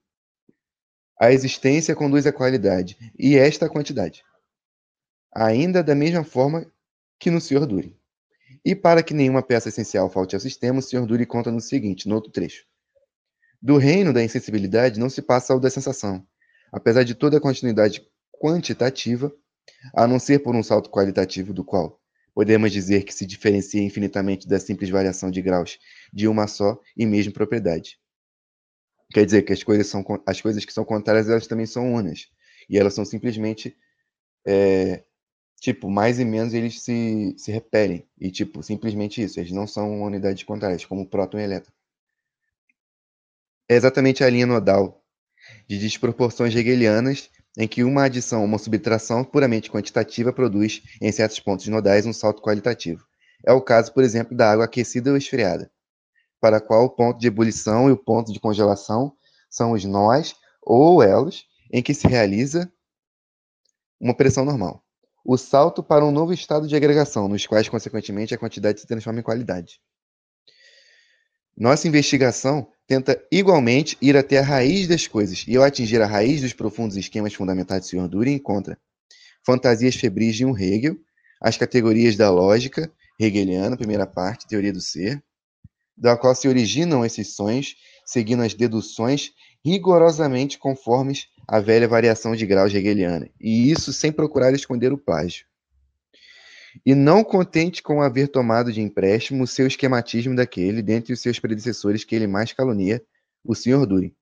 [1.17, 4.21] A existência conduz à qualidade, e esta à quantidade.
[5.35, 6.65] Ainda da mesma forma
[7.19, 7.65] que no Sr.
[7.65, 7.97] Durin.
[8.63, 11.05] E para que nenhuma peça essencial falte ao sistema, o Sr.
[11.05, 12.65] Durin conta no seguinte, no outro trecho.
[13.61, 16.25] Do reino da insensibilidade não se passa ao da sensação,
[16.71, 19.33] apesar de toda a continuidade quantitativa,
[19.93, 22.03] a não ser por um salto qualitativo do qual
[22.33, 25.79] podemos dizer que se diferencia infinitamente da simples variação de graus
[26.11, 27.99] de uma só e mesma propriedade.
[29.13, 32.29] Quer dizer que as coisas, são, as coisas que são contrárias, elas também são unas.
[32.67, 33.77] E elas são simplesmente,
[34.45, 35.03] é,
[35.63, 38.05] tipo, mais e menos eles se, se repelem.
[38.19, 39.39] E, tipo, simplesmente isso.
[39.39, 41.71] Eles não são unidades contrárias, como próton e elétron.
[43.69, 45.01] É exatamente a linha nodal
[45.65, 51.39] de desproporções hegelianas em que uma adição ou uma subtração puramente quantitativa produz, em certos
[51.39, 53.05] pontos nodais, um salto qualitativo.
[53.45, 55.71] É o caso, por exemplo, da água aquecida ou esfriada,
[56.41, 59.15] para a qual o ponto de ebulição e o ponto de congelação
[59.49, 62.69] são os nós ou elos em que se realiza
[63.97, 64.82] uma pressão normal.
[65.25, 69.21] O salto para um novo estado de agregação, nos quais, consequentemente, a quantidade se transforma
[69.21, 69.79] em qualidade.
[71.55, 76.41] Nossa investigação tenta igualmente ir até a raiz das coisas, e ao atingir a raiz
[76.41, 78.07] dos profundos esquemas fundamentais do Sr.
[78.09, 78.77] Dury, encontra
[79.45, 80.97] fantasias febris de um Hegel,
[81.39, 85.23] as categorias da lógica hegeliana, primeira parte, teoria do ser,
[85.95, 87.75] da qual se originam esses sonhos,
[88.05, 89.31] seguindo as deduções
[89.63, 95.45] rigorosamente conformes à velha variação de graus hegeliana, e isso sem procurar esconder o plágio.
[96.85, 101.39] E não contente com haver tomado de empréstimo o seu esquematismo daquele, dentre os seus
[101.39, 103.03] predecessores que ele mais calunia,
[103.43, 103.85] o Sr.
[103.85, 104.15] Dury.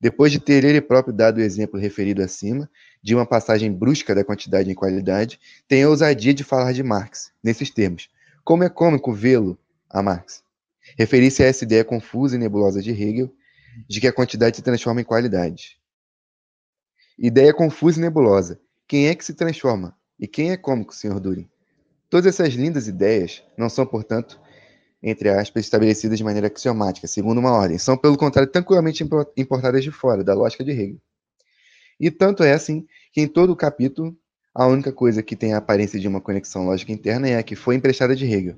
[0.00, 2.68] Depois de ter ele próprio dado o exemplo referido acima,
[3.02, 5.38] de uma passagem brusca da quantidade em qualidade,
[5.68, 8.08] tem a ousadia de falar de Marx, nesses termos.
[8.44, 9.58] Como é cômico vê-lo
[9.88, 10.42] a Marx.
[10.98, 13.32] Referir-se a essa ideia confusa e nebulosa de Hegel,
[13.88, 15.78] de que a quantidade se transforma em qualidade.
[17.18, 18.60] Ideia confusa e nebulosa.
[18.86, 19.96] Quem é que se transforma?
[20.20, 21.18] E quem é cômico, Sr.
[21.18, 21.48] Dury?
[22.10, 24.38] Todas essas lindas ideias não são, portanto,
[25.02, 27.78] entre aspas, estabelecidas de maneira axiomática, segundo uma ordem.
[27.78, 29.02] São, pelo contrário, tranquilamente
[29.36, 31.00] importadas de fora, da lógica de Hegel.
[31.98, 34.14] E tanto é assim que em todo o capítulo,
[34.54, 37.56] a única coisa que tem a aparência de uma conexão lógica interna é a que
[37.56, 38.56] foi emprestada de Hegel.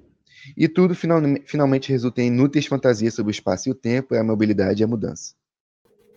[0.57, 4.25] E tudo final, finalmente resulta em inúteis fantasias sobre o espaço e o tempo, a
[4.25, 5.35] mobilidade e a mudança.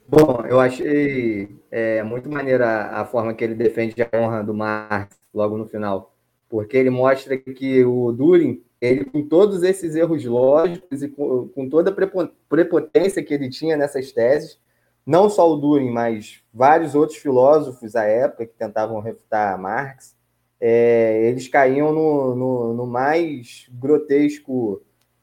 [0.07, 5.17] Bom, eu achei é, muito maneira a forma que ele defende a honra do Marx
[5.33, 6.11] logo no final
[6.51, 11.69] porque ele mostra que o Durin, ele com todos esses erros lógicos e com, com
[11.69, 14.59] toda a prepotência que ele tinha nessas teses,
[15.05, 20.13] não só o Durin, mas vários outros filósofos à época que tentavam refutar Marx,
[20.59, 24.81] é, eles caíam no, no, no mais grotesco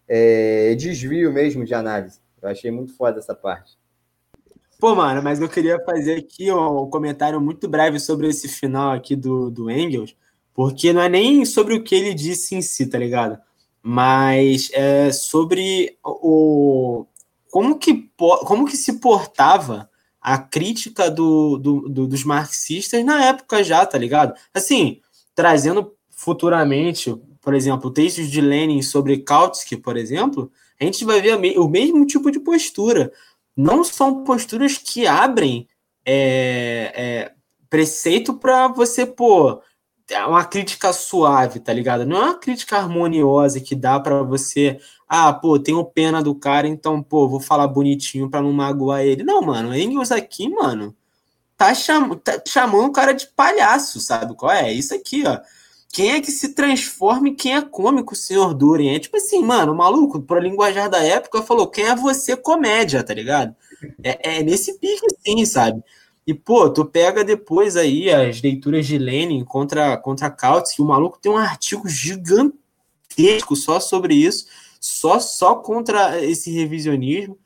[0.09, 2.21] é, desvio mesmo de análise.
[2.41, 3.78] Eu achei muito foda essa parte.
[4.79, 9.17] Pô, mano, mas eu queria fazer aqui um comentário muito breve sobre esse final aqui
[9.17, 10.15] do, do Engels,
[10.55, 13.41] porque não é nem sobre o que ele disse em si, tá ligado?
[13.83, 17.05] Mas é sobre o
[17.51, 19.91] como que, como que se portava
[20.21, 24.35] a crítica do, do, do, dos marxistas na época já, tá ligado?
[24.55, 25.01] Assim,
[25.35, 31.37] trazendo futuramente, por exemplo, textos de Lenin sobre Kautsky, por exemplo, a gente vai ver
[31.59, 33.13] o mesmo tipo de postura.
[33.59, 35.67] Não são posturas que abrem
[36.07, 37.33] é, é,
[37.69, 39.61] preceito para você, pô,
[40.09, 42.07] é uma crítica suave, tá ligado?
[42.07, 44.79] Não é uma crítica harmoniosa que dá para você,
[45.09, 49.25] ah, pô, tenho pena do cara, então, pô, vou falar bonitinho para não magoar ele.
[49.25, 50.95] Não, mano, Engels aqui, mano,
[51.57, 54.73] tá, cham tá chamando o cara de palhaço, sabe qual é?
[54.73, 55.37] Isso aqui, ó.
[55.91, 58.95] Quem é que se transforma e quem é cômico, senhor Duren?
[58.95, 63.03] É tipo assim, mano, o maluco, pro linguajar da época, falou: quem é você, comédia,
[63.03, 63.55] tá ligado?
[64.03, 65.83] É, é nesse pique, sim, sabe?
[66.27, 71.19] E, pô, tu pega depois aí as leituras de Lenin contra, contra Kautsky, o maluco
[71.19, 74.47] tem um artigo gigantesco só sobre isso,
[74.79, 77.39] só, só contra esse revisionismo.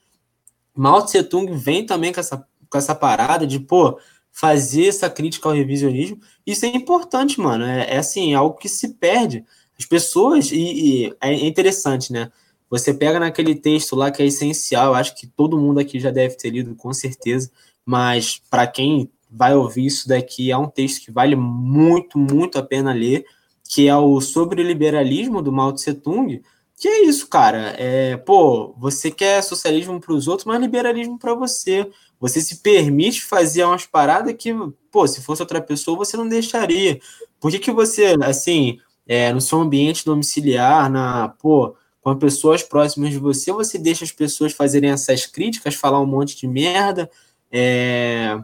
[0.74, 3.98] Mao Tse Tung vem também com essa, com essa parada de, pô,
[4.32, 6.18] fazer essa crítica ao revisionismo.
[6.44, 7.64] Isso é importante, mano.
[7.64, 9.44] É, é assim, é algo que se perde.
[9.78, 12.32] As pessoas, e, e é interessante, né?
[12.68, 16.36] Você pega naquele texto lá que é essencial, acho que todo mundo aqui já deve
[16.36, 17.50] ter lido, com certeza
[17.84, 22.62] mas para quem vai ouvir isso daqui, é um texto que vale muito, muito a
[22.62, 23.24] pena ler,
[23.64, 26.42] que é o Sobre o Liberalismo, do Mao Tse Tung,
[26.76, 27.74] que é isso, cara.
[27.78, 31.88] É, pô, você quer socialismo para os outros, mas liberalismo para você.
[32.22, 34.54] Você se permite fazer umas paradas que,
[34.92, 37.00] pô, se fosse outra pessoa, você não deixaria.
[37.40, 43.10] Por que, que você, assim, é, no seu ambiente domiciliar, na, pô, com pessoas próximas
[43.10, 47.10] de você, você deixa as pessoas fazerem essas críticas, falar um monte de merda,
[47.50, 48.38] é,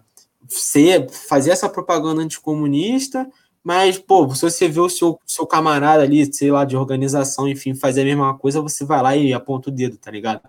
[0.49, 3.31] ser, fazer essa propaganda anticomunista,
[3.63, 7.77] mas, pô, se você vê o seu, seu camarada ali, sei lá, de organização, enfim,
[7.77, 10.41] fazer a mesma coisa, você vai lá e aponta o dedo, tá ligado?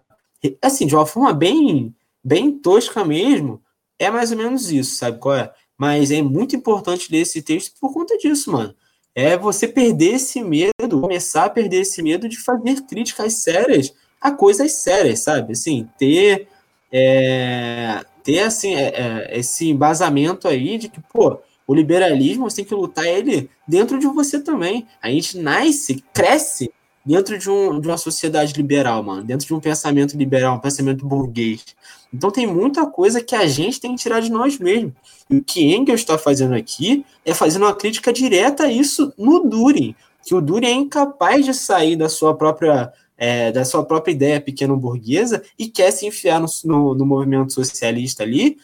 [0.64, 1.94] Assim, de uma forma bem,
[2.30, 3.60] bem tosca mesmo,
[3.98, 5.52] é mais ou menos isso, sabe qual é?
[5.76, 8.76] Mas é muito importante ler esse texto por conta disso, mano.
[9.16, 14.32] é você perder esse medo, começar a perder esse medo de fazer críticas sérias a
[14.32, 15.54] coisas sérias, sabe?
[15.54, 16.48] Assim, ter,
[16.92, 22.66] é, ter assim, é, é, esse embasamento aí de que, pô, o liberalismo você tem
[22.66, 24.88] que lutar ele dentro de você também.
[25.02, 26.72] A gente nasce, cresce
[27.10, 31.04] dentro de, um, de uma sociedade liberal, mano, dentro de um pensamento liberal, um pensamento
[31.08, 31.66] burguês.
[32.14, 34.94] Então tem muita coisa que a gente tem que tirar de nós mesmos.
[35.28, 39.40] E o que Engels está fazendo aqui é fazendo uma crítica direta a isso no
[39.40, 44.12] Durin, que o Durin é incapaz de sair da sua própria é, da sua própria
[44.12, 48.58] ideia pequeno burguesa e quer se enfiar no, no, no movimento socialista ali,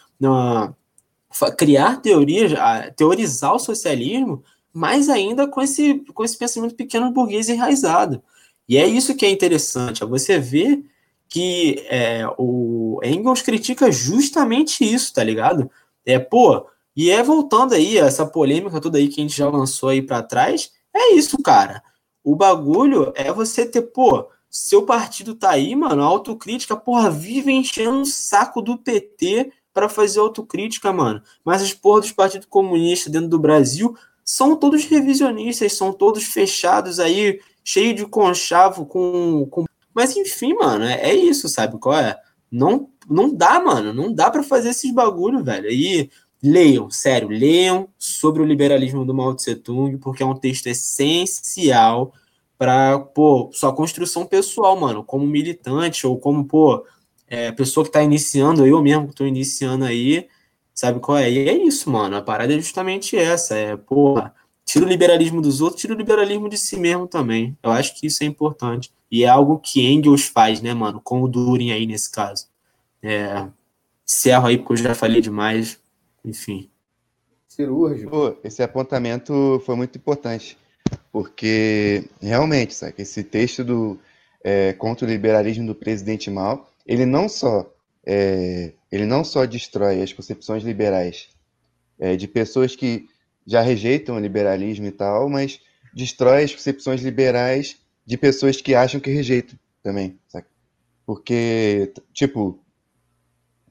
[1.57, 2.53] criar teorias,
[2.95, 8.21] teorizar o socialismo, mais ainda com esse, com esse pensamento pequeno burguês enraizado.
[8.67, 10.83] E é isso que é interessante, é você ver
[11.27, 15.69] que é, o Engels critica justamente isso, tá ligado?
[16.05, 16.65] É, pô,
[16.95, 20.23] e é voltando aí, essa polêmica toda aí que a gente já lançou aí para
[20.23, 21.83] trás, é isso, cara.
[22.23, 28.01] O bagulho é você ter, pô, seu partido tá aí, mano, autocrítica, porra, vive enchendo
[28.01, 31.21] o saco do PT para fazer autocrítica, mano.
[31.43, 37.01] Mas as porra dos partidos comunistas dentro do Brasil são todos revisionistas, são todos fechados
[37.01, 42.17] aí, cheio de conchavo com, com mas enfim, mano, é, é isso, sabe qual é?
[42.51, 45.69] Não, não dá, mano, não dá para fazer esses bagulho, velho.
[45.71, 46.09] E
[46.43, 52.13] leiam, sério, leiam sobre o liberalismo do Mao Tse Tung, porque é um texto essencial
[52.57, 56.85] para, pô, sua construção pessoal, mano, como militante ou como, pô,
[57.27, 60.27] é, pessoa que tá iniciando, eu mesmo que tô iniciando aí,
[60.73, 61.31] sabe qual é?
[61.31, 64.15] E é isso, mano, a parada é justamente essa, é, pô,
[64.65, 67.57] tira o liberalismo dos outros, tira o liberalismo de si mesmo também.
[67.61, 68.91] Eu acho que isso é importante.
[69.11, 70.99] E é algo que Engels faz, né, mano?
[70.99, 72.47] Com o Durin aí nesse caso.
[73.01, 73.47] É,
[74.05, 75.79] encerro aí porque eu já falei demais.
[76.23, 76.69] Enfim.
[77.47, 78.09] Cirúrgico.
[78.09, 80.57] Pô, esse apontamento foi muito importante.
[81.11, 83.99] Porque, realmente, sabe, esse texto do
[84.43, 87.65] é, contra o liberalismo do presidente Mao, ele não só
[88.05, 91.29] é, ele não só destrói as concepções liberais
[91.97, 93.09] é, de pessoas que
[93.45, 95.59] já rejeitam o liberalismo e tal, mas
[95.93, 100.45] destrói as concepções liberais de pessoas que acham que rejeitam também, sabe?
[101.05, 102.59] Porque, tipo,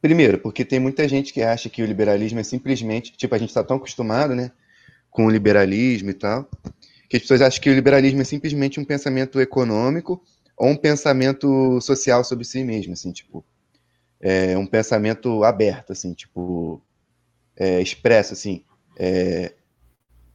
[0.01, 3.49] primeiro, porque tem muita gente que acha que o liberalismo é simplesmente, tipo, a gente
[3.49, 4.53] está tão acostumado, né,
[5.11, 6.49] com o liberalismo e tal,
[7.09, 10.23] que as pessoas acham que o liberalismo é simplesmente um pensamento econômico
[10.57, 13.45] ou um pensamento social sobre si mesmo, assim, tipo,
[14.21, 16.81] é um pensamento aberto, assim, tipo,
[17.57, 18.65] é, expresso, assim,
[18.97, 19.53] é,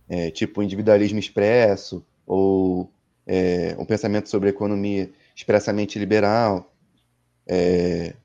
[0.10, 2.92] é, tipo individualismo expresso ou
[3.26, 6.74] é, um pensamento sobre economia expressamente liberal,
[7.48, 8.16] é,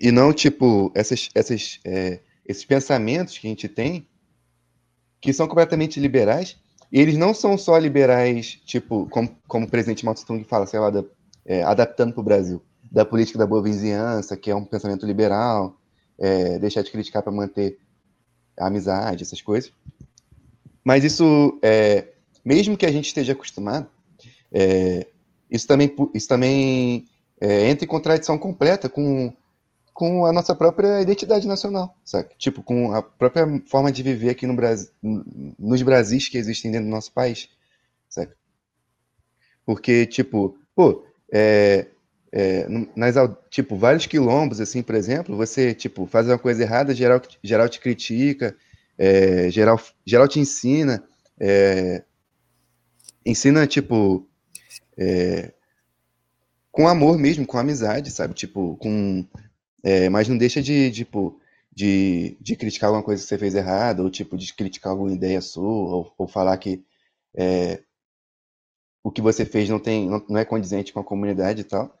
[0.00, 4.06] e não tipo essas, essas, é, esses pensamentos que a gente tem
[5.20, 6.56] que são completamente liberais.
[6.90, 10.80] E eles não são só liberais tipo como, como o presidente Mao Tse-tung fala, sei
[10.80, 11.04] lá, da,
[11.44, 15.76] é, adaptando para o Brasil, da política da boa vizinhança, que é um pensamento liberal,
[16.18, 17.78] é, deixar de criticar para manter
[18.58, 19.72] a amizade, essas coisas.
[20.88, 22.06] Mas isso, é,
[22.42, 23.90] mesmo que a gente esteja acostumado,
[24.50, 25.06] é,
[25.50, 27.04] isso também, isso também
[27.38, 29.30] é, entra em contradição completa com,
[29.92, 32.30] com a nossa própria identidade nacional, sabe?
[32.38, 34.88] Tipo, com a própria forma de viver aqui no Brasil,
[35.58, 37.50] nos Brasis que existem dentro do nosso país,
[38.08, 38.32] sabe?
[39.66, 41.86] Porque, tipo, pô, é,
[42.32, 42.66] é,
[42.96, 43.14] nas,
[43.50, 47.78] tipo, vários quilombos, assim, por exemplo, você, tipo, faz uma coisa errada, geral, geral te
[47.78, 48.56] critica,
[48.98, 51.02] é, geral, geral te ensina,
[51.40, 52.04] é,
[53.24, 54.28] ensina, tipo,
[54.96, 55.52] é,
[56.72, 58.34] com amor mesmo, com amizade, sabe?
[58.34, 59.24] Tipo, com.
[59.84, 61.40] É, mas não deixa de, tipo,
[61.72, 65.40] de, de criticar alguma coisa que você fez errado, ou tipo, de criticar alguma ideia
[65.40, 66.84] sua, ou, ou falar que
[67.36, 67.82] é,
[69.02, 71.94] o que você fez não tem não, não é condizente com a comunidade e tal.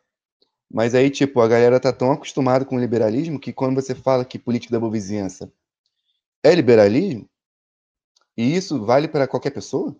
[0.70, 4.24] Mas aí, tipo, a galera tá tão acostumada com o liberalismo que quando você fala
[4.24, 5.50] que política da boa vizinhança
[6.42, 7.28] é liberalismo,
[8.36, 9.96] e isso vale para qualquer pessoa,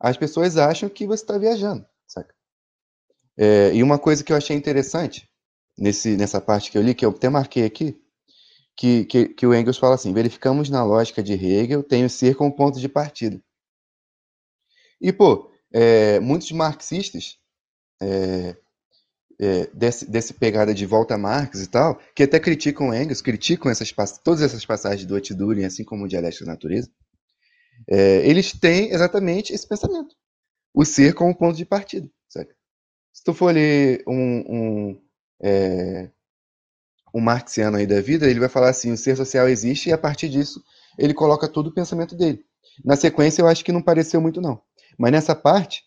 [0.00, 2.34] as pessoas acham que você está viajando saca?
[3.36, 5.28] É, e uma coisa que eu achei interessante
[5.76, 8.00] nesse, nessa parte que eu li, que eu até marquei aqui,
[8.76, 12.36] que, que, que o Engels fala assim: verificamos na lógica de Hegel, tem o ser
[12.36, 13.40] como ponto de partida.
[15.00, 17.38] E, pô, é, muitos marxistas
[18.00, 18.56] é,
[19.40, 23.70] é, desse, desse pegada de volta a Marx e tal, que até criticam Engels, criticam
[23.70, 23.92] essas,
[24.22, 26.90] todas essas passagens do Antiduring, assim como o Dialético da Natureza,
[27.88, 30.14] é, eles têm exatamente esse pensamento
[30.74, 32.10] o ser como ponto de partida.
[33.14, 35.02] Se tu for ler um, um,
[35.40, 36.10] é,
[37.14, 39.98] um marxiano aí da vida, ele vai falar assim: o ser social existe e a
[39.98, 40.60] partir disso
[40.98, 42.44] ele coloca todo o pensamento dele.
[42.84, 44.60] Na sequência, eu acho que não pareceu muito, não.
[44.98, 45.84] Mas nessa parte,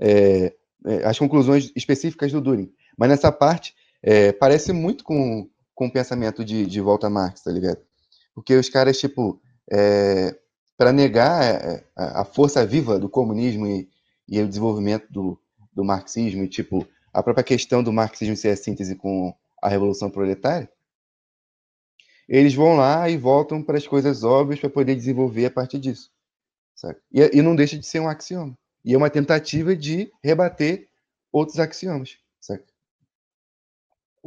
[0.00, 0.54] é,
[0.86, 5.92] é, as conclusões específicas do Durin, mas nessa parte, é, parece muito com, com o
[5.92, 7.78] pensamento de, de volta Marx, tá ligado?
[8.34, 10.36] Porque os caras, tipo, é,
[10.76, 13.88] para negar é, a, a, força viva do comunismo e,
[14.28, 15.40] e o desenvolvimento do,
[15.72, 20.10] do marxismo, e, tipo, a própria questão do marxismo ser a síntese com a revolução
[20.10, 20.70] proletária,
[22.28, 26.10] eles vão lá e voltam para as coisas óbvias para poder desenvolver a partir disso.
[27.12, 28.56] E, e, não deixa de ser um axioma.
[28.84, 30.88] E é uma tentativa de rebater
[31.32, 32.18] outros axiomas.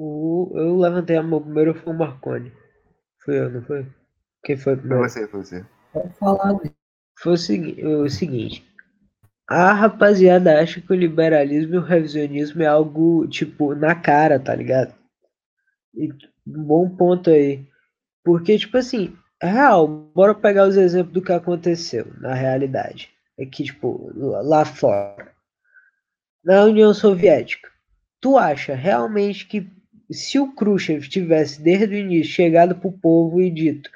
[0.04, 2.52] O, eu levantei a mão primeiro foi o Marconi.
[3.24, 3.86] Foi eu, não foi?
[4.44, 5.04] Quem foi primeiro?
[5.04, 5.66] Foi você, foi você.
[6.20, 6.60] Falar.
[7.20, 8.68] Foi o, segui o seguinte.
[9.48, 14.56] A rapaziada acha que o liberalismo e o revisionismo é algo, tipo, na cara, tá
[14.56, 14.96] ligado?
[15.94, 16.10] E
[16.48, 17.68] um bom ponto aí.
[18.24, 23.12] Porque, tipo assim, é real, bora pegar os exemplos do que aconteceu na realidade.
[23.38, 25.32] É que, tipo, lá fora.
[26.44, 27.70] Na União Soviética.
[28.20, 29.81] Tu acha realmente que
[30.12, 33.90] se o Khrushchev tivesse desde o início chegado pro povo e dito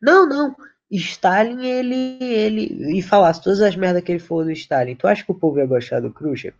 [0.00, 0.54] não, não,
[0.90, 5.24] Stalin, ele, ele, e falasse todas as merdas que ele falou do Stalin, tu acha
[5.24, 6.54] que o povo ia gostar do Khrushchev?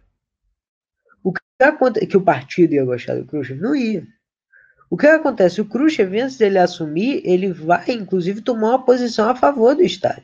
[1.23, 3.61] O que acontece, que o partido ia gostar do Khrushchev?
[3.61, 4.07] Não ia.
[4.91, 5.61] O que acontece?
[5.61, 10.23] O Khrushchev, antes dele assumir, ele vai, inclusive, tomar uma posição a favor do Stalin.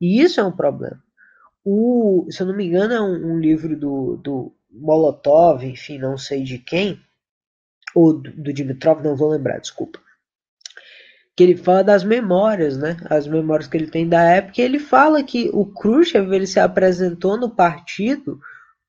[0.00, 1.02] E isso é um problema.
[1.64, 6.18] O, se eu não me engano, é um, um livro do, do Molotov, enfim, não
[6.18, 7.00] sei de quem,
[7.94, 10.00] ou do, do Dimitrov, não vou lembrar, desculpa.
[11.36, 12.96] Que ele fala das memórias, né?
[13.10, 14.62] As memórias que ele tem da época.
[14.62, 18.40] Ele fala que o Khrushchev ele se apresentou no partido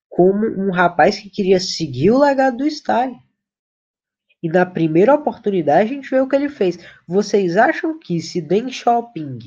[0.10, 3.20] como um rapaz que queria seguir o legado do Stalin.
[4.42, 6.78] E na primeira oportunidade a gente vê o que ele fez.
[7.08, 9.40] Vocês acham que se Deng Xiaoping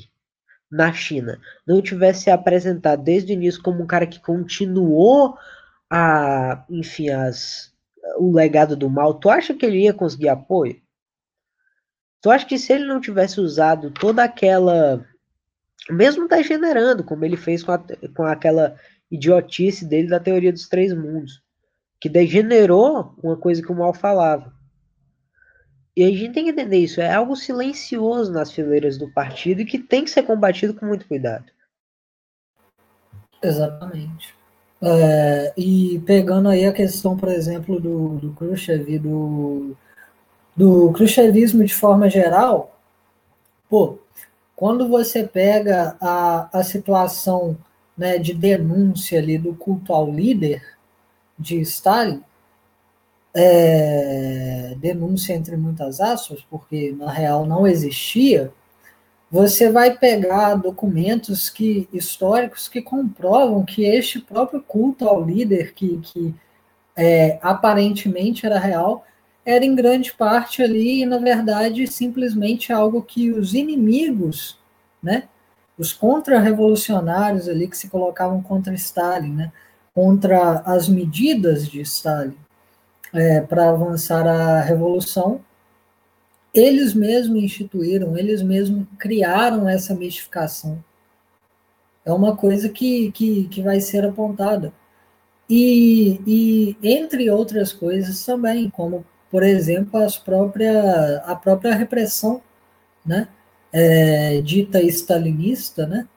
[0.69, 5.37] na China não tivesse se apresentado desde o início como um cara que continuou
[5.89, 7.73] a, enfim, as,
[8.17, 10.81] o legado do mal, tu acha que ele ia conseguir apoio?
[12.21, 15.05] Tu acha que se ele não tivesse usado toda aquela,
[15.89, 17.79] mesmo degenerando, como ele fez com, a,
[18.15, 18.75] com aquela
[19.09, 21.41] idiotice dele da teoria dos três mundos,
[21.99, 24.53] que degenerou uma coisa que o mal falava.
[25.95, 27.01] E a gente tem que entender isso.
[27.01, 31.07] É algo silencioso nas fileiras do partido e que tem que ser combatido com muito
[31.07, 31.51] cuidado.
[33.41, 34.33] Exatamente.
[34.81, 39.75] É, e pegando aí a questão, por exemplo, do, do Khrushchev do,
[40.55, 42.77] do Khrushchevismo de forma geral,
[43.69, 43.99] pô,
[44.55, 47.57] quando você pega a, a situação
[47.97, 50.63] né, de denúncia ali do culto ao líder
[51.37, 52.23] de Stalin,
[53.33, 58.51] é, denúncia entre muitas aspas, porque na real não existia,
[59.31, 65.97] você vai pegar documentos que históricos que comprovam que este próprio culto ao líder, que,
[65.99, 66.35] que
[66.95, 69.05] é, aparentemente era real,
[69.45, 74.57] era em grande parte ali, e na verdade, simplesmente algo que os inimigos,
[75.01, 75.23] né,
[75.77, 79.51] os contra-revolucionários ali que se colocavam contra Stalin, né,
[79.93, 82.37] contra as medidas de Stalin,
[83.13, 85.41] é, para avançar a revolução,
[86.53, 90.83] eles mesmos instituíram, eles mesmos criaram essa mistificação.
[92.05, 94.73] É uma coisa que, que, que vai ser apontada.
[95.49, 102.41] E, e, entre outras coisas também, como, por exemplo, as própria, a própria repressão
[103.05, 103.27] né,
[103.73, 106.07] é, dita stalinista, né,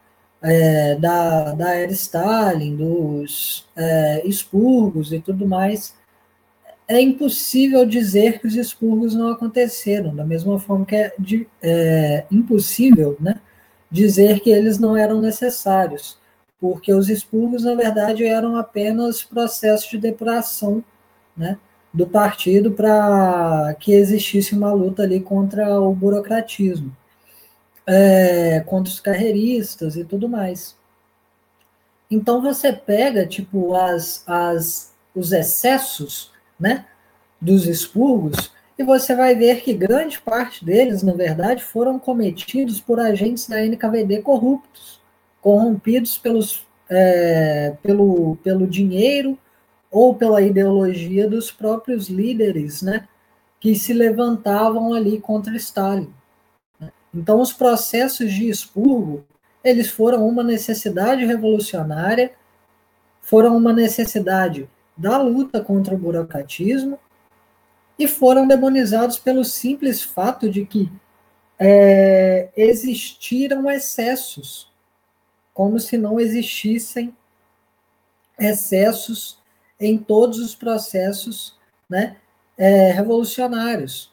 [0.43, 5.95] é, da, da era Stalin, dos é, expurgos e tudo mais,
[6.89, 12.25] é impossível dizer que os expurgos não aconteceram, da mesma forma que é, de, é
[12.31, 13.41] impossível né,
[13.91, 16.19] dizer que eles não eram necessários,
[16.61, 20.85] porque os expurgos, na verdade, eram apenas processos de depuração
[21.37, 21.59] né,
[21.93, 26.95] do partido para que existisse uma luta ali contra o burocratismo,
[27.87, 30.77] é, contra os carreiristas e tudo mais.
[32.11, 36.32] Então você pega tipo as, as os excessos
[36.63, 36.87] né,
[37.41, 43.01] dos expurgos, e você vai ver que grande parte deles, na verdade, foram cometidos por
[43.01, 45.01] agentes da NKVD corruptos,
[45.41, 49.37] corrompidos pelos, é, pelo, pelo dinheiro
[49.91, 53.07] ou pela ideologia dos próprios líderes, né,
[53.61, 56.13] que se levantavam ali contra Stalin.
[57.15, 59.25] Então, os processos de expurgo,
[59.63, 62.33] eles foram uma necessidade revolucionária,
[63.21, 64.69] foram uma necessidade
[65.03, 66.97] da luta contra o burocratismo
[67.99, 70.91] e foram demonizados pelo simples fato de que
[71.59, 74.71] é, existiram excessos
[75.53, 77.15] como se não existissem
[78.39, 79.39] excessos
[79.79, 81.59] em todos os processos
[81.91, 82.17] né,
[82.57, 84.11] é, revolucionários,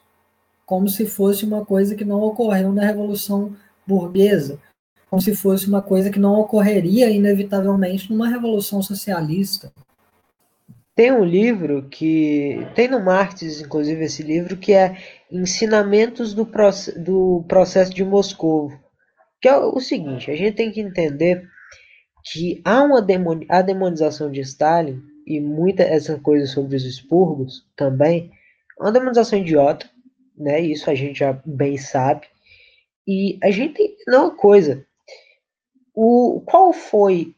[0.66, 3.56] como se fosse uma coisa que não ocorreu na Revolução
[3.88, 4.60] Burguesa,
[5.10, 9.72] como se fosse uma coisa que não ocorreria inevitavelmente numa Revolução Socialista.
[11.00, 12.68] Tem um livro que.
[12.76, 14.98] Tem no Marx, inclusive, esse livro, que é
[15.32, 16.46] Ensinamentos do,
[16.98, 18.74] do Processo de Moscou.
[19.42, 21.48] Que é o seguinte: a gente tem que entender
[22.26, 27.66] que há uma demon, a demonização de Stalin e muita essa coisa sobre os expurgos
[27.78, 28.30] também,
[28.78, 29.90] uma demonização idiota,
[30.38, 30.60] né?
[30.60, 32.28] Isso a gente já bem sabe.
[33.08, 34.86] E a gente tem que entender uma coisa.
[35.96, 37.34] O, qual foi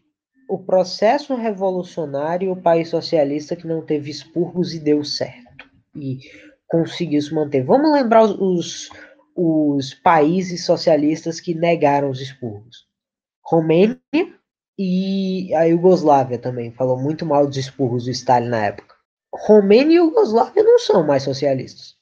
[0.52, 5.66] o processo revolucionário e o país socialista que não teve expurgos e deu certo?
[5.96, 6.20] E
[6.68, 7.64] conseguiu se manter.
[7.64, 8.90] Vamos lembrar os,
[9.34, 12.86] os países socialistas que negaram os expurgos.
[13.42, 13.98] Romênia,
[14.78, 18.96] e a Iugoslávia também falou muito mal dos expurros do Stalin na época.
[19.34, 21.96] Romênia e Iugoslávia não são mais socialistas.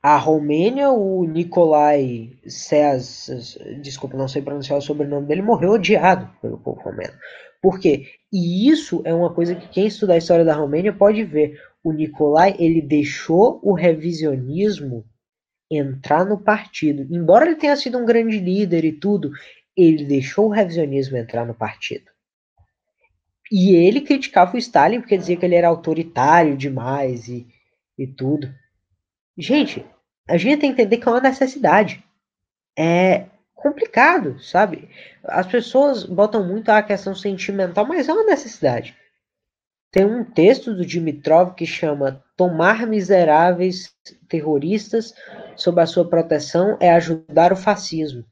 [0.00, 3.28] A Romênia, o Nikolai Seas,
[3.82, 7.14] desculpa, não sei pronunciar o sobrenome dele, morreu odiado pelo povo romeno.
[7.60, 8.06] Por quê?
[8.32, 11.60] E isso é uma coisa que quem estuda a história da Romênia pode ver.
[11.82, 15.04] O Nikolai, ele deixou o revisionismo
[15.70, 17.06] entrar no partido.
[17.14, 19.30] Embora ele tenha sido um grande líder e tudo,
[19.76, 22.10] ele deixou o revisionismo entrar no partido.
[23.50, 27.46] E ele criticava o Stalin porque dizia que ele era autoritário demais e,
[27.96, 28.52] e tudo.
[29.38, 29.84] Gente,
[30.28, 32.02] a gente tem que entender que é uma necessidade.
[32.76, 33.26] É
[33.66, 34.88] complicado, sabe?
[35.24, 38.96] As pessoas botam muito a questão sentimental, mas é uma necessidade.
[39.90, 43.92] Tem um texto do Dimitrov que chama Tomar miseráveis
[44.28, 45.14] terroristas
[45.56, 48.24] sob a sua proteção é ajudar o fascismo,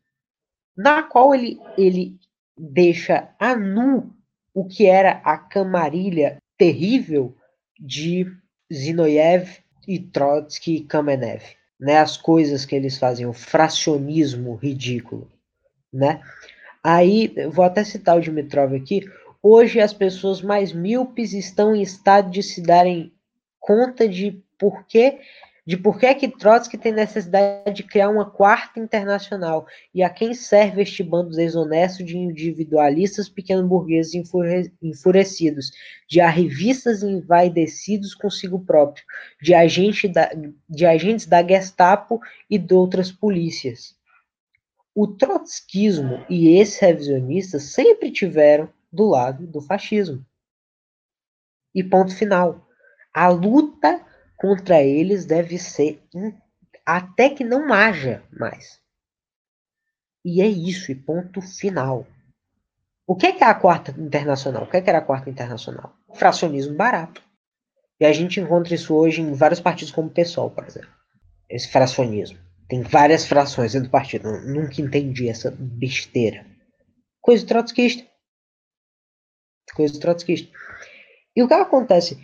[0.76, 2.18] na qual ele, ele
[2.56, 4.14] deixa a nu
[4.52, 7.34] o que era a camarilha terrível
[7.80, 8.26] de
[8.72, 9.58] Zinoyev
[9.88, 11.42] e Trotsky e Kamenev,
[11.84, 11.98] né?
[11.98, 15.30] As coisas que eles faziam, o fracionismo ridículo,
[15.92, 16.22] né?
[16.82, 19.04] Aí, vou até citar o Dimitrov aqui.
[19.42, 23.12] Hoje as pessoas mais míopes estão em estado de se darem
[23.60, 25.18] conta de por que
[25.66, 30.10] de por que, é que Trotsky tem necessidade de criar uma quarta internacional e a
[30.10, 34.14] quem serve este bando desonesto de individualistas pequeno-burgueses
[34.82, 35.70] enfurecidos,
[36.06, 39.04] de arrivistas envaidecidos consigo próprio,
[39.40, 40.30] de, agente da,
[40.68, 42.20] de agentes da Gestapo
[42.50, 43.96] e de outras polícias.
[44.94, 50.24] O trotskismo e esses revisionistas sempre tiveram do lado do fascismo.
[51.74, 52.68] E ponto final.
[53.12, 54.00] A luta
[54.36, 56.02] contra eles deve ser
[56.84, 58.80] até que não haja mais.
[60.24, 62.06] E é isso, e ponto final.
[63.06, 64.64] O que é, que é a quarta internacional?
[64.64, 65.94] O que, é que era a quarta internacional?
[66.14, 67.22] Fracionismo barato.
[68.00, 70.90] E a gente encontra isso hoje em vários partidos, como o PSOL, por exemplo.
[71.48, 72.38] Esse fracionismo.
[72.66, 74.28] Tem várias frações dentro do partido.
[74.28, 76.46] Eu nunca entendi essa besteira.
[77.20, 78.06] Coisa trotskista.
[79.74, 80.50] Coisa trotskista.
[81.36, 82.18] E o que acontece?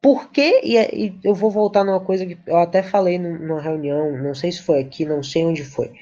[0.00, 4.16] Por que, e, e, eu vou voltar numa coisa que eu até falei numa reunião,
[4.16, 5.92] não sei se foi aqui, não sei onde foi.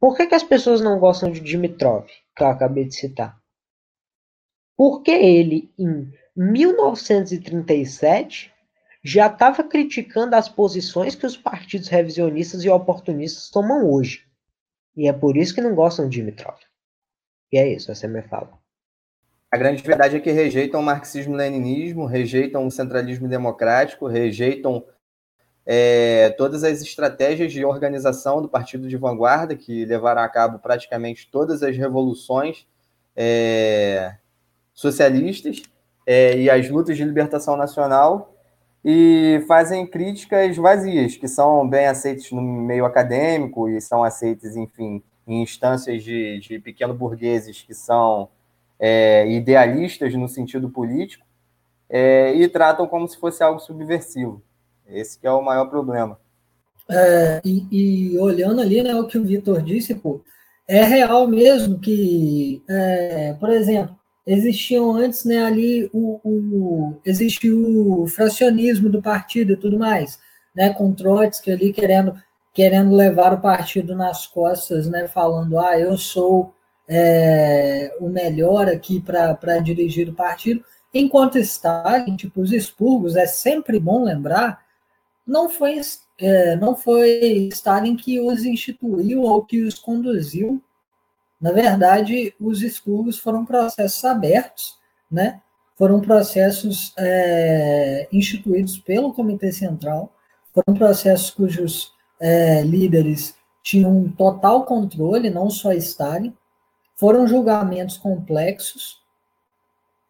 [0.00, 2.06] Por que, que as pessoas não gostam de Dimitrov,
[2.36, 3.38] que eu acabei de citar?
[4.76, 8.52] Porque ele, em 1937,
[9.02, 14.26] já estava criticando as posições que os partidos revisionistas e oportunistas tomam hoje.
[14.96, 16.58] E é por isso que não gostam de Dimitrov.
[17.52, 18.63] E é isso, essa é a minha fala.
[19.54, 24.84] A grande verdade é que rejeitam o marxismo-leninismo, rejeitam o centralismo democrático, rejeitam
[25.64, 31.30] é, todas as estratégias de organização do partido de vanguarda, que levaram a cabo praticamente
[31.30, 32.66] todas as revoluções
[33.14, 34.16] é,
[34.72, 35.62] socialistas
[36.04, 38.34] é, e as lutas de libertação nacional,
[38.84, 45.00] e fazem críticas vazias, que são bem aceitas no meio acadêmico e são aceitas, enfim,
[45.28, 48.28] em instâncias de, de pequeno burgueses que são
[48.86, 51.24] é, idealistas no sentido político
[51.88, 54.42] é, e tratam como se fosse algo subversivo.
[54.86, 56.20] Esse é o maior problema.
[56.90, 57.66] É, e,
[58.12, 60.20] e, olhando ali né, o que o Vitor disse, pô,
[60.68, 63.96] é real mesmo que, é, por exemplo,
[64.26, 70.18] existiam antes né, ali o, o existia o fracionismo do partido e tudo mais,
[70.54, 72.14] né, com Trotsky ali querendo
[72.52, 76.54] querendo levar o partido nas costas, né, falando, ah, eu sou
[76.88, 83.80] é, o melhor aqui para dirigir o partido, enquanto Stalin, tipo, os expurgos, é sempre
[83.80, 84.64] bom lembrar,
[85.26, 85.80] não foi,
[86.18, 90.62] é, não foi Stalin que os instituiu ou que os conduziu
[91.40, 94.78] Na verdade, os expurgos foram processos abertos,
[95.10, 95.40] né?
[95.76, 100.12] foram processos é, instituídos pelo Comitê Central,
[100.52, 106.34] foram processos cujos é, líderes tinham total controle, não só Stalin,
[106.96, 109.02] foram julgamentos complexos,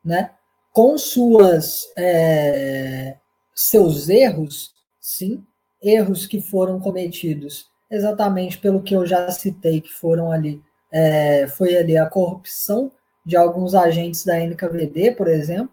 [0.04, 0.30] né?
[0.72, 3.16] com suas é,
[3.54, 5.44] seus erros, sim,
[5.80, 11.76] erros que foram cometidos exatamente pelo que eu já citei, que foram ali, é, foi
[11.76, 12.90] ali a corrupção
[13.24, 15.72] de alguns agentes da NKVD, por exemplo,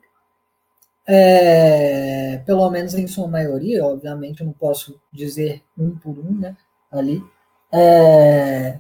[1.08, 6.56] é, pelo menos em sua maioria, obviamente eu não posso dizer um por um, né,
[6.92, 7.24] ali,
[7.72, 8.80] é,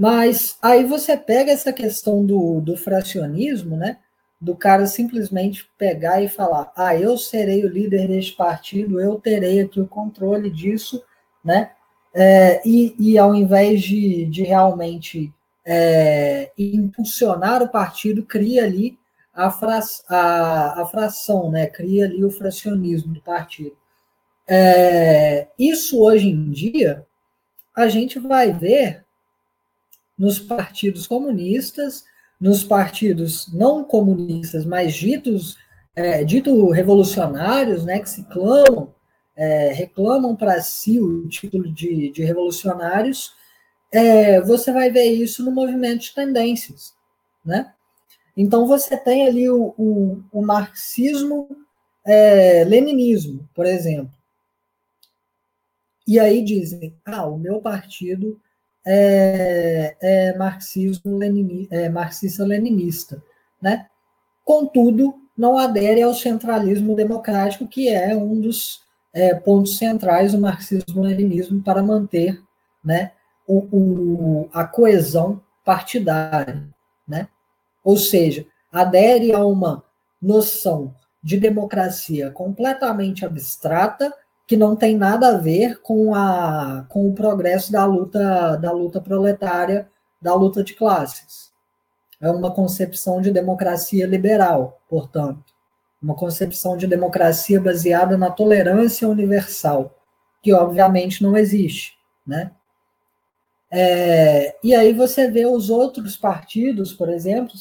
[0.00, 3.98] mas aí você pega essa questão do, do fracionismo, né,
[4.40, 9.60] do cara simplesmente pegar e falar, ah, eu serei o líder deste partido, eu terei
[9.60, 11.04] aqui o controle disso,
[11.44, 11.72] né,
[12.14, 15.30] é, e, e ao invés de, de realmente
[15.66, 18.98] é, impulsionar o partido, cria ali
[19.34, 21.66] a, fra, a, a, fração, né?
[21.66, 23.76] cria ali o fracionismo do partido.
[24.48, 27.06] É, isso hoje em dia
[27.76, 29.04] a gente vai ver
[30.20, 32.04] nos partidos comunistas,
[32.38, 35.56] nos partidos não comunistas, mas ditos
[35.96, 38.94] é, dito revolucionários, né, que se clamam,
[39.34, 43.34] é, reclamam para si o título de, de revolucionários,
[43.90, 46.94] é, você vai ver isso no movimento de tendências,
[47.44, 47.72] né?
[48.36, 54.12] Então você tem ali o, o, o marxismo-leninismo, é, por exemplo.
[56.06, 58.38] E aí dizem, ah, o meu partido
[58.86, 61.18] é, é marxismo
[61.70, 63.22] é marxista-leninista,
[63.60, 63.86] né?
[64.44, 68.82] Contudo, não adere ao centralismo democrático, que é um dos
[69.12, 72.42] é, pontos centrais do marxismo-leninismo para manter,
[72.82, 73.12] né,
[73.46, 76.68] o, o, a coesão partidária,
[77.06, 77.28] né?
[77.82, 79.84] Ou seja, adere a uma
[80.20, 84.12] noção de democracia completamente abstrata
[84.50, 89.00] que não tem nada a ver com, a, com o progresso da luta da luta
[89.00, 89.88] proletária,
[90.20, 91.52] da luta de classes.
[92.20, 95.54] É uma concepção de democracia liberal, portanto,
[96.02, 99.96] uma concepção de democracia baseada na tolerância universal,
[100.42, 101.92] que obviamente não existe,
[102.26, 102.50] né?
[103.70, 107.54] É, e aí você vê os outros partidos, por exemplo,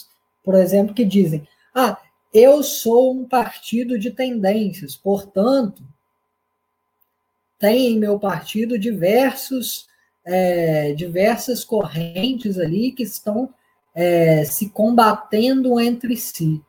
[0.44, 2.00] por exemplo, que dizem: ah,
[2.34, 5.84] eu sou um partido de tendências, portanto,
[7.60, 9.88] tem em meu partido diversos,
[10.26, 13.54] é, diversas correntes ali que estão
[13.94, 16.64] é, se combatendo entre si.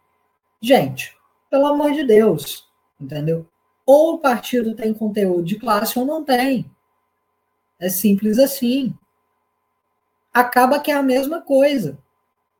[0.60, 1.16] Gente,
[1.48, 2.68] pelo amor de Deus,
[3.00, 3.46] entendeu?
[3.86, 6.70] Ou o partido tem conteúdo de classe ou não tem.
[7.78, 8.94] É simples assim
[10.32, 11.98] acaba que é a mesma coisa,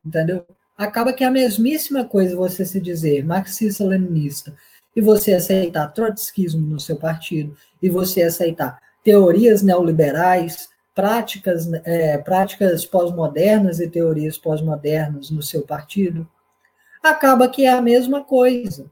[0.05, 0.45] entendeu?
[0.77, 4.55] Acaba que é a mesmíssima coisa você se dizer marxista-leninista
[4.95, 12.85] e você aceitar trotskismo no seu partido e você aceitar teorias neoliberais, práticas, é, práticas
[12.85, 16.27] pós-modernas e teorias pós-modernas no seu partido,
[17.01, 18.91] acaba que é a mesma coisa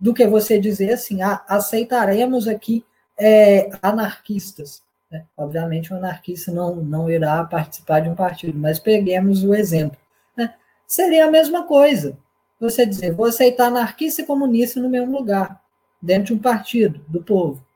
[0.00, 2.84] do que você dizer assim, ah, aceitaremos aqui
[3.18, 4.82] é, anarquistas.
[5.10, 5.24] Né?
[5.36, 9.98] Obviamente, o anarquista não, não irá participar de um partido, mas peguemos o exemplo.
[10.36, 10.54] Né?
[10.86, 12.16] Seria a mesma coisa.
[12.62, 15.60] Você dizer, vou aceitar anarquista e comunista no mesmo lugar,
[16.00, 17.66] dentro de um partido do povo.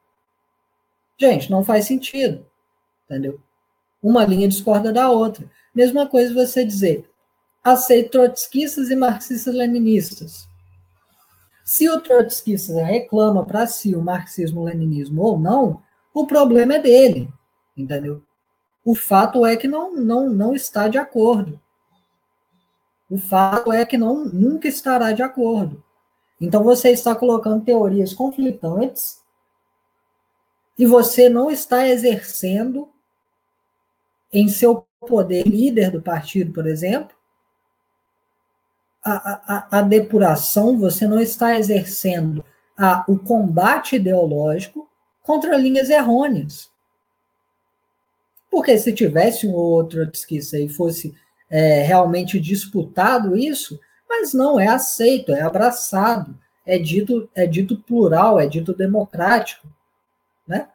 [1.18, 2.46] Gente, não faz sentido.
[3.04, 3.40] Entendeu?
[4.00, 5.50] Uma linha discorda da outra.
[5.74, 7.10] Mesma coisa você dizer,
[7.64, 10.48] aceito trotskistas e marxistas-leninistas.
[11.64, 15.82] Se o trotskista reclama para si o marxismo-leninismo ou não,
[16.14, 17.28] o problema é dele,
[17.76, 18.22] entendeu?
[18.84, 21.60] O fato é que não, não, não está de acordo.
[23.08, 25.82] O fato é que não, nunca estará de acordo.
[26.40, 29.22] Então você está colocando teorias conflitantes
[30.78, 32.88] e você não está exercendo
[34.32, 37.16] em seu poder líder do partido, por exemplo,
[39.02, 42.44] a, a, a depuração, você não está exercendo
[42.76, 44.90] a, o combate ideológico
[45.22, 46.70] contra linhas errôneas.
[48.50, 51.14] Porque se tivesse um outro trotskista e fosse
[51.50, 53.78] é, realmente disputado isso,
[54.08, 59.68] mas não é aceito, é abraçado, é dito, é dito plural, é dito democrático,
[60.46, 60.68] né?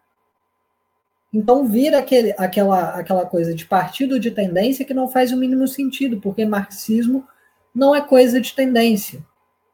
[1.34, 5.68] Então vira aquele, aquela, aquela coisa de partido de tendência que não faz o mínimo
[5.68, 7.26] sentido, porque marxismo
[7.74, 9.26] não é coisa de tendência.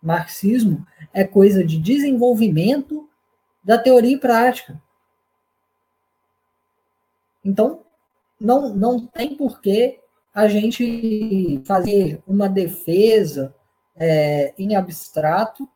[0.02, 3.10] Marxismo é coisa de desenvolvimento
[3.64, 4.80] da teoria e prática.
[7.44, 7.82] Então,
[8.40, 10.00] não, não tem porquê
[10.38, 13.56] a gente fazer uma defesa
[13.96, 15.68] é, em abstrato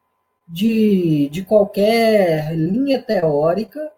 [0.47, 3.91] de, de qualquer linha teórica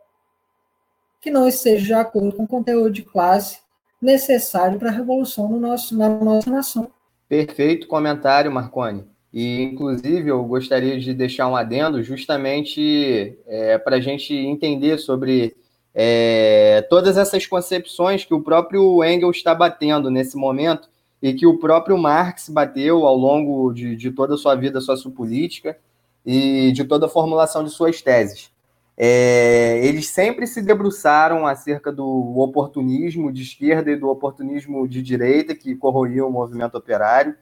[1.19, 3.59] que não esteja de acordo com o conteúdo de classe
[4.01, 6.89] necessário para a revolução no nosso, na nossa nação.
[7.27, 9.05] Perfeito comentário, Marconi.
[9.33, 15.57] E, inclusive, eu gostaria de deixar um adendo justamente é, para a gente entender sobre
[15.93, 20.89] é, todas essas concepções que o próprio Engels está batendo nesse momento
[21.21, 25.77] e que o próprio Marx bateu ao longo de, de toda a sua vida sociopolítica
[26.25, 28.51] e de toda a formulação de suas teses.
[28.95, 35.55] É, eles sempre se debruçaram acerca do oportunismo de esquerda e do oportunismo de direita
[35.55, 37.35] que corroía o movimento operário.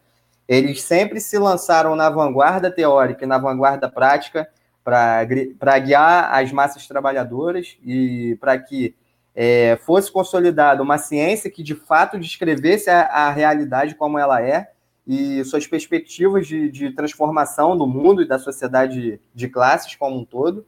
[0.47, 4.47] Eles sempre se lançaram na vanguarda teórica e na vanguarda prática
[4.83, 8.95] para guiar as massas trabalhadoras e para que
[9.33, 14.71] é, fosse consolidada uma ciência que de fato descrevesse a, a, realidade como ela é
[15.07, 20.25] e suas perspectivas de, de transformação do mundo e da sociedade de classes como um
[20.25, 20.65] todo.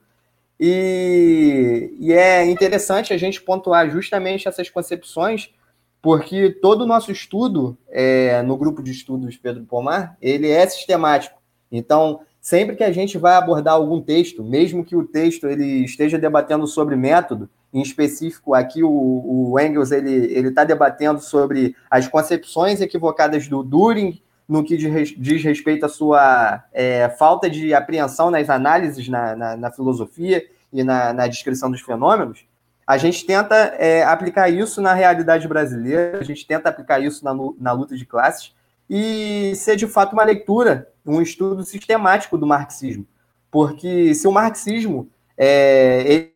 [0.59, 5.53] E, e, é interessante a gente pontuar justamente essas concepções,
[6.01, 11.41] porque todo o nosso estudo é, no grupo de estudos Pedro Pomar, ele é sistemático.
[11.71, 16.19] Então, sempre que a gente vai abordar algum texto, mesmo que o texto ele esteja
[16.19, 22.81] debatendo sobre método, em específico aqui o, o Engels ele está debatendo sobre as concepções
[22.81, 29.07] equivocadas do Turing no que diz respeito à sua é, falta de apreensão nas análises
[29.07, 32.45] na, na, na filosofia e na, na, descrição dos fenômenos,
[32.85, 37.33] a gente tenta é, aplicar isso na realidade brasileira, a gente tenta aplicar isso na,
[37.57, 38.53] na luta de classes
[38.95, 43.07] e ser de fato uma leitura um estudo sistemático do marxismo.
[43.49, 46.29] Porque se o marxismo é,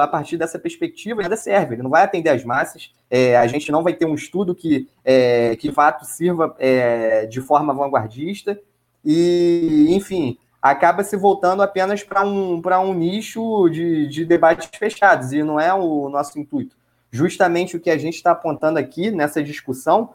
[0.00, 3.70] a partir dessa perspectiva, nada serve, ele não vai atender as massas, é, a gente
[3.70, 8.60] não vai ter um estudo que, é, que de fato sirva é, de forma vanguardista,
[9.04, 15.42] e, enfim, acaba se voltando apenas para um, um nicho de, de debates fechados, e
[15.44, 16.76] não é o nosso intuito.
[17.12, 20.10] Justamente o que a gente está apontando aqui nessa discussão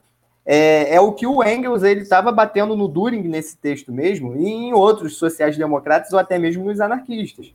[0.45, 4.47] é, é o que o Engels ele estava batendo no Düring nesse texto mesmo, e
[4.47, 7.53] em outros sociais-democratas ou até mesmo nos anarquistas.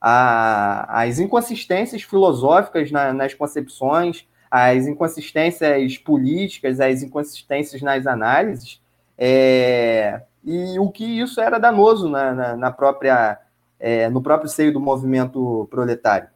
[0.00, 8.82] A, as inconsistências filosóficas na, nas concepções, as inconsistências políticas, as inconsistências nas análises,
[9.16, 13.38] é, e o que isso era danoso na, na, na própria,
[13.78, 16.28] é, no próprio seio do movimento proletário.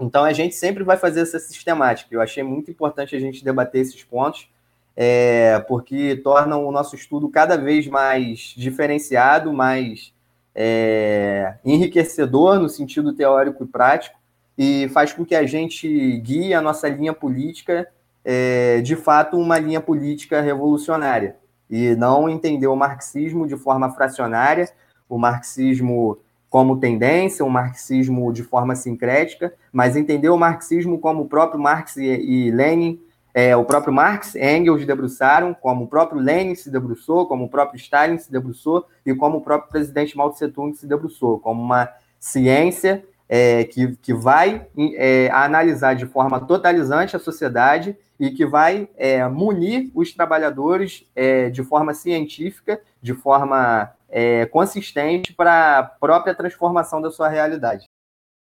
[0.00, 2.12] Então a gente sempre vai fazer essa sistemática.
[2.12, 4.48] Eu achei muito importante a gente debater esses pontos
[4.96, 10.12] é, porque tornam o nosso estudo cada vez mais diferenciado, mais
[10.54, 14.18] é, enriquecedor no sentido teórico e prático,
[14.58, 15.88] e faz com que a gente
[16.18, 17.88] guie a nossa linha política
[18.24, 21.36] é, de fato uma linha política revolucionária,
[21.70, 24.68] e não entender o marxismo de forma fracionária,
[25.08, 26.18] o marxismo
[26.50, 31.96] como tendência, o marxismo de forma sincrética, mas entender o marxismo como o próprio Marx
[31.96, 33.00] e Lenin
[33.32, 37.78] é, o próprio Marx, Engels debruçaram, como o próprio Lenin se debruçou, como o próprio
[37.78, 41.88] Stalin se debruçou e como o próprio presidente Mao Tse Tung se debruçou, como uma
[42.18, 44.66] ciência é, que, que vai
[44.96, 51.48] é, analisar de forma totalizante a sociedade e que vai é, munir os trabalhadores é,
[51.48, 57.84] de forma científica, de forma é, consistente para a própria transformação da sua realidade.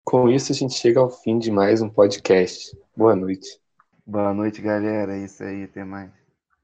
[0.04, 2.74] Com isso, a gente chega ao fim de mais um podcast.
[2.96, 3.60] Boa noite.
[4.08, 5.16] Boa noite, galera.
[5.16, 6.10] É isso aí, até mais.